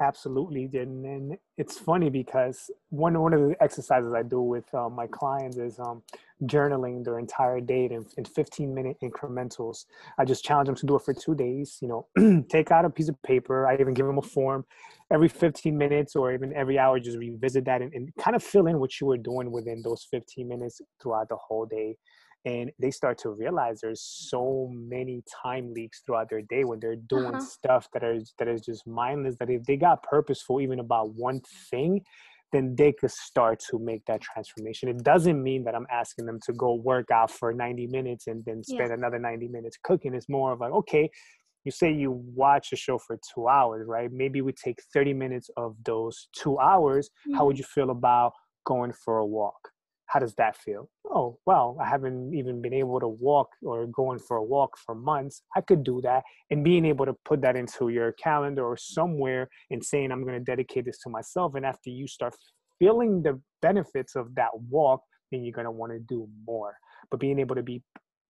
Absolutely, 0.00 0.68
did 0.68 0.86
and, 0.86 1.04
and 1.04 1.38
it's 1.56 1.76
funny 1.76 2.08
because 2.08 2.70
one 2.90 3.18
one 3.20 3.32
of 3.32 3.40
the 3.40 3.60
exercises 3.60 4.12
I 4.14 4.22
do 4.22 4.40
with 4.40 4.72
uh, 4.72 4.88
my 4.88 5.08
clients 5.08 5.56
is 5.56 5.80
um, 5.80 6.04
journaling 6.44 7.04
their 7.04 7.18
entire 7.18 7.60
day 7.60 7.86
in, 7.86 8.06
in 8.16 8.24
15 8.24 8.72
minute 8.72 8.96
incrementals. 9.02 9.86
I 10.16 10.24
just 10.24 10.44
challenge 10.44 10.66
them 10.68 10.76
to 10.76 10.86
do 10.86 10.94
it 10.94 11.02
for 11.02 11.12
two 11.14 11.34
days. 11.34 11.78
You 11.82 11.88
know, 12.16 12.42
take 12.48 12.70
out 12.70 12.84
a 12.84 12.90
piece 12.90 13.08
of 13.08 13.20
paper. 13.24 13.66
I 13.66 13.74
even 13.74 13.92
give 13.92 14.06
them 14.06 14.18
a 14.18 14.22
form 14.22 14.64
every 15.10 15.28
15 15.28 15.76
minutes 15.76 16.14
or 16.14 16.32
even 16.32 16.54
every 16.54 16.78
hour. 16.78 17.00
Just 17.00 17.18
revisit 17.18 17.64
that 17.64 17.82
and, 17.82 17.92
and 17.92 18.12
kind 18.20 18.36
of 18.36 18.42
fill 18.44 18.68
in 18.68 18.78
what 18.78 19.00
you 19.00 19.08
were 19.08 19.18
doing 19.18 19.50
within 19.50 19.82
those 19.82 20.06
15 20.08 20.46
minutes 20.46 20.80
throughout 21.02 21.28
the 21.28 21.36
whole 21.36 21.66
day 21.66 21.96
and 22.44 22.70
they 22.78 22.90
start 22.90 23.18
to 23.18 23.30
realize 23.30 23.80
there's 23.80 24.02
so 24.02 24.70
many 24.72 25.22
time 25.42 25.72
leaks 25.74 26.02
throughout 26.04 26.30
their 26.30 26.42
day 26.42 26.64
when 26.64 26.78
they're 26.80 26.96
doing 26.96 27.34
uh-huh. 27.34 27.40
stuff 27.40 27.88
that 27.92 28.04
are 28.04 28.18
that 28.38 28.48
is 28.48 28.60
just 28.62 28.86
mindless 28.86 29.36
that 29.38 29.50
if 29.50 29.64
they 29.64 29.76
got 29.76 30.02
purposeful 30.02 30.60
even 30.60 30.80
about 30.80 31.14
one 31.14 31.40
thing 31.70 32.00
then 32.52 32.74
they 32.78 32.92
could 32.92 33.10
start 33.10 33.60
to 33.70 33.78
make 33.78 34.04
that 34.06 34.20
transformation 34.20 34.88
it 34.88 35.02
doesn't 35.02 35.42
mean 35.42 35.64
that 35.64 35.74
i'm 35.74 35.86
asking 35.90 36.26
them 36.26 36.38
to 36.44 36.52
go 36.52 36.74
work 36.74 37.10
out 37.10 37.30
for 37.30 37.52
90 37.52 37.86
minutes 37.88 38.26
and 38.26 38.44
then 38.44 38.62
spend 38.62 38.88
yeah. 38.88 38.94
another 38.94 39.18
90 39.18 39.48
minutes 39.48 39.76
cooking 39.82 40.14
it's 40.14 40.28
more 40.28 40.52
of 40.52 40.60
like 40.60 40.72
okay 40.72 41.10
you 41.64 41.72
say 41.72 41.92
you 41.92 42.22
watch 42.34 42.72
a 42.72 42.76
show 42.76 42.98
for 42.98 43.18
two 43.34 43.48
hours 43.48 43.86
right 43.88 44.10
maybe 44.12 44.40
we 44.40 44.52
take 44.52 44.78
30 44.94 45.12
minutes 45.12 45.50
of 45.56 45.74
those 45.84 46.28
two 46.32 46.58
hours 46.58 47.10
mm-hmm. 47.26 47.36
how 47.36 47.44
would 47.44 47.58
you 47.58 47.64
feel 47.64 47.90
about 47.90 48.32
going 48.64 48.92
for 48.92 49.18
a 49.18 49.26
walk 49.26 49.70
how 50.08 50.18
does 50.18 50.34
that 50.36 50.56
feel? 50.56 50.88
Oh, 51.04 51.38
well, 51.44 51.76
I 51.80 51.86
haven't 51.86 52.34
even 52.34 52.62
been 52.62 52.72
able 52.72 52.98
to 52.98 53.08
walk 53.08 53.50
or 53.62 53.86
going 53.86 54.18
for 54.18 54.38
a 54.38 54.42
walk 54.42 54.78
for 54.78 54.94
months. 54.94 55.42
I 55.54 55.60
could 55.60 55.84
do 55.84 56.00
that. 56.02 56.24
And 56.50 56.64
being 56.64 56.86
able 56.86 57.04
to 57.04 57.14
put 57.26 57.42
that 57.42 57.56
into 57.56 57.90
your 57.90 58.12
calendar 58.12 58.64
or 58.64 58.78
somewhere 58.78 59.48
and 59.70 59.84
saying, 59.84 60.10
I'm 60.10 60.22
going 60.22 60.38
to 60.38 60.44
dedicate 60.44 60.86
this 60.86 60.98
to 61.00 61.10
myself. 61.10 61.54
And 61.54 61.66
after 61.66 61.90
you 61.90 62.06
start 62.08 62.34
feeling 62.78 63.22
the 63.22 63.38
benefits 63.60 64.16
of 64.16 64.34
that 64.36 64.48
walk, 64.70 65.02
then 65.30 65.44
you're 65.44 65.52
going 65.52 65.66
to 65.66 65.70
want 65.70 65.92
to 65.92 65.98
do 65.98 66.26
more. 66.46 66.76
But 67.10 67.20
being 67.20 67.38
able 67.38 67.56
to 67.56 67.62
be 67.62 67.82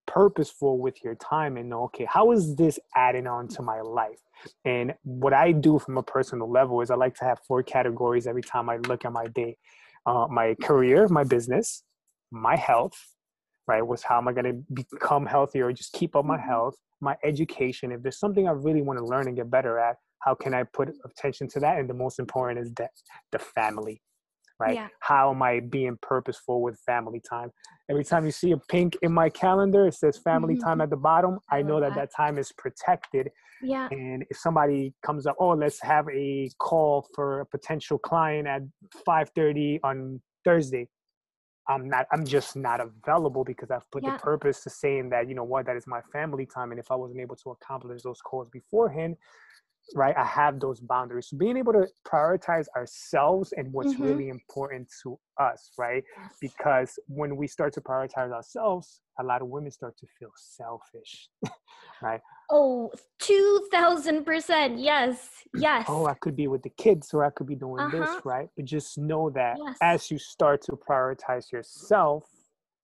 purposeful 0.08 0.80
with 0.80 0.96
your 1.04 1.14
time 1.14 1.56
and 1.56 1.68
know, 1.68 1.84
okay, 1.84 2.06
how 2.06 2.32
is 2.32 2.56
this 2.56 2.80
adding 2.96 3.28
on 3.28 3.46
to 3.46 3.62
my 3.62 3.80
life? 3.82 4.18
And 4.64 4.94
what 5.04 5.32
I 5.32 5.52
do 5.52 5.78
from 5.78 5.96
a 5.96 6.02
personal 6.02 6.50
level 6.50 6.80
is 6.80 6.90
I 6.90 6.96
like 6.96 7.14
to 7.16 7.24
have 7.24 7.38
four 7.46 7.62
categories 7.62 8.26
every 8.26 8.42
time 8.42 8.68
I 8.68 8.78
look 8.78 9.04
at 9.04 9.12
my 9.12 9.26
day 9.28 9.56
uh, 10.06 10.26
my 10.30 10.54
career, 10.62 11.06
my 11.08 11.24
business, 11.24 11.82
my 12.30 12.56
health, 12.56 12.98
right? 13.66 13.86
Was 13.86 14.02
how 14.02 14.18
am 14.18 14.28
I 14.28 14.32
going 14.32 14.44
to 14.66 14.84
become 14.92 15.26
healthier 15.26 15.66
or 15.66 15.72
just 15.72 15.92
keep 15.92 16.16
up 16.16 16.24
my 16.24 16.36
mm-hmm. 16.36 16.48
health, 16.48 16.74
my 17.00 17.16
education. 17.24 17.92
If 17.92 18.02
there's 18.02 18.18
something 18.18 18.48
I 18.48 18.52
really 18.52 18.82
want 18.82 18.98
to 18.98 19.04
learn 19.04 19.28
and 19.28 19.36
get 19.36 19.50
better 19.50 19.78
at, 19.78 19.96
how 20.20 20.34
can 20.34 20.54
I 20.54 20.64
put 20.64 20.90
attention 21.04 21.48
to 21.48 21.60
that? 21.60 21.78
And 21.78 21.88
the 21.88 21.94
most 21.94 22.18
important 22.18 22.60
is 22.60 22.72
that 22.74 22.90
the 23.30 23.38
family, 23.38 24.00
right? 24.58 24.74
Yeah. 24.74 24.88
How 25.00 25.30
am 25.30 25.42
I 25.42 25.60
being 25.60 25.98
purposeful 26.02 26.62
with 26.62 26.78
family 26.80 27.20
time? 27.28 27.50
Every 27.90 28.04
time 28.04 28.24
you 28.24 28.32
see 28.32 28.52
a 28.52 28.56
pink 28.56 28.96
in 29.02 29.12
my 29.12 29.28
calendar, 29.28 29.86
it 29.86 29.94
says 29.94 30.18
family 30.18 30.54
mm-hmm. 30.54 30.64
time 30.64 30.80
at 30.80 30.90
the 30.90 30.96
bottom. 30.96 31.38
I, 31.50 31.58
I 31.58 31.62
know 31.62 31.80
that, 31.80 31.94
that 31.94 32.10
that 32.10 32.14
time 32.16 32.38
is 32.38 32.52
protected. 32.52 33.30
Yeah. 33.62 33.88
And 33.90 34.24
if 34.30 34.38
somebody 34.38 34.94
comes 35.04 35.26
up, 35.26 35.36
oh, 35.38 35.50
let's 35.50 35.80
have 35.82 36.06
a 36.12 36.50
call 36.58 37.06
for 37.14 37.40
a 37.40 37.46
potential 37.46 37.98
client 37.98 38.46
at 38.46 38.62
5:30 39.06 39.80
on 39.82 40.20
Thursday. 40.44 40.88
I'm 41.68 41.88
not. 41.88 42.06
I'm 42.12 42.24
just 42.24 42.56
not 42.56 42.80
available 42.80 43.44
because 43.44 43.70
I've 43.70 43.88
put 43.90 44.02
yeah. 44.02 44.12
the 44.12 44.18
purpose 44.18 44.62
to 44.62 44.70
saying 44.70 45.10
that 45.10 45.28
you 45.28 45.34
know 45.34 45.44
what 45.44 45.66
that 45.66 45.76
is 45.76 45.86
my 45.86 46.00
family 46.12 46.46
time, 46.46 46.70
and 46.70 46.80
if 46.80 46.90
I 46.90 46.94
wasn't 46.94 47.20
able 47.20 47.36
to 47.36 47.50
accomplish 47.50 48.02
those 48.02 48.22
calls 48.22 48.48
beforehand, 48.50 49.16
right? 49.94 50.16
I 50.16 50.24
have 50.24 50.60
those 50.60 50.80
boundaries. 50.80 51.28
So 51.28 51.36
being 51.36 51.56
able 51.56 51.72
to 51.72 51.86
prioritize 52.06 52.66
ourselves 52.76 53.52
and 53.56 53.72
what's 53.72 53.94
mm-hmm. 53.94 54.04
really 54.04 54.28
important 54.28 54.88
to 55.02 55.18
us 55.38 55.70
right? 55.78 56.02
Because 56.40 56.98
when 57.06 57.36
we 57.36 57.46
start 57.46 57.72
to 57.74 57.80
prioritize 57.80 58.32
ourselves 58.32 59.00
a 59.20 59.24
lot 59.24 59.42
of 59.42 59.48
women 59.48 59.70
start 59.70 59.96
to 59.98 60.06
feel 60.18 60.30
selfish 60.36 61.28
right? 62.02 62.20
Oh 62.50 62.90
2000% 63.22 64.74
yes 64.78 65.28
yes. 65.54 65.84
Oh 65.88 66.06
i 66.06 66.14
could 66.14 66.36
be 66.36 66.46
with 66.46 66.62
the 66.62 66.70
kids 66.70 67.12
or 67.12 67.24
i 67.24 67.30
could 67.30 67.46
be 67.46 67.56
doing 67.56 67.80
uh-huh. 67.80 67.98
this 67.98 68.24
right? 68.24 68.48
But 68.56 68.64
just 68.64 68.98
know 68.98 69.30
that 69.30 69.56
yes. 69.64 69.76
as 69.82 70.10
you 70.10 70.18
start 70.18 70.62
to 70.62 70.72
prioritize 70.72 71.50
yourself 71.52 72.24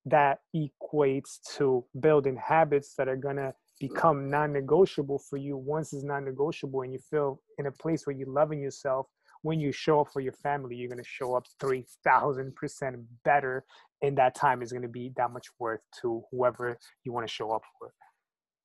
that 0.06 0.40
equates 0.54 1.38
to 1.56 1.84
building 2.00 2.36
habits 2.36 2.94
that 2.98 3.08
are 3.08 3.16
going 3.16 3.36
to 3.36 3.54
become 3.80 4.30
non-negotiable 4.30 5.18
for 5.18 5.36
you 5.36 5.56
once 5.56 5.92
it's 5.92 6.04
non-negotiable 6.04 6.82
and 6.82 6.92
you 6.92 6.98
feel 6.98 7.40
in 7.58 7.66
a 7.66 7.72
place 7.72 8.06
where 8.06 8.16
you're 8.16 8.28
loving 8.28 8.60
yourself 8.60 9.06
when 9.42 9.60
you 9.60 9.72
show 9.72 10.00
up 10.00 10.08
for 10.12 10.20
your 10.20 10.32
family 10.32 10.76
you're 10.76 10.88
going 10.88 11.02
to 11.02 11.04
show 11.04 11.34
up 11.34 11.44
3000% 11.62 13.04
better 13.24 13.64
and 14.04 14.18
that 14.18 14.34
time 14.34 14.62
is 14.62 14.70
going 14.70 14.82
to 14.82 14.88
be 14.88 15.12
that 15.16 15.32
much 15.32 15.46
worth 15.58 15.80
to 16.02 16.22
whoever 16.30 16.78
you 17.04 17.12
want 17.12 17.26
to 17.26 17.32
show 17.32 17.50
up 17.50 17.62
for. 17.78 17.92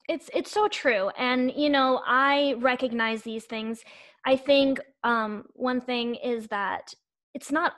It's 0.08 0.28
it's 0.34 0.50
so 0.50 0.66
true 0.66 1.10
and 1.10 1.52
you 1.54 1.70
know 1.70 2.00
i 2.04 2.54
recognize 2.58 3.22
these 3.22 3.44
things. 3.44 3.82
I 4.26 4.36
think 4.36 4.80
um, 5.04 5.44
one 5.54 5.80
thing 5.80 6.16
is 6.16 6.48
that 6.48 6.92
it's 7.32 7.52
not 7.52 7.74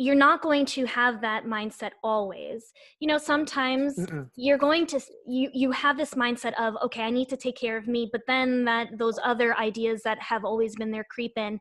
you're 0.00 0.14
not 0.14 0.40
going 0.42 0.64
to 0.64 0.86
have 0.86 1.20
that 1.20 1.44
mindset 1.44 1.90
always. 2.04 2.72
You 3.00 3.08
know 3.08 3.18
sometimes 3.18 3.98
Mm-mm. 3.98 4.30
you're 4.36 4.56
going 4.56 4.86
to 4.86 5.00
you 5.26 5.50
you 5.52 5.72
have 5.72 5.98
this 5.98 6.14
mindset 6.14 6.54
of 6.58 6.76
okay 6.84 7.02
i 7.02 7.10
need 7.10 7.28
to 7.28 7.36
take 7.36 7.56
care 7.56 7.76
of 7.76 7.88
me 7.88 8.08
but 8.10 8.22
then 8.26 8.64
that 8.64 8.96
those 8.96 9.18
other 9.24 9.56
ideas 9.58 10.02
that 10.04 10.18
have 10.20 10.44
always 10.44 10.76
been 10.76 10.92
there 10.92 11.04
creep 11.04 11.32
in. 11.36 11.60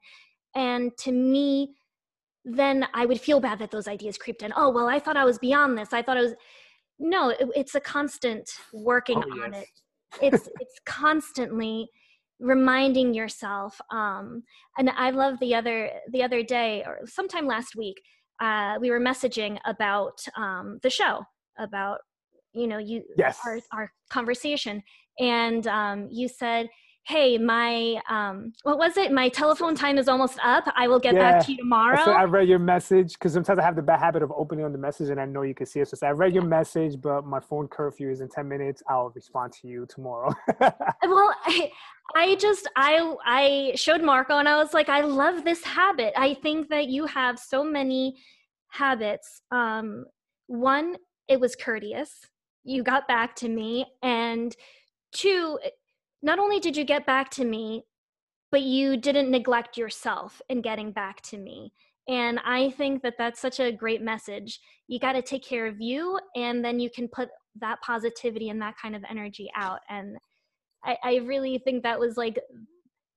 And 0.55 0.91
to 0.99 1.11
me 1.11 1.75
then 2.45 2.87
i 2.93 3.05
would 3.05 3.19
feel 3.19 3.39
bad 3.39 3.59
that 3.59 3.71
those 3.71 3.87
ideas 3.87 4.17
creeped 4.17 4.43
in. 4.43 4.53
Oh 4.55 4.69
well 4.69 4.87
i 4.87 4.99
thought 4.99 5.17
i 5.17 5.25
was 5.25 5.39
beyond 5.39 5.77
this. 5.77 5.91
I 5.91 6.03
thought 6.03 6.17
i 6.17 6.21
was 6.21 6.35
no 6.99 7.29
it, 7.29 7.47
it's 7.55 7.75
a 7.75 7.81
constant 7.81 8.49
working 8.71 9.17
oh, 9.17 9.43
on 9.43 9.53
yes. 9.53 9.63
it 9.63 9.69
it's 10.21 10.49
it's 10.59 10.79
constantly 10.85 11.89
reminding 12.39 13.15
yourself 13.15 13.81
um 13.91 14.43
and 14.77 14.91
i 14.91 15.09
love 15.09 15.39
the 15.39 15.55
other 15.55 15.89
the 16.11 16.21
other 16.21 16.43
day 16.43 16.83
or 16.85 16.99
sometime 17.05 17.47
last 17.47 17.75
week 17.75 17.99
uh, 18.39 18.77
we 18.79 18.89
were 18.89 18.99
messaging 18.99 19.57
about 19.65 20.23
um, 20.35 20.79
the 20.83 20.89
show, 20.89 21.21
about 21.57 21.99
you 22.53 22.67
know 22.67 22.77
you 22.77 23.03
yes. 23.17 23.39
our 23.45 23.59
our 23.73 23.91
conversation, 24.09 24.83
and 25.19 25.67
um, 25.67 26.07
you 26.11 26.27
said, 26.27 26.67
"Hey, 27.07 27.37
my 27.37 28.01
um, 28.09 28.53
what 28.63 28.77
was 28.77 28.97
it? 28.97 29.11
My 29.11 29.29
telephone 29.29 29.75
time 29.75 29.97
is 29.97 30.07
almost 30.07 30.37
up. 30.43 30.65
I 30.75 30.87
will 30.87 30.99
get 30.99 31.15
yeah. 31.15 31.31
back 31.31 31.45
to 31.45 31.51
you 31.51 31.57
tomorrow." 31.57 31.99
I, 31.99 32.21
I 32.21 32.23
read 32.25 32.47
your 32.47 32.59
message 32.59 33.13
because 33.13 33.33
sometimes 33.33 33.59
I 33.59 33.63
have 33.63 33.75
the 33.75 33.81
bad 33.81 33.99
habit 33.99 34.23
of 34.23 34.31
opening 34.35 34.65
on 34.65 34.71
the 34.71 34.77
message, 34.77 35.09
and 35.09 35.19
I 35.19 35.25
know 35.25 35.43
you 35.43 35.53
can 35.53 35.65
see 35.65 35.79
it. 35.79 35.87
So 35.87 36.05
I 36.05 36.11
read 36.11 36.33
your 36.33 36.43
message, 36.43 36.99
but 37.01 37.25
my 37.25 37.39
phone 37.39 37.67
curfew 37.67 38.09
is 38.09 38.21
in 38.21 38.29
ten 38.29 38.47
minutes. 38.47 38.83
I'll 38.89 39.11
respond 39.15 39.53
to 39.61 39.67
you 39.67 39.85
tomorrow. 39.87 40.33
well, 40.59 41.35
I, 41.45 41.71
I 42.15 42.35
just 42.35 42.69
I 42.75 43.15
I 43.25 43.71
showed 43.75 44.01
Marco 44.01 44.37
and 44.37 44.47
I 44.47 44.57
was 44.57 44.73
like, 44.73 44.89
I 44.89 45.01
love 45.01 45.43
this 45.43 45.63
habit. 45.63 46.13
I 46.17 46.33
think 46.33 46.69
that 46.69 46.87
you 46.87 47.05
have 47.05 47.39
so 47.39 47.63
many 47.63 48.17
habits. 48.69 49.41
Um, 49.51 50.05
one, 50.47 50.97
it 51.27 51.39
was 51.39 51.55
courteous. 51.55 52.25
you 52.63 52.83
got 52.83 53.07
back 53.07 53.35
to 53.35 53.49
me 53.49 53.85
and 54.03 54.55
two 55.13 55.57
not 56.21 56.39
only 56.39 56.59
did 56.59 56.75
you 56.75 56.83
get 56.83 57.05
back 57.05 57.29
to 57.29 57.45
me 57.45 57.83
but 58.51 58.61
you 58.61 58.97
didn't 58.97 59.29
neglect 59.29 59.77
yourself 59.77 60.41
in 60.49 60.61
getting 60.61 60.91
back 60.91 61.21
to 61.21 61.37
me. 61.37 61.71
And 62.07 62.39
i 62.45 62.69
think 62.71 63.03
that 63.03 63.15
that's 63.17 63.39
such 63.39 63.59
a 63.59 63.71
great 63.71 64.01
message. 64.01 64.59
You 64.87 64.99
got 64.99 65.13
to 65.13 65.21
take 65.21 65.43
care 65.43 65.67
of 65.67 65.81
you 65.81 66.19
and 66.35 66.63
then 66.63 66.79
you 66.79 66.89
can 66.89 67.07
put 67.09 67.29
that 67.59 67.81
positivity 67.81 68.49
and 68.49 68.61
that 68.61 68.75
kind 68.81 68.95
of 68.95 69.03
energy 69.09 69.49
out. 69.55 69.79
And 69.89 70.17
I, 70.83 70.97
I 71.03 71.15
really 71.17 71.57
think 71.57 71.83
that 71.83 71.99
was 71.99 72.15
like 72.15 72.39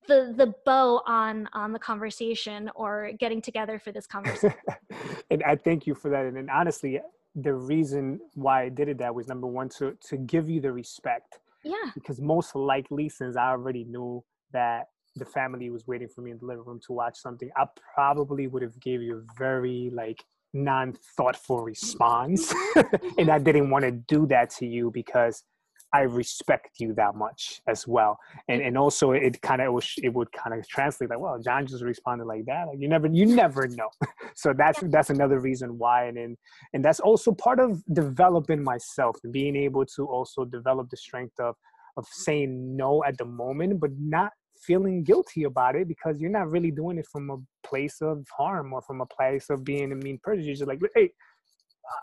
the 0.09 0.35
the 0.37 0.55
bow 0.65 1.03
on 1.07 1.49
on 1.53 1.73
the 1.73 1.79
conversation 1.79 2.71
or 2.75 3.13
getting 3.19 3.41
together 3.41 3.79
for 3.79 3.93
this 3.93 4.07
conversation 4.07 4.55
and 5.31 5.43
i 5.45 5.55
thank 5.55 5.87
you 5.87 5.95
for 5.95 6.09
that. 6.09 6.25
And, 6.25 6.39
and 6.39 6.49
honestly 6.49 6.99
the 7.37 7.53
reason 7.53 8.19
why 8.35 8.63
i 8.63 8.69
did 8.71 8.89
it 8.89 8.97
that 8.99 9.15
was 9.15 9.29
number 9.29 9.47
one 9.47 9.69
to 9.69 9.97
to 10.09 10.17
give 10.17 10.49
you 10.49 10.61
the 10.61 10.73
respect 10.73 11.39
yeah. 11.65 11.91
because 11.95 12.21
most 12.21 12.55
likely 12.55 13.09
since 13.09 13.37
i 13.37 13.49
already 13.51 13.85
knew 13.85 14.23
that 14.53 14.89
the 15.17 15.25
family 15.25 15.71
was 15.71 15.87
waiting 15.87 16.09
for 16.09 16.21
me 16.23 16.31
in 16.31 16.39
the 16.39 16.47
living 16.47 16.65
room 16.65 16.81
to 16.87 16.93
watch 16.93 17.17
something 17.19 17.51
i 17.57 17.65
probably 17.95 18.47
would 18.47 18.63
have 18.63 18.79
gave 18.81 19.03
you 19.03 19.19
a 19.19 19.39
very 19.39 19.91
like 19.93 20.23
non-thoughtful 20.53 21.63
response. 21.63 22.53
And 23.19 23.31
i 23.31 23.39
didn't 23.39 23.71
want 23.71 23.85
to 23.85 23.93
do 23.93 24.27
that 24.27 24.51
to 24.59 24.67
you 24.67 24.91
because 24.91 25.45
I 25.93 26.03
respect 26.03 26.79
you 26.79 26.95
that 26.95 27.15
much 27.15 27.61
as 27.67 27.87
well. 27.87 28.19
And 28.49 28.63
and 28.63 28.79
also 28.79 29.13
it 29.13 29.41
kind 29.43 29.61
of 29.61 29.83
it 30.03 30.13
would 30.15 30.31
kind 30.33 30.59
of 30.59 30.67
translate 30.69 31.11
like, 31.11 31.21
well, 31.21 31.39
John 31.39 31.67
just 31.67 31.83
responded 31.83 32.27
like 32.27 32.45
that. 32.47 32.69
Like 32.69 32.79
you 32.81 32.89
never 32.89 33.09
you 33.09 33.27
never 33.27 33.67
know. 33.69 33.89
so 34.35 34.53
that's 34.53 34.81
that's 34.85 35.11
another 35.11 35.41
reason 35.41 35.79
why. 35.79 36.05
And 36.07 36.19
and, 36.19 36.37
and 36.73 36.85
that's 36.85 37.01
also 37.01 37.33
part 37.33 37.61
of 37.61 37.83
developing 37.93 38.63
myself 38.63 39.17
and 39.25 39.33
being 39.33 39.57
able 39.57 39.85
to 39.97 40.07
also 40.07 40.45
develop 40.45 40.91
the 40.91 40.97
strength 40.97 41.39
of 41.41 41.57
of 41.97 42.07
saying 42.11 42.77
no 42.77 43.03
at 43.05 43.19
the 43.19 43.25
moment, 43.25 43.81
but 43.81 43.91
not 43.99 44.33
feeling 44.61 45.03
guilty 45.03 45.45
about 45.45 45.75
it 45.75 45.89
because 45.89 46.21
you're 46.21 46.31
not 46.31 46.51
really 46.51 46.71
doing 46.71 46.99
it 46.99 47.07
from 47.11 47.31
a 47.31 47.37
place 47.67 48.01
of 48.01 48.25
harm 48.37 48.73
or 48.73 48.83
from 48.83 49.01
a 49.01 49.07
place 49.07 49.49
of 49.51 49.65
being 49.65 49.91
a 49.93 49.95
mean 49.95 50.19
person. 50.23 50.45
You're 50.45 50.55
just 50.55 50.69
like, 50.69 50.81
hey, 50.95 51.11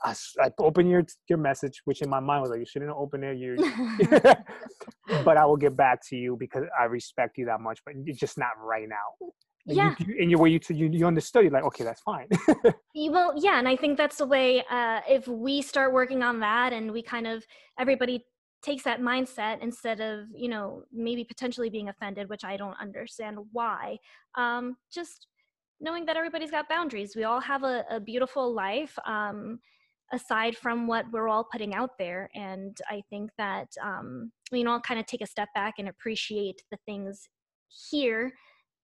I, 0.04 0.16
I 0.42 0.52
open 0.60 0.88
your 0.88 1.04
your 1.30 1.38
message, 1.38 1.82
which 1.86 2.02
in 2.02 2.10
my 2.10 2.20
mind 2.20 2.42
was 2.42 2.52
like, 2.52 2.60
you 2.60 2.66
shouldn't 2.66 2.92
open 2.92 3.24
it. 3.24 3.38
You, 3.38 3.56
but 5.24 5.38
I 5.38 5.46
will 5.46 5.58
get 5.58 5.76
back 5.76 6.00
to 6.10 6.16
you 6.16 6.36
because 6.38 6.64
I 6.80 6.86
respect 6.86 7.38
you 7.38 7.46
that 7.46 7.62
much. 7.62 7.80
But 7.86 7.96
it's 8.06 8.20
just 8.20 8.38
not 8.38 8.52
right 8.60 8.88
now. 8.88 9.28
And 9.68 9.76
yeah. 9.76 9.96
You, 10.00 10.16
and 10.20 10.32
you, 10.32 10.38
where 10.38 10.50
you, 10.50 10.60
you 10.70 10.88
you 10.88 11.06
understood, 11.06 11.44
you're 11.44 11.52
like, 11.52 11.66
okay, 11.66 11.84
that's 11.84 12.02
fine. 12.02 12.28
well, 12.96 13.34
yeah, 13.38 13.60
and 13.60 13.68
I 13.68 13.76
think 13.76 13.98
that's 13.98 14.18
the 14.18 14.26
way. 14.26 14.64
Uh, 14.70 15.02
if 15.08 15.28
we 15.28 15.62
start 15.62 15.94
working 15.94 16.24
on 16.24 16.40
that, 16.40 16.74
and 16.74 16.92
we 16.92 17.02
kind 17.02 17.28
of 17.28 17.46
everybody 17.80 18.26
takes 18.64 18.84
that 18.84 19.02
mindset 19.02 19.62
instead 19.62 20.02
of 20.02 20.26
you 20.34 20.50
know 20.50 20.84
maybe 20.92 21.24
potentially 21.24 21.70
being 21.70 21.90
offended, 21.90 22.30
which 22.30 22.44
I 22.44 22.58
don't 22.58 22.76
understand 22.82 23.38
why. 23.52 23.98
Um, 24.36 24.78
just 24.92 25.28
knowing 25.80 26.06
that 26.06 26.18
everybody's 26.18 26.52
got 26.52 26.70
boundaries. 26.70 27.16
We 27.16 27.24
all 27.24 27.42
have 27.42 27.64
a, 27.64 27.84
a 27.90 28.00
beautiful 28.00 28.54
life. 28.54 28.98
Um, 29.06 29.60
aside 30.14 30.55
from 30.55 30.88
what 30.88 31.05
we're 31.12 31.28
all 31.28 31.47
putting 31.51 31.74
out 31.74 31.91
there. 31.97 32.30
And 32.36 32.78
I 32.89 33.03
think 33.10 33.32
that 33.38 33.68
um, 33.82 34.32
we 34.51 34.60
can 34.60 34.68
all 34.68 34.80
kind 34.80 34.99
of 34.99 35.05
take 35.05 35.22
a 35.22 35.28
step 35.28 35.49
back 35.53 35.76
and 35.80 35.89
appreciate 35.89 36.62
the 36.72 36.78
things 36.86 37.28
here 37.89 38.34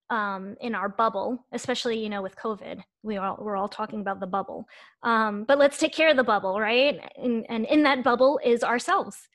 um, 0.09 0.55
in 0.61 0.75
our 0.75 0.89
bubble, 0.89 1.45
especially 1.51 1.97
you 1.97 2.09
know 2.09 2.21
with 2.21 2.35
COVID. 2.35 2.81
We 3.01 3.17
all 3.17 3.37
we're 3.39 3.55
all 3.55 3.69
talking 3.69 4.01
about 4.01 4.19
the 4.19 4.27
bubble, 4.27 4.65
um, 5.01 5.43
but 5.45 5.57
let's 5.57 5.77
take 5.77 5.93
care 5.93 6.09
of 6.09 6.17
the 6.17 6.23
bubble, 6.23 6.59
right? 6.59 6.99
And, 7.17 7.45
and 7.49 7.65
in 7.65 7.83
that 7.83 8.03
bubble 8.03 8.39
is 8.43 8.63
ourselves. 8.63 9.27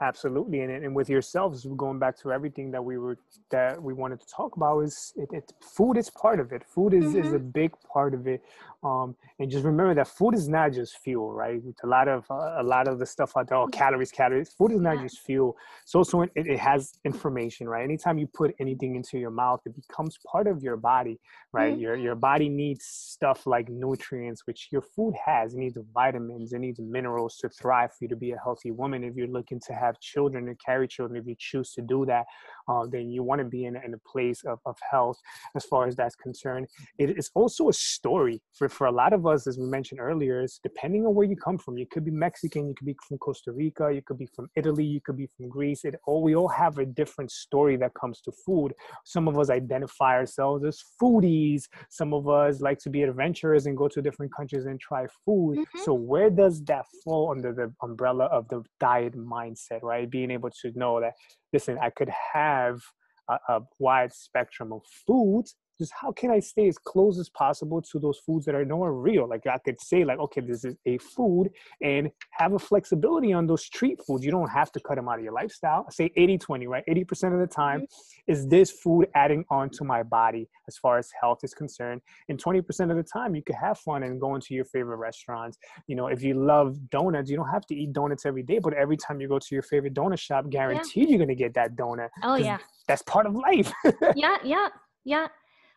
Absolutely, 0.00 0.60
and 0.60 0.70
and 0.84 0.94
with 0.94 1.08
yourselves, 1.08 1.66
going 1.76 1.98
back 1.98 2.18
to 2.18 2.32
everything 2.32 2.70
that 2.72 2.84
we 2.84 2.98
were 2.98 3.18
that 3.50 3.82
we 3.82 3.94
wanted 3.94 4.20
to 4.20 4.26
talk 4.26 4.56
about 4.56 4.80
is 4.80 5.14
it, 5.16 5.30
it 5.32 5.52
food 5.62 5.96
is 5.96 6.10
part 6.10 6.38
of 6.38 6.52
it. 6.52 6.62
Food 6.64 6.92
is 6.92 7.04
mm-hmm. 7.04 7.26
is 7.26 7.32
a 7.32 7.38
big 7.38 7.72
part 7.90 8.12
of 8.12 8.26
it, 8.26 8.42
um, 8.82 9.16
and 9.38 9.50
just 9.50 9.64
remember 9.64 9.94
that 9.94 10.08
food 10.08 10.34
is 10.34 10.48
not 10.48 10.72
just 10.72 10.98
fuel, 10.98 11.32
right? 11.32 11.60
It's 11.66 11.82
a 11.82 11.86
lot 11.86 12.08
of 12.08 12.24
uh, 12.30 12.60
a 12.60 12.62
lot 12.62 12.88
of 12.88 12.98
the 12.98 13.06
stuff 13.06 13.32
out 13.36 13.48
there, 13.48 13.58
oh, 13.58 13.66
calories, 13.68 14.12
calories. 14.12 14.50
Food 14.50 14.72
is 14.72 14.80
not 14.80 15.00
just 15.00 15.20
fuel. 15.20 15.56
It's 15.82 15.94
also 15.94 16.22
it, 16.22 16.30
it 16.34 16.58
has 16.58 16.92
information, 17.04 17.68
right? 17.68 17.84
Anytime 17.84 18.18
you 18.18 18.26
put 18.26 18.54
anything 18.60 18.96
into 18.96 19.18
your 19.18 19.30
mouth, 19.30 19.60
it 19.66 19.74
becomes 19.74 20.18
part 20.30 20.46
of 20.46 20.62
your 20.62 20.76
body, 20.76 21.18
right? 21.52 21.72
Mm-hmm. 21.72 21.80
Your 21.80 21.96
your 21.96 22.14
body 22.14 22.48
needs 22.48 22.84
stuff 22.84 23.46
like 23.46 23.68
nutrients, 23.68 24.46
which 24.46 24.68
your 24.70 24.82
food 24.82 25.14
has. 25.24 25.54
It 25.54 25.58
needs 25.58 25.76
vitamins, 25.94 26.52
it 26.52 26.58
needs 26.58 26.80
minerals 26.80 27.36
to 27.38 27.48
thrive 27.48 27.90
for 27.92 28.04
you 28.04 28.08
to 28.08 28.16
be 28.16 28.32
a 28.32 28.38
healthy 28.42 28.70
woman. 28.70 29.04
If 29.04 29.16
you're 29.16 29.26
looking 29.26 29.60
to 29.66 29.72
have 29.72 29.98
children 30.00 30.48
and 30.48 30.58
carry 30.64 30.86
children, 30.86 31.20
if 31.20 31.26
you 31.26 31.36
choose 31.38 31.72
to 31.72 31.82
do 31.82 32.06
that, 32.06 32.26
uh, 32.68 32.84
then 32.90 33.10
you 33.10 33.22
want 33.22 33.40
to 33.40 33.44
be 33.44 33.64
in, 33.64 33.76
in 33.76 33.94
a 33.94 33.98
place 33.98 34.42
of, 34.44 34.58
of 34.66 34.76
health 34.90 35.18
as 35.54 35.64
far 35.64 35.86
as 35.86 35.96
that's 35.96 36.14
concerned. 36.14 36.66
It 36.98 37.18
is 37.18 37.30
also 37.34 37.68
a 37.68 37.72
story 37.72 38.42
for, 38.52 38.65
for 38.68 38.86
a 38.86 38.92
lot 38.92 39.12
of 39.12 39.26
us, 39.26 39.46
as 39.46 39.58
we 39.58 39.66
mentioned 39.66 40.00
earlier, 40.00 40.42
is 40.42 40.60
depending 40.62 41.06
on 41.06 41.14
where 41.14 41.26
you 41.26 41.36
come 41.36 41.58
from. 41.58 41.78
You 41.78 41.86
could 41.86 42.04
be 42.04 42.10
Mexican, 42.10 42.68
you 42.68 42.74
could 42.74 42.86
be 42.86 42.96
from 43.06 43.18
Costa 43.18 43.52
Rica, 43.52 43.90
you 43.92 44.02
could 44.02 44.18
be 44.18 44.28
from 44.34 44.48
Italy, 44.56 44.84
you 44.84 45.00
could 45.00 45.16
be 45.16 45.28
from 45.36 45.48
Greece. 45.48 45.84
It 45.84 45.94
all 46.06 46.22
we 46.22 46.34
all 46.34 46.48
have 46.48 46.78
a 46.78 46.84
different 46.84 47.30
story 47.30 47.76
that 47.76 47.92
comes 47.94 48.20
to 48.22 48.32
food. 48.44 48.74
Some 49.04 49.28
of 49.28 49.38
us 49.38 49.50
identify 49.50 50.14
ourselves 50.14 50.64
as 50.64 50.82
foodies. 51.00 51.62
Some 51.90 52.12
of 52.12 52.28
us 52.28 52.60
like 52.60 52.78
to 52.80 52.90
be 52.90 53.02
adventurous 53.02 53.66
and 53.66 53.76
go 53.76 53.88
to 53.88 54.02
different 54.02 54.34
countries 54.34 54.66
and 54.66 54.78
try 54.80 55.06
food. 55.24 55.58
Mm-hmm. 55.58 55.78
So 55.84 55.94
where 55.94 56.30
does 56.30 56.62
that 56.64 56.84
fall 57.04 57.30
under 57.30 57.52
the 57.52 57.72
umbrella 57.82 58.26
of 58.26 58.48
the 58.48 58.62
diet 58.80 59.16
mindset? 59.16 59.82
right? 59.82 60.10
Being 60.10 60.30
able 60.30 60.50
to 60.62 60.72
know 60.74 61.00
that, 61.00 61.14
listen, 61.52 61.78
I 61.80 61.90
could 61.90 62.10
have 62.34 62.80
a, 63.28 63.38
a 63.48 63.60
wide 63.78 64.12
spectrum 64.12 64.72
of 64.72 64.82
foods 65.06 65.54
just 65.78 65.92
how 66.00 66.12
can 66.12 66.30
I 66.30 66.40
stay 66.40 66.68
as 66.68 66.78
close 66.78 67.18
as 67.18 67.28
possible 67.28 67.82
to 67.82 67.98
those 67.98 68.18
foods 68.18 68.46
that 68.46 68.54
are 68.54 68.64
nowhere 68.64 68.92
real? 68.92 69.28
Like 69.28 69.46
I 69.46 69.58
could 69.58 69.80
say, 69.80 70.04
like, 70.04 70.18
okay, 70.18 70.40
this 70.40 70.64
is 70.64 70.76
a 70.86 70.98
food 70.98 71.50
and 71.82 72.10
have 72.32 72.52
a 72.52 72.58
flexibility 72.58 73.32
on 73.32 73.46
those 73.46 73.64
street 73.64 73.98
foods. 74.06 74.24
You 74.24 74.30
don't 74.30 74.50
have 74.50 74.72
to 74.72 74.80
cut 74.80 74.96
them 74.96 75.08
out 75.08 75.18
of 75.18 75.24
your 75.24 75.32
lifestyle. 75.32 75.90
Say 75.90 76.10
80 76.16 76.38
20, 76.38 76.66
right? 76.66 76.84
80% 76.88 77.34
of 77.34 77.40
the 77.40 77.46
time 77.46 77.82
mm-hmm. 77.82 78.32
is 78.32 78.46
this 78.48 78.70
food 78.70 79.08
adding 79.14 79.44
on 79.50 79.70
to 79.70 79.84
my 79.84 80.02
body 80.02 80.48
as 80.68 80.76
far 80.76 80.98
as 80.98 81.10
health 81.20 81.40
is 81.42 81.54
concerned. 81.54 82.00
And 82.28 82.42
20% 82.42 82.90
of 82.90 82.96
the 82.96 83.02
time, 83.02 83.34
you 83.34 83.42
could 83.42 83.56
have 83.56 83.78
fun 83.78 84.02
and 84.02 84.20
go 84.20 84.34
into 84.34 84.54
your 84.54 84.64
favorite 84.64 84.96
restaurants. 84.96 85.58
You 85.86 85.96
know, 85.96 86.08
if 86.08 86.22
you 86.22 86.34
love 86.34 86.90
donuts, 86.90 87.30
you 87.30 87.36
don't 87.36 87.50
have 87.50 87.66
to 87.66 87.74
eat 87.74 87.92
donuts 87.92 88.26
every 88.26 88.42
day, 88.42 88.58
but 88.58 88.74
every 88.74 88.96
time 88.96 89.20
you 89.20 89.28
go 89.28 89.38
to 89.38 89.54
your 89.54 89.62
favorite 89.62 89.94
donut 89.94 90.18
shop, 90.18 90.48
guaranteed 90.50 91.04
yeah. 91.04 91.10
you're 91.10 91.18
going 91.18 91.28
to 91.28 91.34
get 91.34 91.54
that 91.54 91.76
donut. 91.76 92.08
Oh, 92.22 92.36
yeah. 92.36 92.58
That's 92.88 93.02
part 93.02 93.26
of 93.26 93.34
life. 93.34 93.72
yeah, 94.16 94.36
yeah, 94.44 94.68
yeah. 95.04 95.28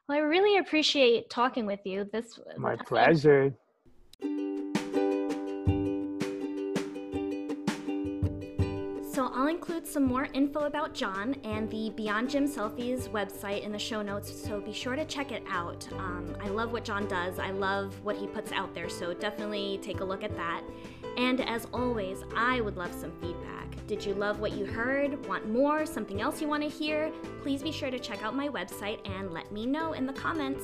Well, 0.10 0.18
I 0.18 0.22
really 0.22 0.57
appreciate 0.57 1.30
talking 1.30 1.68
with 1.68 1.82
you. 1.86 2.10
This 2.12 2.39
my 2.57 2.76
pleasure. 2.76 3.53
So 9.14 9.30
I'll 9.32 9.47
include 9.47 9.86
some 9.86 10.05
more 10.05 10.28
info 10.34 10.62
about 10.62 10.95
John 10.95 11.36
and 11.43 11.70
the 11.70 11.91
Beyond 11.95 12.28
Gym 12.32 12.47
Selfies 12.47 13.07
website 13.10 13.64
in 13.64 13.72
the 13.72 13.78
show 13.78 14.01
notes, 14.01 14.34
so 14.34 14.60
be 14.60 14.74
sure 14.74 14.95
to 14.95 15.05
check 15.05 15.32
it 15.32 15.43
out. 15.47 15.88
Um, 15.91 16.36
I 16.41 16.47
love 16.47 16.72
what 16.72 16.84
John 16.84 17.07
does. 17.07 17.38
I 17.38 17.51
love 17.51 17.93
what 18.03 18.18
he 18.18 18.26
puts 18.26 18.51
out 18.51 18.74
there, 18.74 18.89
so 18.89 19.14
definitely 19.14 19.78
take 19.84 19.99
a 19.99 20.03
look 20.03 20.24
at 20.24 20.36
that. 20.38 20.64
And 21.20 21.41
as 21.41 21.67
always, 21.74 22.24
I 22.34 22.61
would 22.61 22.78
love 22.78 22.93
some 22.93 23.11
feedback. 23.20 23.86
Did 23.88 24.05
you 24.05 24.13
love 24.13 24.39
what 24.39 24.53
you 24.53 24.65
heard? 24.65 25.28
Want 25.28 25.49
more? 25.49 25.86
Something 25.86 26.22
else 26.22 26.39
you 26.41 26.47
want 26.47 26.63
to 26.63 26.70
hear? 26.70 27.11
Please 27.41 27.61
be 27.61 27.74
sure 27.74 27.91
to 27.91 27.99
check 27.99 28.24
out 28.24 28.38
my 28.38 28.47
website 28.47 29.05
and 29.05 29.34
let 29.34 29.51
me 29.51 29.65
know 29.65 29.91
in 29.91 30.05
the 30.05 30.13
comments. 30.13 30.63